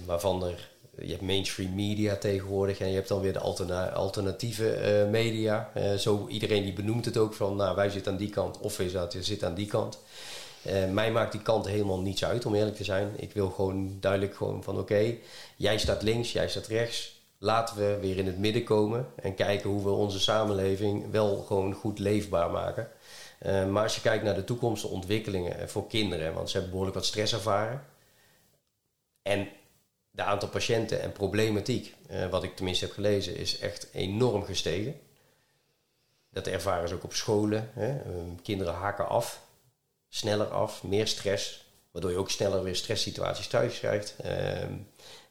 Waarvan 0.06 0.44
er, 0.44 0.70
je 1.00 1.10
hebt 1.10 1.22
mainstream 1.22 1.74
media 1.74 2.16
tegenwoordig 2.16 2.78
en 2.78 2.88
je 2.88 2.94
hebt 2.94 3.08
dan 3.08 3.20
weer 3.20 3.32
de 3.32 3.38
alterna 3.38 3.90
alternatieve 3.90 5.08
media. 5.10 5.70
zo 5.98 6.26
iedereen 6.28 6.62
die 6.62 6.72
benoemt 6.72 7.04
het 7.04 7.16
ook 7.16 7.34
van, 7.34 7.56
nou 7.56 7.76
wij 7.76 7.90
zitten 7.90 8.12
aan 8.12 8.18
die 8.18 8.30
kant 8.30 8.58
of 8.58 8.76
wij 8.76 9.08
zitten 9.18 9.48
aan 9.48 9.54
die 9.54 9.66
kant. 9.66 9.98
mij 10.92 11.12
maakt 11.12 11.32
die 11.32 11.42
kant 11.42 11.66
helemaal 11.66 12.00
niets 12.00 12.24
uit, 12.24 12.46
om 12.46 12.54
eerlijk 12.54 12.76
te 12.76 12.84
zijn. 12.84 13.12
Ik 13.16 13.32
wil 13.32 13.50
gewoon 13.50 13.96
duidelijk 14.00 14.34
gewoon 14.34 14.62
van 14.62 14.78
oké, 14.78 15.14
jij 15.56 15.78
staat 15.78 16.02
links, 16.02 16.32
jij 16.32 16.48
staat 16.48 16.66
rechts. 16.66 17.20
Laten 17.38 17.76
we 17.76 17.98
weer 18.00 18.16
in 18.16 18.26
het 18.26 18.38
midden 18.38 18.64
komen 18.64 19.06
en 19.16 19.34
kijken 19.34 19.70
hoe 19.70 19.84
we 19.84 19.90
onze 19.90 20.20
samenleving 20.20 21.10
wel 21.10 21.42
gewoon 21.46 21.72
goed 21.72 21.98
leefbaar 21.98 22.50
maken. 22.50 22.88
Uh, 23.46 23.68
maar 23.68 23.82
als 23.82 23.94
je 23.94 24.00
kijkt 24.00 24.24
naar 24.24 24.34
de 24.34 24.44
toekomstige 24.44 24.92
ontwikkelingen 24.92 25.68
voor 25.68 25.86
kinderen, 25.86 26.34
want 26.34 26.46
ze 26.46 26.52
hebben 26.52 26.70
behoorlijk 26.70 26.98
wat 26.98 27.06
stress 27.06 27.32
ervaren. 27.32 27.84
En 29.22 29.48
de 30.10 30.22
aantal 30.22 30.48
patiënten 30.48 31.00
en 31.00 31.12
problematiek, 31.12 31.94
uh, 32.10 32.28
wat 32.28 32.42
ik 32.42 32.56
tenminste 32.56 32.84
heb 32.84 32.94
gelezen, 32.94 33.36
is 33.36 33.58
echt 33.58 33.88
enorm 33.92 34.44
gestegen. 34.44 35.00
Dat 36.30 36.46
ervaren 36.46 36.88
ze 36.88 36.94
ook 36.94 37.04
op 37.04 37.14
scholen. 37.14 37.70
Hè. 37.72 37.94
Uh, 37.94 38.22
kinderen 38.42 38.74
haken 38.74 39.08
af, 39.08 39.42
sneller 40.08 40.46
af, 40.46 40.82
meer 40.82 41.06
stress, 41.06 41.66
waardoor 41.90 42.10
je 42.10 42.16
ook 42.16 42.30
sneller 42.30 42.62
weer 42.62 42.76
stresssituaties 42.76 43.46
thuis 43.46 43.78
krijgt. 43.78 44.16
Ehm, 44.22 44.72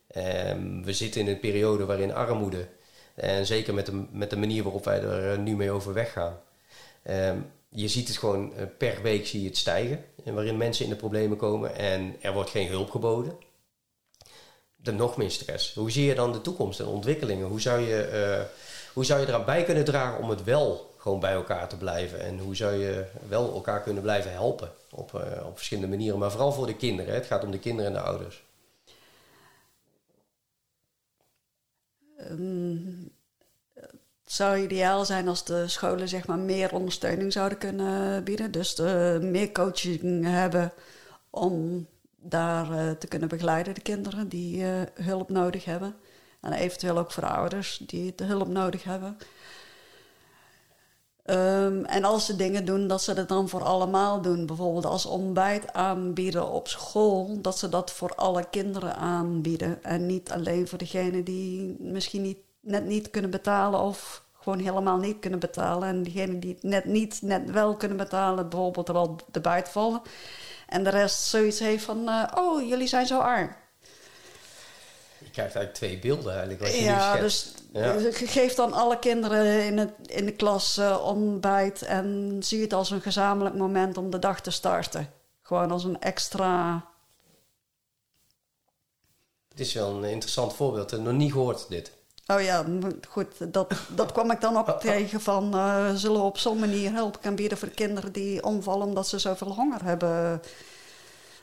ehm, 0.08 0.84
we 0.84 0.94
zitten 0.94 1.22
in 1.22 1.28
een 1.28 1.40
periode 1.40 1.86
waarin 1.86 2.14
armoede, 2.14 2.68
en 3.16 3.46
zeker 3.46 3.74
met 3.74 3.86
de, 3.86 4.06
met 4.12 4.30
de 4.30 4.38
manier 4.38 4.64
waarop 4.64 4.86
wij 4.86 5.02
er 5.02 5.40
nu 5.40 5.56
mee 5.56 5.72
overweg 5.72 6.12
gaan, 6.12 6.40
ehm, 7.04 7.38
je 7.74 7.88
ziet 7.88 8.08
het 8.08 8.18
gewoon 8.18 8.54
eh, 8.54 8.66
per 8.78 9.02
week 9.02 9.28
zie 9.28 9.42
je 9.42 9.48
het 9.48 9.58
stijgen. 9.58 10.06
Waarin 10.24 10.58
mensen 10.58 10.84
in 10.84 10.92
de 10.92 10.98
problemen 10.98 11.38
komen 11.38 11.76
en 11.76 12.16
er 12.22 12.34
wordt 12.34 12.50
geen 12.50 12.68
hulp 12.68 12.90
geboden. 12.90 13.38
Dan 14.76 14.96
nog 14.96 15.18
meer 15.18 15.32
stress. 15.32 15.74
Hoe 15.74 15.92
zie 15.92 16.06
je 16.06 16.16
dan 16.16 16.32
de 16.32 16.42
toekomst 16.42 16.80
en 16.80 16.86
ontwikkelingen? 16.86 17.48
Hoe 17.48 17.62
zou 17.62 17.80
je, 17.80 18.10
uh, 18.14 18.46
hoe 18.94 19.06
zou 19.06 19.22
je 19.22 19.28
eraan 19.28 19.46
bij 19.46 19.64
kunnen 19.64 19.86
dragen 19.86 20.24
om 20.24 20.30
het 20.30 20.44
wel 20.44 20.96
gewoon 20.98 21.20
bij 21.20 21.34
elkaar 21.34 21.70
te 21.70 21.78
blijven? 21.78 22.20
En 22.20 22.40
hoe 22.40 22.56
zou 22.56 22.74
je 22.74 23.06
wel 23.28 23.54
elkaar 23.54 23.82
kunnen 23.82 24.04
blijven 24.04 24.32
helpen 24.32 24.72
op, 24.92 25.14
op 25.46 25.56
verschillende 25.56 25.90
manieren? 25.90 26.20
Maar 26.20 26.32
vooral 26.32 26.52
voor 26.52 26.68
de 26.68 26.76
kinderen. 26.76 27.14
Het 27.14 27.26
gaat 27.26 27.44
om 27.44 27.52
de 27.52 27.60
kinderen 27.60 27.92
en 27.92 27.98
de 27.98 28.08
ouders. 28.08 28.44
Het 32.16 33.21
zou 34.32 34.58
ideaal 34.58 35.06
zijn 35.06 35.28
als 35.28 35.44
de 35.44 35.68
scholen 35.68 36.10
zeg 36.10 36.28
maar, 36.28 36.40
meer 36.40 36.74
ondersteuning 36.74 37.34
zouden 37.34 37.58
kunnen 37.58 38.24
bieden. 38.24 38.52
Dus 38.52 38.76
meer 39.22 39.52
coaching 39.52 40.26
hebben 40.26 40.74
om 41.30 41.88
daar 42.22 42.72
uh, 42.72 42.92
te 42.92 43.08
kunnen 43.08 43.30
begeleiden, 43.30 43.74
de 43.74 43.82
kinderen 43.82 44.28
die 44.28 44.58
uh, 44.58 44.82
hulp 44.94 45.30
nodig 45.30 45.66
hebben. 45.66 45.96
En 46.42 46.54
eventueel 46.54 46.98
ook 46.98 47.12
voor 47.12 47.24
de 47.24 47.30
ouders 47.30 47.84
die 47.86 48.14
hulp 48.24 48.48
nodig 48.48 48.84
hebben. 48.84 49.18
Um, 51.26 51.86
en 51.86 52.04
als 52.04 52.26
ze 52.26 52.36
dingen 52.36 52.66
doen, 52.66 52.88
dat 52.88 53.02
ze 53.02 53.14
dat 53.14 53.28
dan 53.28 53.50
voor 53.50 53.64
allemaal 53.64 54.22
doen. 54.22 54.46
Bijvoorbeeld 54.46 54.86
als 54.86 55.06
ontbijt 55.06 55.74
aanbieden 55.74 56.50
op 56.52 56.68
school, 56.68 57.42
dat 57.42 57.58
ze 57.58 57.70
dat 57.70 57.92
voor 57.92 58.16
alle 58.16 58.50
kinderen 58.50 58.96
aanbieden. 58.96 59.84
En 59.84 60.06
niet 60.06 60.32
alleen 60.32 60.68
voor 60.68 60.78
degenen 60.78 61.24
die 61.24 61.76
misschien 61.80 62.22
niet 62.22 62.38
net 62.62 62.86
niet 62.86 63.10
kunnen 63.10 63.32
betalen 63.32 63.80
of 63.80 64.24
gewoon 64.40 64.60
helemaal 64.60 64.98
niet 64.98 65.20
kunnen 65.20 65.40
betalen. 65.40 65.88
En 65.88 66.04
diegenen 66.04 66.40
die 66.40 66.54
het 66.54 66.64
net 66.64 66.86
niet, 66.86 67.22
net 67.22 67.52
wel 67.52 67.76
kunnen 67.76 67.98
betalen, 67.98 68.50
bijvoorbeeld 68.50 68.88
er 68.88 68.94
wel 68.94 69.16
de 69.32 69.42
buiten 69.42 69.74
vallen. 69.74 70.02
En 70.68 70.84
de 70.84 70.90
rest 70.90 71.24
zoiets 71.24 71.60
heeft 71.60 71.84
van, 71.84 72.10
uh, 72.10 72.28
oh, 72.36 72.68
jullie 72.68 72.88
zijn 72.88 73.06
zo 73.06 73.20
arm. 73.20 73.56
Je 75.18 75.30
krijgt 75.30 75.56
eigenlijk 75.56 75.74
twee 75.74 76.00
beelden 76.00 76.32
eigenlijk. 76.32 76.62
Wat 76.62 76.74
je 76.74 76.84
ja, 76.84 77.16
dus 77.16 77.54
ja. 77.74 77.96
geef 78.12 78.54
dan 78.54 78.74
alle 78.74 79.00
kinderen 79.00 79.66
in, 79.66 79.78
het, 79.78 79.92
in 80.06 80.26
de 80.26 80.32
klas 80.32 80.78
uh, 80.78 81.04
ontbijt 81.06 81.82
en 81.82 82.38
zie 82.40 82.62
het 82.62 82.74
als 82.74 82.92
een 82.92 83.02
gezamenlijk 83.02 83.56
moment 83.56 83.98
om 83.98 84.10
de 84.10 84.20
dag 84.20 84.42
te 84.42 84.52
starten. 84.52 85.14
Gewoon 85.42 85.72
als 85.72 85.84
een 85.84 86.00
extra 86.00 86.86
Het 89.50 89.60
is 89.60 89.74
wel 89.74 89.96
een 89.96 90.04
interessant 90.04 90.54
voorbeeld. 90.54 90.92
Nog 90.92 91.14
niet 91.14 91.32
gehoord, 91.32 91.70
dit. 91.70 91.92
Oh 92.36 92.42
ja, 92.42 92.66
goed, 93.10 93.54
dat, 93.54 93.74
dat 93.96 94.12
kwam 94.12 94.32
ik 94.32 94.42
dan 94.42 94.58
ook 94.58 94.80
tegen 94.82 95.22
van... 95.22 95.56
Uh, 95.56 95.94
zullen 95.96 96.18
we 96.18 96.26
op 96.26 96.38
zo'n 96.38 96.60
manier 96.60 96.92
hulp 96.92 97.22
kan 97.22 97.36
bieden 97.36 97.58
voor 97.58 97.70
kinderen 97.70 98.12
die 98.12 98.44
omvallen... 98.44 98.88
omdat 98.88 99.08
ze 99.08 99.20
zoveel 99.20 99.54
honger 99.54 99.84
hebben 99.84 100.42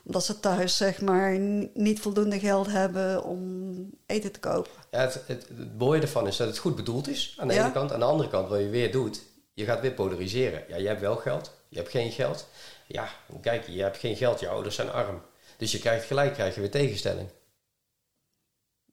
omdat 0.08 0.24
ze 0.24 0.40
thuis 0.40 0.76
zeg 0.76 1.00
maar 1.00 1.38
niet 1.74 2.00
voldoende 2.00 2.38
geld 2.38 2.66
hebben 2.66 3.24
om 3.24 3.70
eten 4.06 4.32
te 4.32 4.40
kopen. 4.40 4.70
Ja, 4.90 5.00
het, 5.00 5.22
het, 5.26 5.48
het 5.56 5.78
mooie 5.78 6.00
ervan 6.00 6.26
is 6.26 6.36
dat 6.36 6.46
het 6.46 6.58
goed 6.58 6.76
bedoeld 6.76 7.08
is 7.08 7.34
aan 7.38 7.48
de 7.48 7.54
ene 7.54 7.72
kant. 7.72 7.92
Aan 7.92 7.98
de 7.98 8.04
andere 8.04 8.28
kant, 8.28 8.48
wat 8.48 8.58
je 8.58 8.68
weer 8.68 8.92
doet, 8.92 9.22
je 9.54 9.64
gaat 9.64 9.80
weer 9.80 9.92
polariseren. 9.92 10.64
Ja, 10.68 10.76
je 10.76 10.86
hebt 10.86 11.00
wel 11.00 11.16
geld, 11.16 11.52
je 11.68 11.76
hebt 11.76 11.90
geen 11.90 12.12
geld. 12.12 12.46
Ja, 12.86 13.08
kijk, 13.40 13.66
je 13.66 13.82
hebt 13.82 13.96
geen 13.96 14.16
geld, 14.16 14.40
je 14.40 14.48
ouders 14.48 14.74
zijn 14.74 14.90
arm. 14.90 15.22
Dus 15.56 15.72
je 15.72 15.78
krijgt 15.78 16.06
gelijk, 16.06 16.32
krijg 16.32 16.54
je 16.54 16.60
weer 16.60 16.70
tegenstelling. 16.70 17.28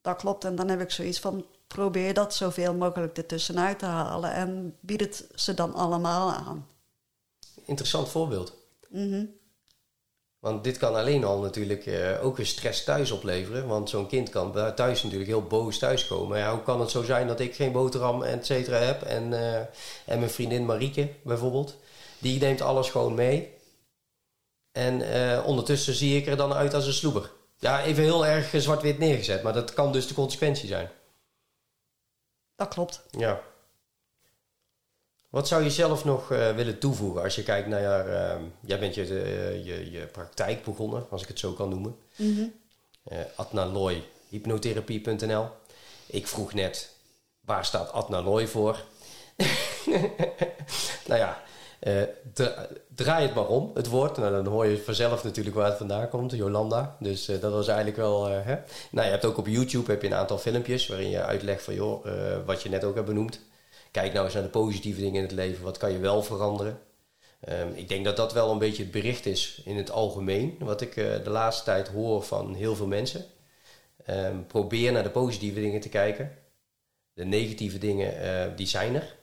Dat 0.02 0.16
klopt, 0.16 0.44
en 0.44 0.54
dan 0.54 0.68
heb 0.68 0.80
ik 0.80 0.90
zoiets 0.90 1.20
van, 1.20 1.46
probeer 1.76 2.14
dat 2.14 2.34
zoveel 2.34 2.74
mogelijk 2.74 3.16
ertussenuit 3.16 3.78
te 3.78 3.84
halen 3.84 4.32
en 4.32 4.76
bied 4.80 5.00
het 5.00 5.26
ze 5.34 5.54
dan 5.54 5.74
allemaal 5.74 6.32
aan. 6.32 6.66
Interessant 7.64 8.08
voorbeeld. 8.08 8.52
Mm 8.88 9.34
want 10.46 10.64
dit 10.64 10.78
kan 10.78 10.94
alleen 10.94 11.24
al 11.24 11.40
natuurlijk 11.40 11.86
uh, 11.86 12.24
ook 12.24 12.36
weer 12.36 12.46
stress 12.46 12.84
thuis 12.84 13.10
opleveren. 13.10 13.66
Want 13.66 13.90
zo'n 13.90 14.06
kind 14.06 14.28
kan 14.28 14.52
thuis 14.74 15.02
natuurlijk 15.02 15.30
heel 15.30 15.42
boos 15.42 15.78
thuiskomen. 15.78 16.38
Ja, 16.38 16.52
hoe 16.52 16.62
kan 16.62 16.80
het 16.80 16.90
zo 16.90 17.02
zijn 17.02 17.26
dat 17.26 17.40
ik 17.40 17.54
geen 17.54 17.72
boterham 17.72 18.22
et 18.22 18.46
cetera 18.46 18.76
heb? 18.76 19.02
En, 19.02 19.32
uh, 19.32 19.56
en 20.04 20.18
mijn 20.18 20.30
vriendin 20.30 20.64
Marieke 20.64 21.08
bijvoorbeeld, 21.22 21.76
die 22.18 22.40
neemt 22.40 22.60
alles 22.60 22.90
gewoon 22.90 23.14
mee. 23.14 23.54
En 24.72 25.00
uh, 25.00 25.46
ondertussen 25.46 25.94
zie 25.94 26.16
ik 26.16 26.26
er 26.26 26.36
dan 26.36 26.52
uit 26.52 26.74
als 26.74 26.86
een 26.86 26.92
sloeber. 26.92 27.30
Ja, 27.58 27.82
even 27.82 28.02
heel 28.02 28.26
erg 28.26 28.50
zwart-wit 28.56 28.98
neergezet, 28.98 29.42
maar 29.42 29.52
dat 29.52 29.74
kan 29.74 29.92
dus 29.92 30.06
de 30.06 30.14
consequentie 30.14 30.68
zijn. 30.68 30.90
Dat 32.56 32.68
klopt. 32.68 33.02
Ja. 33.10 33.40
Wat 35.28 35.48
zou 35.48 35.62
je 35.62 35.70
zelf 35.70 36.04
nog 36.04 36.30
uh, 36.30 36.54
willen 36.54 36.78
toevoegen 36.78 37.22
als 37.22 37.34
je 37.34 37.42
kijkt 37.42 37.68
naar... 37.68 38.08
Uh, 38.08 38.42
jij 38.60 38.78
bent 38.78 38.94
je, 38.94 39.02
uh, 39.02 39.64
je, 39.66 39.90
je, 39.90 40.06
praktijk 40.06 40.64
begonnen, 40.64 41.06
als 41.10 41.22
ik 41.22 41.28
het 41.28 41.38
zo 41.38 41.52
kan 41.52 41.68
noemen. 41.68 41.96
Mm 42.16 42.36
-hmm. 42.36 42.52
Adnaloy, 43.34 44.04
hypnotherapie.nl. 44.28 45.48
Ik 46.06 46.26
vroeg 46.26 46.54
net, 46.54 46.94
waar 47.40 47.64
staat 47.64 47.92
Adnaloy 47.92 48.46
voor? 48.46 48.84
nou 51.08 51.20
ja, 51.20 51.42
draai 52.94 53.26
het 53.26 53.34
maar 53.34 53.48
om, 53.48 53.70
het 53.74 53.88
woord. 53.88 54.16
Nou, 54.16 54.32
dan 54.32 54.46
hoor 54.46 54.66
je 54.66 54.78
vanzelf 54.78 55.24
natuurlijk 55.24 55.56
waar 55.56 55.68
het 55.68 55.78
vandaan 55.78 56.08
komt, 56.08 56.32
Jolanda. 56.32 56.96
Dus 57.00 57.24
dat 57.24 57.52
was 57.52 57.66
eigenlijk 57.68 57.96
wel... 57.96 58.24
hè? 58.24 58.56
Nou, 58.90 59.04
je 59.06 59.12
hebt 59.12 59.24
ook 59.24 59.38
op 59.38 59.46
YouTube 59.46 59.90
heb 59.90 60.02
je 60.02 60.08
een 60.08 60.14
aantal 60.14 60.38
filmpjes... 60.38 60.86
waarin 60.86 61.10
je 61.10 61.22
uitlegt 61.22 61.62
van, 61.62 61.74
joh, 61.74 62.06
wat 62.46 62.62
je 62.62 62.68
net 62.68 62.84
ook 62.84 62.94
hebt 62.94 63.06
benoemd 63.06 63.40
kijk 64.00 64.12
nou 64.12 64.24
eens 64.24 64.34
naar 64.34 64.42
de 64.42 64.48
positieve 64.48 65.00
dingen 65.00 65.16
in 65.16 65.22
het 65.22 65.32
leven. 65.32 65.64
Wat 65.64 65.76
kan 65.76 65.92
je 65.92 65.98
wel 65.98 66.22
veranderen? 66.22 66.78
Um, 67.48 67.72
ik 67.74 67.88
denk 67.88 68.04
dat 68.04 68.16
dat 68.16 68.32
wel 68.32 68.50
een 68.50 68.58
beetje 68.58 68.82
het 68.82 68.92
bericht 68.92 69.26
is 69.26 69.62
in 69.64 69.76
het 69.76 69.90
algemeen. 69.90 70.56
Wat 70.58 70.80
ik 70.80 70.94
de 70.94 71.30
laatste 71.30 71.64
tijd 71.64 71.88
hoor 71.88 72.22
van 72.22 72.54
heel 72.54 72.76
veel 72.76 72.86
mensen. 72.86 73.24
Um, 74.10 74.46
probeer 74.46 74.92
naar 74.92 75.02
de 75.02 75.10
positieve 75.10 75.60
dingen 75.60 75.80
te 75.80 75.88
kijken. 75.88 76.38
De 77.12 77.24
negatieve 77.24 77.78
dingen, 77.78 78.56
die 78.56 78.66
zijn 78.66 78.94
er. 78.94 79.16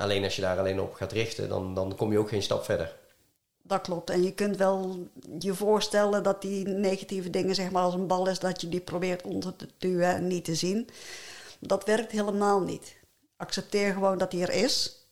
Alleen 0.00 0.24
als 0.24 0.36
je 0.36 0.42
daar 0.42 0.58
alleen 0.58 0.80
op 0.80 0.94
gaat 0.94 1.12
richten, 1.12 1.48
dan, 1.48 1.74
dan 1.74 1.96
kom 1.96 2.12
je 2.12 2.18
ook 2.18 2.28
geen 2.28 2.42
stap 2.42 2.64
verder. 2.64 2.96
Dat 3.62 3.80
klopt. 3.80 4.10
En 4.10 4.22
je 4.22 4.32
kunt 4.32 4.56
wel 4.56 5.06
je 5.38 5.54
voorstellen 5.54 6.22
dat 6.22 6.42
die 6.42 6.68
negatieve 6.68 7.30
dingen, 7.30 7.54
zeg 7.54 7.70
maar 7.70 7.82
als 7.82 7.94
een 7.94 8.06
bal 8.06 8.28
is, 8.28 8.38
dat 8.38 8.60
je 8.60 8.68
die 8.68 8.80
probeert 8.80 9.22
onder 9.22 9.56
te 9.56 9.68
duwen 9.78 10.14
en 10.14 10.26
niet 10.26 10.44
te 10.44 10.54
zien. 10.54 10.88
Dat 11.58 11.84
werkt 11.84 12.12
helemaal 12.12 12.60
niet. 12.60 12.96
Accepteer 13.36 13.92
gewoon 13.92 14.18
dat 14.18 14.32
hij 14.32 14.40
er 14.40 14.50
is. 14.50 15.06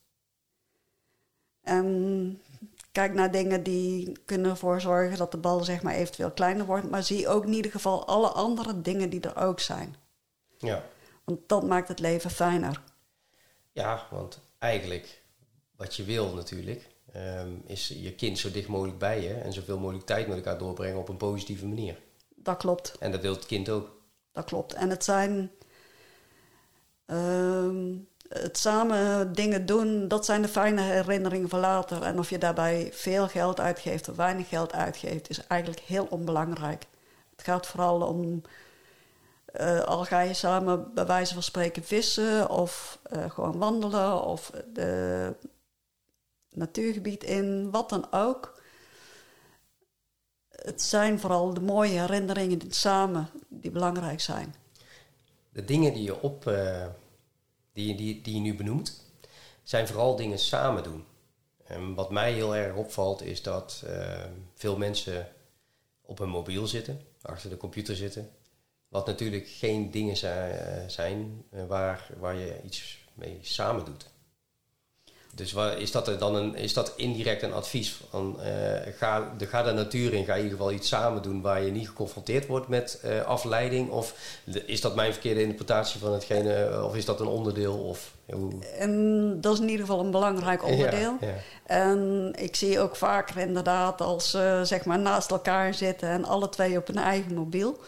En 1.62 2.40
kijk 2.92 3.14
naar 3.14 3.30
dingen 3.30 3.62
die 3.62 4.18
kunnen 4.24 4.50
ervoor 4.50 4.80
zorgen 4.80 5.18
dat 5.18 5.30
de 5.30 5.38
bal 5.38 5.64
zeg 5.64 5.82
maar 5.82 5.94
eventueel 5.94 6.30
kleiner 6.30 6.66
wordt. 6.66 6.90
Maar 6.90 7.02
zie 7.02 7.28
ook 7.28 7.44
in 7.44 7.52
ieder 7.52 7.70
geval 7.70 8.06
alle 8.06 8.28
andere 8.28 8.80
dingen 8.80 9.10
die 9.10 9.20
er 9.20 9.36
ook 9.36 9.60
zijn. 9.60 9.96
Ja. 10.58 10.82
Want 11.24 11.40
dat 11.46 11.62
maakt 11.62 11.88
het 11.88 11.98
leven 11.98 12.30
fijner. 12.30 12.82
Ja, 13.72 14.06
want 14.10 14.40
eigenlijk 14.58 15.22
wat 15.76 15.96
je 15.96 16.04
wil 16.04 16.34
natuurlijk... 16.34 16.96
Ehm, 17.12 17.52
is 17.66 17.88
je 17.88 18.14
kind 18.14 18.38
zo 18.38 18.50
dicht 18.50 18.68
mogelijk 18.68 18.98
bij 18.98 19.22
je... 19.22 19.34
en 19.34 19.52
zoveel 19.52 19.78
mogelijk 19.78 20.06
tijd 20.06 20.26
met 20.26 20.36
elkaar 20.36 20.58
doorbrengen 20.58 20.98
op 20.98 21.08
een 21.08 21.16
positieve 21.16 21.66
manier. 21.66 21.98
Dat 22.34 22.56
klopt. 22.56 22.96
En 22.98 23.12
dat 23.12 23.20
wil 23.20 23.34
het 23.34 23.46
kind 23.46 23.68
ook. 23.68 24.00
Dat 24.32 24.44
klopt. 24.44 24.74
En 24.74 24.90
het 24.90 25.04
zijn... 25.04 25.50
Ehm, 27.06 27.94
het 28.28 28.58
samen 28.58 29.32
dingen 29.32 29.66
doen, 29.66 30.08
dat 30.08 30.24
zijn 30.24 30.42
de 30.42 30.48
fijne 30.48 30.80
herinneringen 30.80 31.48
van 31.48 31.60
later. 31.60 32.02
En 32.02 32.18
of 32.18 32.30
je 32.30 32.38
daarbij 32.38 32.90
veel 32.92 33.28
geld 33.28 33.60
uitgeeft 33.60 34.08
of 34.08 34.16
weinig 34.16 34.48
geld 34.48 34.72
uitgeeft, 34.72 35.30
is 35.30 35.46
eigenlijk 35.46 35.80
heel 35.80 36.06
onbelangrijk. 36.10 36.86
Het 37.30 37.42
gaat 37.44 37.66
vooral 37.66 38.00
om, 38.00 38.42
uh, 39.60 39.80
al 39.80 40.04
ga 40.04 40.20
je 40.20 40.34
samen 40.34 40.94
bij 40.94 41.06
wijze 41.06 41.34
van 41.34 41.42
spreken 41.42 41.84
vissen 41.84 42.50
of 42.50 42.98
uh, 43.12 43.30
gewoon 43.30 43.58
wandelen 43.58 44.22
of 44.22 44.50
de 44.72 45.34
natuurgebied 46.50 47.24
in, 47.24 47.70
wat 47.70 47.88
dan 47.88 48.12
ook. 48.12 48.62
Het 50.48 50.82
zijn 50.82 51.20
vooral 51.20 51.54
de 51.54 51.60
mooie 51.60 51.98
herinneringen 51.98 52.60
samen 52.68 53.30
die 53.48 53.70
belangrijk 53.70 54.20
zijn. 54.20 54.54
De 55.52 55.64
dingen 55.64 55.92
die 55.92 56.02
je 56.02 56.20
op... 56.20 56.46
Uh 56.46 56.86
die, 57.72 57.94
die, 57.94 58.20
die 58.20 58.34
je 58.34 58.40
nu 58.40 58.54
benoemt, 58.54 59.04
zijn 59.62 59.86
vooral 59.86 60.16
dingen 60.16 60.38
samen 60.38 60.82
doen. 60.82 61.04
En 61.64 61.94
wat 61.94 62.10
mij 62.10 62.32
heel 62.32 62.56
erg 62.56 62.76
opvalt 62.76 63.22
is 63.22 63.42
dat 63.42 63.84
veel 64.54 64.76
mensen 64.76 65.28
op 66.02 66.18
hun 66.18 66.28
mobiel 66.28 66.66
zitten, 66.66 67.00
achter 67.22 67.50
de 67.50 67.56
computer 67.56 67.96
zitten. 67.96 68.30
Wat 68.88 69.06
natuurlijk 69.06 69.48
geen 69.48 69.90
dingen 69.90 70.16
zijn 70.86 71.44
uh, 71.54 71.60
waar, 71.68 72.10
waar 72.18 72.34
je 72.34 72.60
iets 72.64 72.98
mee 73.14 73.38
samen 73.42 73.84
doet. 73.84 74.06
Dus 75.34 75.54
is, 75.78 75.92
dat 75.92 76.18
dan 76.18 76.34
een, 76.34 76.54
is 76.54 76.72
dat 76.72 76.92
indirect 76.96 77.42
een 77.42 77.52
advies 77.52 78.00
van 78.10 78.36
uh, 78.40 78.46
ga, 78.96 79.34
de, 79.36 79.46
ga 79.46 79.62
de 79.62 79.72
natuur 79.72 80.14
in, 80.14 80.24
ga 80.24 80.34
in 80.34 80.42
ieder 80.42 80.58
geval 80.58 80.72
iets 80.72 80.88
samen 80.88 81.22
doen 81.22 81.40
waar 81.40 81.62
je 81.62 81.70
niet 81.70 81.88
geconfronteerd 81.88 82.46
wordt 82.46 82.68
met 82.68 83.00
uh, 83.04 83.22
afleiding? 83.24 83.90
Of 83.90 84.14
is 84.66 84.80
dat 84.80 84.94
mijn 84.94 85.12
verkeerde 85.12 85.40
interpretatie 85.40 86.00
van 86.00 86.12
hetgene, 86.12 86.80
of 86.84 86.96
is 86.96 87.04
dat 87.04 87.20
een 87.20 87.26
onderdeel? 87.26 87.74
Of, 87.74 88.14
hoe? 88.32 88.52
En 88.78 89.40
dat 89.40 89.52
is 89.52 89.60
in 89.60 89.68
ieder 89.68 89.86
geval 89.86 90.04
een 90.04 90.10
belangrijk 90.10 90.64
onderdeel. 90.64 91.16
Ja, 91.20 91.26
ja. 91.26 91.34
En 91.66 92.32
ik 92.36 92.56
zie 92.56 92.80
ook 92.80 92.96
vaker 92.96 93.36
inderdaad 93.36 94.00
als 94.00 94.30
ze 94.30 94.60
zeg 94.64 94.84
maar 94.84 94.98
naast 94.98 95.30
elkaar 95.30 95.74
zitten 95.74 96.08
en 96.08 96.24
alle 96.24 96.48
twee 96.48 96.78
op 96.78 96.86
hun 96.86 96.98
eigen 96.98 97.34
mobiel. 97.34 97.78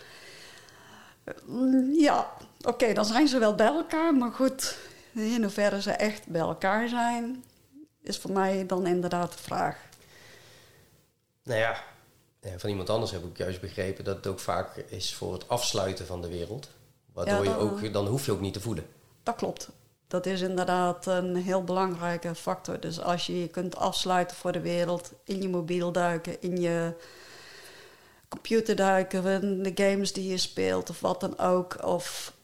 Ja, 1.93 2.31
oké, 2.63 2.93
dan 2.93 3.05
zijn 3.05 3.29
ze 3.29 3.39
wel 3.39 3.55
bij 3.55 3.67
elkaar, 3.67 4.15
maar 4.15 4.33
goed, 4.33 4.77
in 5.13 5.43
hoeverre 5.43 5.83
ze 5.83 5.91
echt 5.91 6.27
bij 6.27 6.41
elkaar 6.41 6.89
zijn, 6.89 7.45
is 8.03 8.19
voor 8.19 8.33
mij 8.33 8.67
dan 8.67 8.87
inderdaad 8.87 9.33
de 9.33 9.39
vraag. 9.39 9.77
Nou 11.43 11.59
ja, 11.59 11.83
van 12.57 12.71
iemand 12.71 12.91
anders 12.91 13.11
heb 13.11 13.25
ik 13.25 13.37
juist 13.37 13.61
begrepen 13.61 14.05
dat 14.05 14.17
het 14.17 14.27
ook 14.27 14.41
vaak 14.41 14.77
is 14.77 15.15
voor 15.15 15.33
het 15.33 15.49
afsluiten 15.49 16.07
van 16.07 16.23
de 16.23 16.29
wereld. 16.29 16.69
Waardoor 17.13 17.45
je 17.45 17.57
ook, 17.57 17.93
dan 17.93 18.07
hoef 18.07 18.27
je 18.27 18.33
ook 18.33 18.41
niet 18.41 18.53
te 18.53 18.61
voelen. 18.61 18.87
Dat 19.23 19.37
klopt. 19.37 19.69
Dat 20.07 20.27
is 20.27 20.41
inderdaad 20.41 21.07
een 21.07 21.37
heel 21.37 21.65
belangrijke 21.65 22.35
factor. 22.35 22.81
Dus 22.81 23.01
als 23.01 23.27
je 23.27 23.41
je 23.41 23.49
kunt 23.49 23.77
afsluiten 23.77 24.37
voor 24.37 24.53
de 24.53 24.61
wereld, 24.61 25.13
in 25.25 25.43
je 25.43 25.49
mobiel 25.49 25.93
duiken, 25.93 26.43
in 26.43 26.61
je 26.61 26.95
computer 28.31 28.77
duiken, 28.77 29.63
de 29.63 29.73
games 29.75 30.13
die 30.13 30.31
je 30.31 30.37
speelt 30.37 30.91
of 30.91 31.01
wat 31.01 31.21
dan 31.21 31.39
ook, 31.39 31.85
of 31.85 32.35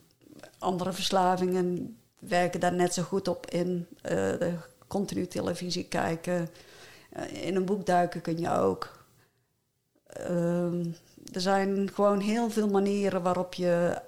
andere 0.58 0.92
verslavingen, 0.92 1.96
werken 2.18 2.60
daar 2.60 2.74
net 2.74 2.94
zo 2.94 3.02
goed 3.02 3.28
op 3.28 3.50
in. 3.50 3.86
Uh, 4.10 4.52
continu 4.86 5.26
televisie 5.26 5.84
kijken. 5.84 6.48
Uh, 7.16 7.46
in 7.46 7.56
een 7.56 7.64
boek 7.64 7.86
duiken 7.86 8.20
kun 8.20 8.38
je 8.38 8.50
ook. 8.50 9.04
Uh, 10.20 10.86
er 11.32 11.40
zijn 11.40 11.90
gewoon 11.94 12.20
heel 12.20 12.50
veel 12.50 12.68
manieren 12.68 13.22
waarop 13.22 13.54
je 13.54 14.02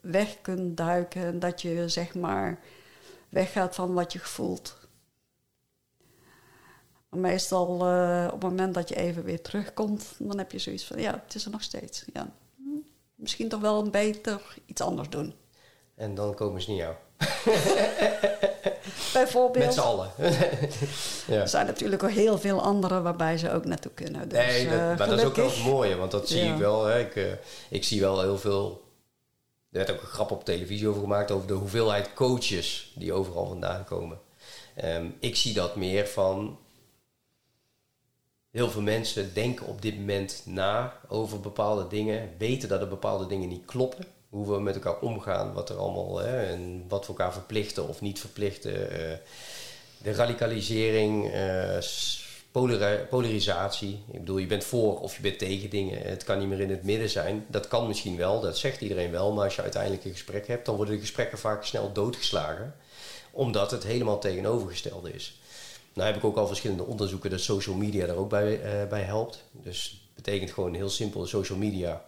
weg 0.00 0.40
kunt 0.40 0.76
duiken. 0.76 1.22
En 1.22 1.38
dat 1.38 1.62
je 1.62 1.88
zeg 1.88 2.14
maar 2.14 2.58
weggaat 3.28 3.74
van 3.74 3.94
wat 3.94 4.12
je 4.12 4.18
voelt. 4.18 4.85
Meestal 7.20 7.92
uh, 7.92 8.24
op 8.26 8.42
het 8.42 8.50
moment 8.50 8.74
dat 8.74 8.88
je 8.88 8.96
even 8.96 9.24
weer 9.24 9.42
terugkomt, 9.42 10.04
dan 10.18 10.38
heb 10.38 10.52
je 10.52 10.58
zoiets 10.58 10.84
van 10.84 11.00
ja, 11.00 11.22
het 11.24 11.34
is 11.34 11.44
er 11.44 11.50
nog 11.50 11.62
steeds. 11.62 12.04
Ja. 12.12 12.32
Misschien 13.14 13.48
toch 13.48 13.60
wel 13.60 13.80
een 13.82 13.90
beter 13.90 14.40
iets 14.66 14.80
anders 14.80 15.08
doen. 15.08 15.34
En 15.94 16.14
dan 16.14 16.34
komen 16.34 16.62
ze 16.62 16.70
niet 16.70 16.78
jou. 16.78 16.94
bijvoorbeeld. 19.12 19.64
Met 19.64 19.74
z'n 19.74 19.80
allen. 19.80 20.10
ja. 21.26 21.40
Er 21.40 21.48
zijn 21.48 21.66
natuurlijk 21.66 22.02
ook 22.02 22.10
heel 22.10 22.38
veel 22.38 22.62
andere 22.62 23.02
waarbij 23.02 23.38
ze 23.38 23.52
ook 23.52 23.64
naartoe 23.64 23.92
kunnen. 23.92 24.28
Dus, 24.28 24.38
nee, 24.38 24.64
dat, 24.64 24.78
uh, 24.78 24.98
maar 24.98 25.08
dat 25.08 25.18
is 25.18 25.24
ook 25.24 25.36
wel 25.36 25.46
het 25.46 25.64
mooie, 25.64 25.96
want 25.96 26.10
dat 26.10 26.28
zie 26.28 26.44
ja. 26.44 26.52
ik 26.52 26.58
wel. 26.58 26.84
Hè. 26.84 27.00
Ik, 27.00 27.16
uh, 27.16 27.32
ik 27.70 27.84
zie 27.84 28.00
wel 28.00 28.20
heel 28.20 28.38
veel. 28.38 28.84
Er 29.70 29.78
werd 29.84 29.90
ook 29.90 30.02
een 30.02 30.08
grap 30.08 30.30
op 30.30 30.44
televisie 30.44 30.88
over 30.88 31.00
gemaakt 31.00 31.30
over 31.30 31.46
de 31.46 31.54
hoeveelheid 31.54 32.12
coaches 32.14 32.92
die 32.94 33.12
overal 33.12 33.46
vandaan 33.46 33.84
komen. 33.84 34.18
Um, 34.84 35.16
ik 35.20 35.36
zie 35.36 35.54
dat 35.54 35.76
meer 35.76 36.06
van. 36.06 36.58
Heel 38.56 38.70
veel 38.70 38.82
mensen 38.82 39.34
denken 39.34 39.66
op 39.66 39.82
dit 39.82 39.98
moment 39.98 40.42
na 40.44 41.00
over 41.08 41.40
bepaalde 41.40 41.86
dingen, 41.86 42.30
weten 42.38 42.68
dat 42.68 42.80
er 42.80 42.88
bepaalde 42.88 43.26
dingen 43.26 43.48
niet 43.48 43.64
kloppen 43.64 44.06
hoe 44.28 44.52
we 44.52 44.60
met 44.60 44.74
elkaar 44.74 44.98
omgaan, 44.98 45.52
wat 45.52 45.70
er 45.70 45.76
allemaal 45.76 46.18
hè, 46.18 46.46
en 46.46 46.84
wat 46.88 47.00
we 47.00 47.08
elkaar 47.08 47.32
verplichten 47.32 47.88
of 47.88 48.00
niet 48.00 48.20
verplichten. 48.20 48.72
Uh, 48.72 49.12
de 50.02 50.12
radicalisering, 50.12 51.30
polari 52.50 52.96
polarisatie. 52.96 54.02
Ik 54.12 54.18
bedoel, 54.18 54.38
je 54.38 54.46
bent 54.46 54.64
voor 54.64 55.00
of 55.00 55.16
je 55.16 55.22
bent 55.22 55.38
tegen 55.38 55.70
dingen. 55.70 56.02
Het 56.02 56.24
kan 56.24 56.38
niet 56.38 56.48
meer 56.48 56.60
in 56.60 56.70
het 56.70 56.82
midden 56.82 57.10
zijn. 57.10 57.44
Dat 57.48 57.68
kan 57.68 57.86
misschien 57.86 58.16
wel, 58.16 58.40
dat 58.40 58.58
zegt 58.58 58.80
iedereen 58.80 59.10
wel. 59.10 59.32
Maar 59.32 59.44
als 59.44 59.56
je 59.56 59.62
uiteindelijk 59.62 60.04
een 60.04 60.12
gesprek 60.12 60.46
hebt, 60.46 60.66
dan 60.66 60.76
worden 60.76 60.94
de 60.94 61.00
gesprekken 61.00 61.38
vaak 61.38 61.64
snel 61.64 61.92
doodgeslagen. 61.92 62.74
Omdat 63.30 63.70
het 63.70 63.84
helemaal 63.84 64.18
tegenovergestelde 64.18 65.12
is. 65.12 65.40
Nou 65.96 66.08
heb 66.08 66.16
ik 66.16 66.24
ook 66.24 66.36
al 66.36 66.46
verschillende 66.46 66.84
onderzoeken 66.84 67.30
dat 67.30 67.40
social 67.40 67.76
media 67.76 68.06
daar 68.06 68.16
ook 68.16 68.28
bij, 68.28 68.82
uh, 68.82 68.88
bij 68.88 69.02
helpt. 69.02 69.44
Dus 69.50 70.08
betekent 70.14 70.52
gewoon 70.52 70.74
heel 70.74 70.88
simpel, 70.88 71.26
social 71.26 71.58
media. 71.58 72.04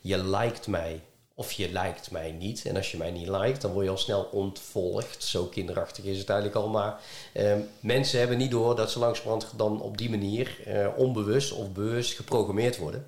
Je 0.00 0.24
liked 0.24 0.66
mij, 0.66 1.00
of 1.34 1.52
je 1.52 1.72
lijkt 1.72 2.10
mij 2.10 2.32
niet. 2.32 2.64
En 2.66 2.76
als 2.76 2.90
je 2.90 2.96
mij 2.96 3.10
niet 3.10 3.28
lijkt, 3.28 3.60
dan 3.60 3.72
word 3.72 3.84
je 3.84 3.90
al 3.90 3.96
snel 3.96 4.22
ontvolgd. 4.22 5.24
Zo 5.24 5.44
kinderachtig 5.44 6.04
is 6.04 6.18
het 6.18 6.28
eigenlijk 6.28 6.58
al. 6.60 6.68
Maar 6.68 7.00
eh, 7.32 7.56
mensen 7.80 8.18
hebben 8.18 8.38
niet 8.38 8.50
door 8.50 8.76
dat 8.76 8.90
ze 8.90 8.98
langzamerhand 8.98 9.46
dan 9.56 9.80
op 9.80 9.98
die 9.98 10.10
manier 10.10 10.58
eh, 10.64 10.88
onbewust 10.96 11.52
of 11.52 11.72
bewust 11.72 12.12
geprogrammeerd 12.12 12.78
worden. 12.78 13.06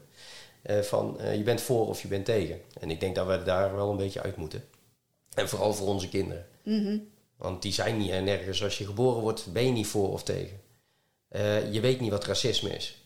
Uh, 0.67 0.79
van 0.79 1.19
je 1.37 1.43
bent 1.43 1.61
voor 1.61 1.89
of 1.89 2.03
je 2.03 2.09
bent 2.09 2.25
tegen. 2.25 2.61
En 2.81 2.91
ik 2.91 3.01
denk 3.01 3.15
dat 3.15 3.27
we 3.27 3.43
daar 3.43 3.77
wel 3.77 3.91
een 3.91 3.97
beetje 3.97 4.23
uit 4.23 4.37
moeten. 4.37 4.65
En 5.35 5.49
vooral 5.49 5.75
voor 5.75 5.87
onze 5.87 6.09
kinderen. 6.09 6.47
Mm. 6.63 7.13
Want 7.45 7.63
die 7.63 7.73
zijn 7.73 7.97
niet 7.97 8.11
nergens. 8.11 8.63
Als 8.63 8.79
je 8.79 8.85
geboren 8.85 9.21
wordt, 9.21 9.53
ben 9.53 9.67
je 9.67 9.73
niet 9.73 9.87
voor 9.87 10.13
of 10.13 10.23
tegen. 10.23 10.61
je 11.73 11.79
weet 11.81 12.01
niet 12.01 12.11
wat 12.11 12.25
racisme 12.25 12.71
is. 12.71 13.03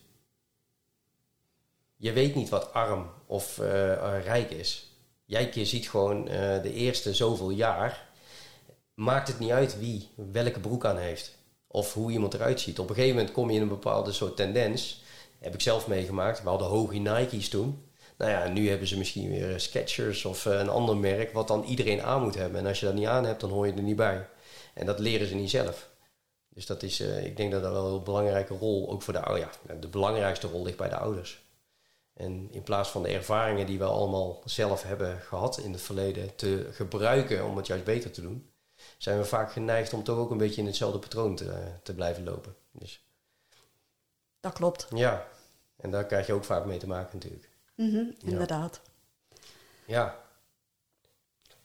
Je 1.97 2.13
weet 2.13 2.35
niet 2.35 2.49
wat 2.49 2.73
arm 2.73 3.11
of 3.27 3.57
rijk 4.23 4.51
is. 4.51 4.93
Jij 5.25 5.67
ziet 5.67 5.91
gewoon 5.91 6.25
de 6.63 6.73
eerste 6.73 7.15
zoveel 7.15 7.51
jaar. 7.51 8.09
Maakt 8.95 9.29
het 9.29 9.39
niet 9.39 9.51
uit 9.51 9.79
wie 9.79 10.09
welke 10.15 10.61
broek 10.61 10.85
aan 10.85 10.99
heeft. 10.99 11.37
Of 11.67 11.95
hoe 11.95 12.11
iemand 12.11 12.35
eruit 12.35 12.61
ziet. 12.61 12.79
Op 12.79 12.89
een 12.89 12.95
gegeven 12.95 13.17
moment 13.17 13.35
kom 13.35 13.51
je 13.51 13.57
in 13.57 13.63
een 13.63 13.69
bepaalde 13.69 14.13
soort 14.13 14.37
tendens. 14.37 15.03
Heb 15.39 15.55
ik 15.55 15.61
zelf 15.61 15.87
meegemaakt. 15.87 16.43
We 16.43 16.49
hadden 16.49 16.69
hoge 16.69 16.99
Nike's 16.99 17.49
toen. 17.49 17.83
Nou 18.19 18.31
ja, 18.31 18.49
nu 18.49 18.69
hebben 18.69 18.89
ze 18.89 18.99
misschien 18.99 19.31
weer 19.31 19.61
Skechers 19.61 20.25
of 20.25 20.45
uh, 20.45 20.59
een 20.59 20.69
ander 20.69 20.97
merk. 20.97 21.33
Wat 21.33 21.49
dan 21.49 21.65
iedereen 21.65 22.03
aan 22.03 22.23
moet 22.23 22.35
hebben. 22.35 22.61
En 22.61 22.67
als 22.67 22.81
je 22.81 22.87
dat 22.87 22.95
niet 22.95 23.07
aan 23.07 23.25
hebt, 23.25 23.41
dan 23.41 23.51
hoor 23.51 23.67
je 23.67 23.73
er 23.73 23.83
niet 23.83 23.97
bij. 23.97 24.29
En 24.75 24.87
dat 24.87 24.99
leren 24.99 25.27
ze 25.27 25.35
niet 25.35 25.51
zelf. 25.51 25.91
Dus 26.49 26.67
dat 26.67 26.83
is, 26.83 27.01
uh, 27.01 27.25
ik 27.25 27.37
denk 27.37 27.53
dat 27.53 27.63
dat 27.63 27.73
wel 27.73 27.95
een 27.95 28.05
belangrijke 28.05 28.55
rol, 28.55 28.91
ook 28.91 29.03
voor 29.03 29.13
de 29.13 29.21
ouders. 29.21 29.59
Ja, 29.69 29.75
de 29.75 29.89
belangrijkste 29.89 30.47
rol 30.47 30.65
ligt 30.65 30.77
bij 30.77 30.89
de 30.89 30.97
ouders. 30.97 31.47
En 32.15 32.49
in 32.51 32.63
plaats 32.63 32.89
van 32.89 33.03
de 33.03 33.09
ervaringen 33.09 33.67
die 33.67 33.79
we 33.79 33.85
allemaal 33.85 34.43
zelf 34.45 34.83
hebben 34.83 35.21
gehad 35.21 35.59
in 35.59 35.73
het 35.73 35.83
verleden 35.83 36.35
te 36.35 36.69
gebruiken 36.73 37.45
om 37.45 37.57
het 37.57 37.67
juist 37.67 37.85
beter 37.85 38.11
te 38.11 38.21
doen, 38.21 38.51
zijn 38.97 39.19
we 39.19 39.25
vaak 39.25 39.53
geneigd 39.53 39.93
om 39.93 40.05
toch 40.05 40.19
ook 40.19 40.31
een 40.31 40.39
beetje 40.39 40.61
in 40.61 40.67
hetzelfde 40.67 40.99
patroon 40.99 41.37
te, 41.37 41.73
te 41.83 41.95
blijven 41.95 42.25
lopen. 42.25 42.57
Dus, 42.73 43.05
dat 44.41 44.53
klopt. 44.53 44.87
Ja, 44.95 45.29
en 45.77 45.91
daar 45.91 46.07
krijg 46.07 46.27
je 46.27 46.33
ook 46.33 46.45
vaak 46.45 46.65
mee 46.65 46.79
te 46.79 46.87
maken 46.87 47.19
natuurlijk. 47.19 47.48
Mm 47.79 47.91
-hmm, 47.91 48.15
inderdaad. 48.25 48.81
Ja. 49.85 50.17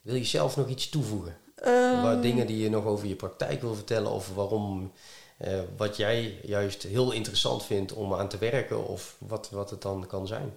Wil 0.01 0.15
je 0.15 0.23
zelf 0.23 0.55
nog 0.55 0.67
iets 0.67 0.89
toevoegen? 0.89 1.37
Um, 1.65 2.01
Waar 2.01 2.21
dingen 2.21 2.47
die 2.47 2.57
je 2.57 2.69
nog 2.69 2.85
over 2.85 3.07
je 3.07 3.15
praktijk 3.15 3.61
wil 3.61 3.75
vertellen 3.75 4.11
of 4.11 4.33
waarom 4.35 4.91
uh, 5.39 5.59
wat 5.77 5.97
jij 5.97 6.39
juist 6.43 6.83
heel 6.83 7.11
interessant 7.11 7.65
vindt 7.65 7.93
om 7.93 8.13
aan 8.13 8.29
te 8.29 8.37
werken 8.37 8.87
of 8.87 9.15
wat, 9.19 9.49
wat 9.49 9.69
het 9.69 9.81
dan 9.81 10.07
kan 10.07 10.27
zijn? 10.27 10.53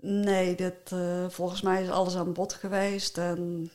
Nee, 0.00 0.54
dit, 0.54 0.90
uh, 0.92 1.28
volgens 1.28 1.60
mij 1.60 1.82
is 1.82 1.90
alles 1.90 2.16
aan 2.16 2.32
bod 2.32 2.52
geweest. 2.52 3.18
En 3.18 3.70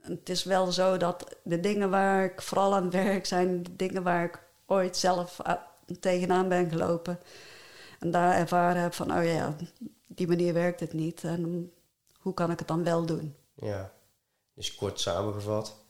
het 0.00 0.28
is 0.28 0.44
wel 0.44 0.72
zo 0.72 0.96
dat 0.96 1.36
de 1.42 1.60
dingen 1.60 1.90
waar 1.90 2.24
ik 2.24 2.42
vooral 2.42 2.74
aan 2.74 2.90
werk 2.90 3.26
zijn 3.26 3.62
de 3.62 3.76
dingen 3.76 4.02
waar 4.02 4.24
ik 4.24 4.42
ooit 4.66 4.96
zelf 4.96 5.40
tegenaan 6.00 6.48
ben 6.48 6.68
gelopen. 6.68 7.20
En 8.00 8.10
daar 8.10 8.36
ervaren 8.36 8.82
heb 8.82 8.94
van, 8.94 9.16
oh 9.16 9.24
ja, 9.24 9.56
die 10.06 10.28
manier 10.28 10.54
werkt 10.54 10.80
het 10.80 10.92
niet. 10.92 11.24
En 11.24 11.72
hoe 12.18 12.34
kan 12.34 12.50
ik 12.50 12.58
het 12.58 12.68
dan 12.68 12.84
wel 12.84 13.06
doen? 13.06 13.34
Ja, 13.54 13.92
dus 14.54 14.74
kort 14.74 15.00
samengevat 15.00 15.80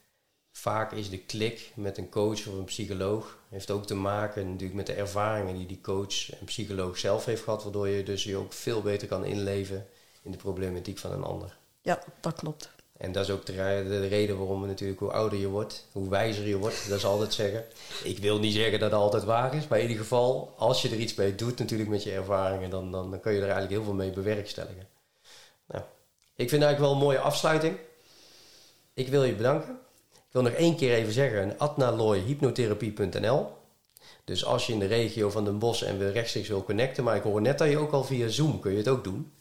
vaak 0.52 0.92
is 0.92 1.11
de 1.11 1.18
klik 1.18 1.72
met 1.74 1.98
een 1.98 2.08
coach 2.08 2.46
of 2.46 2.54
een 2.54 2.64
psycholoog 2.64 3.38
heeft 3.48 3.70
ook 3.70 3.86
te 3.86 3.94
maken 3.94 4.46
natuurlijk 4.46 4.74
met 4.74 4.86
de 4.86 4.92
ervaringen 4.92 5.56
die 5.56 5.66
die 5.66 5.80
coach 5.80 6.30
en 6.30 6.44
psycholoog 6.44 6.98
zelf 6.98 7.24
heeft 7.24 7.42
gehad, 7.42 7.62
waardoor 7.62 7.88
je 7.88 8.02
dus 8.02 8.24
je 8.24 8.36
ook 8.36 8.52
veel 8.52 8.82
beter 8.82 9.08
kan 9.08 9.24
inleven 9.24 9.86
in 10.22 10.30
de 10.30 10.36
problematiek 10.36 10.98
van 10.98 11.12
een 11.12 11.22
ander. 11.22 11.56
Ja, 11.82 12.02
dat 12.20 12.34
klopt. 12.34 12.70
En 13.01 13.12
dat 13.12 13.24
is 13.24 13.30
ook 13.30 13.46
de, 13.46 13.53
de 13.88 14.07
reden 14.07 14.38
waarom 14.38 14.66
natuurlijk 14.66 15.01
hoe 15.01 15.11
ouder 15.11 15.38
je 15.38 15.48
wordt, 15.48 15.86
hoe 15.92 16.09
wijzer 16.09 16.46
je 16.46 16.57
wordt, 16.57 16.88
dat 16.88 16.98
is 16.98 17.05
altijd 17.05 17.34
zeggen. 17.34 17.64
Ik 18.05 18.18
wil 18.18 18.38
niet 18.38 18.55
zeggen 18.55 18.78
dat 18.78 18.90
het 18.90 19.01
altijd 19.01 19.24
waar 19.24 19.55
is, 19.55 19.68
maar 19.68 19.78
in 19.78 19.88
ieder 19.88 20.03
geval, 20.03 20.55
als 20.57 20.82
je 20.82 20.88
er 20.88 20.96
iets 20.96 21.14
mee 21.14 21.34
doet 21.34 21.59
natuurlijk 21.59 21.90
met 21.90 22.03
je 22.03 22.12
ervaringen, 22.12 22.70
dan, 22.70 22.92
dan, 22.92 23.11
dan 23.11 23.20
kun 23.20 23.32
je 23.32 23.38
er 23.38 23.44
eigenlijk 23.44 23.72
heel 23.72 23.84
veel 23.84 23.94
mee 23.94 24.11
bewerkstelligen. 24.11 24.88
Nou, 25.66 25.82
ik 26.34 26.48
vind 26.48 26.62
eigenlijk 26.62 26.78
wel 26.78 26.90
een 26.90 27.07
mooie 27.07 27.18
afsluiting. 27.18 27.76
Ik 28.94 29.09
wil 29.09 29.24
je 29.24 29.34
bedanken. 29.34 29.78
Ik 30.12 30.32
wil 30.32 30.42
nog 30.42 30.53
één 30.53 30.76
keer 30.76 30.94
even 30.94 31.12
zeggen, 31.12 31.59
adnalooihypnotherapie.nl. 31.59 33.46
Dus 34.24 34.44
als 34.44 34.66
je 34.66 34.72
in 34.72 34.78
de 34.78 34.86
regio 34.86 35.30
van 35.30 35.44
Den 35.44 35.59
Bosch 35.59 35.82
en 35.82 35.98
we 35.98 36.11
rechtstreeks 36.11 36.48
wil 36.48 36.64
connecten, 36.64 37.05
maar 37.05 37.16
ik 37.16 37.22
hoor 37.22 37.40
net 37.40 37.59
dat 37.59 37.70
je 37.70 37.78
ook 37.78 37.92
al 37.92 38.05
via 38.05 38.28
Zoom 38.28 38.61
kun 38.61 38.70
je 38.70 38.76
het 38.76 38.88
ook 38.88 39.05
doen. 39.05 39.32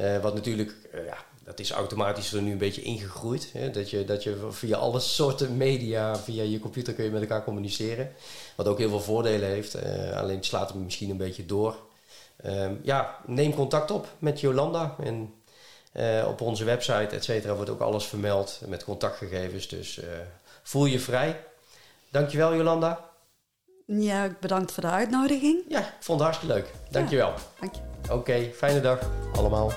Uh, 0.00 0.22
wat 0.22 0.34
natuurlijk, 0.34 0.74
uh, 0.94 1.06
ja, 1.06 1.16
dat 1.44 1.58
is 1.60 1.70
automatisch 1.70 2.32
er 2.32 2.42
nu 2.42 2.52
een 2.52 2.58
beetje 2.58 2.82
ingegroeid. 2.82 3.50
Hè? 3.52 3.70
Dat, 3.70 3.90
je, 3.90 4.04
dat 4.04 4.22
je 4.22 4.46
via 4.50 4.76
alle 4.76 5.00
soorten 5.00 5.56
media, 5.56 6.16
via 6.16 6.42
je 6.42 6.58
computer 6.58 6.94
kun 6.94 7.04
je 7.04 7.10
met 7.10 7.20
elkaar 7.20 7.44
communiceren. 7.44 8.12
Wat 8.56 8.68
ook 8.68 8.78
heel 8.78 8.88
veel 8.88 9.00
voordelen 9.00 9.48
heeft. 9.48 9.76
Uh, 9.76 10.16
alleen 10.16 10.36
het 10.36 10.44
slaat 10.44 10.72
hem 10.72 10.84
misschien 10.84 11.10
een 11.10 11.16
beetje 11.16 11.46
door. 11.46 11.76
Ehm, 12.36 12.74
ja, 12.82 13.16
neem 13.26 13.54
contact 13.54 13.90
op 13.90 14.08
met 14.18 14.40
Jolanda. 14.40 14.94
En 15.02 15.34
uh, 15.94 16.24
op 16.28 16.40
onze 16.40 16.64
website, 16.64 17.16
et 17.16 17.24
cetera, 17.24 17.54
wordt 17.54 17.70
ook 17.70 17.80
alles 17.80 18.04
vermeld 18.04 18.60
met 18.66 18.84
contactgegevens. 18.84 19.68
Dus 19.68 19.98
uh, 19.98 20.04
voel 20.62 20.84
je 20.84 20.98
vrij. 20.98 21.40
Dankjewel, 22.10 22.54
Jolanda. 22.54 23.10
Ja, 23.86 24.36
bedankt 24.40 24.72
voor 24.72 24.82
de 24.82 24.88
uitnodiging. 24.88 25.64
Ja, 25.68 25.80
ik 25.80 25.92
vond 26.00 26.20
het 26.20 26.28
hartstikke 26.28 26.54
leuk. 26.54 26.72
Dankjewel. 26.90 27.28
Ja, 27.28 27.34
dank 27.60 27.74
je. 27.74 27.80
Oké, 28.02 28.12
okay, 28.12 28.52
fijne 28.54 28.80
dag 28.80 28.98
allemaal. 29.32 29.72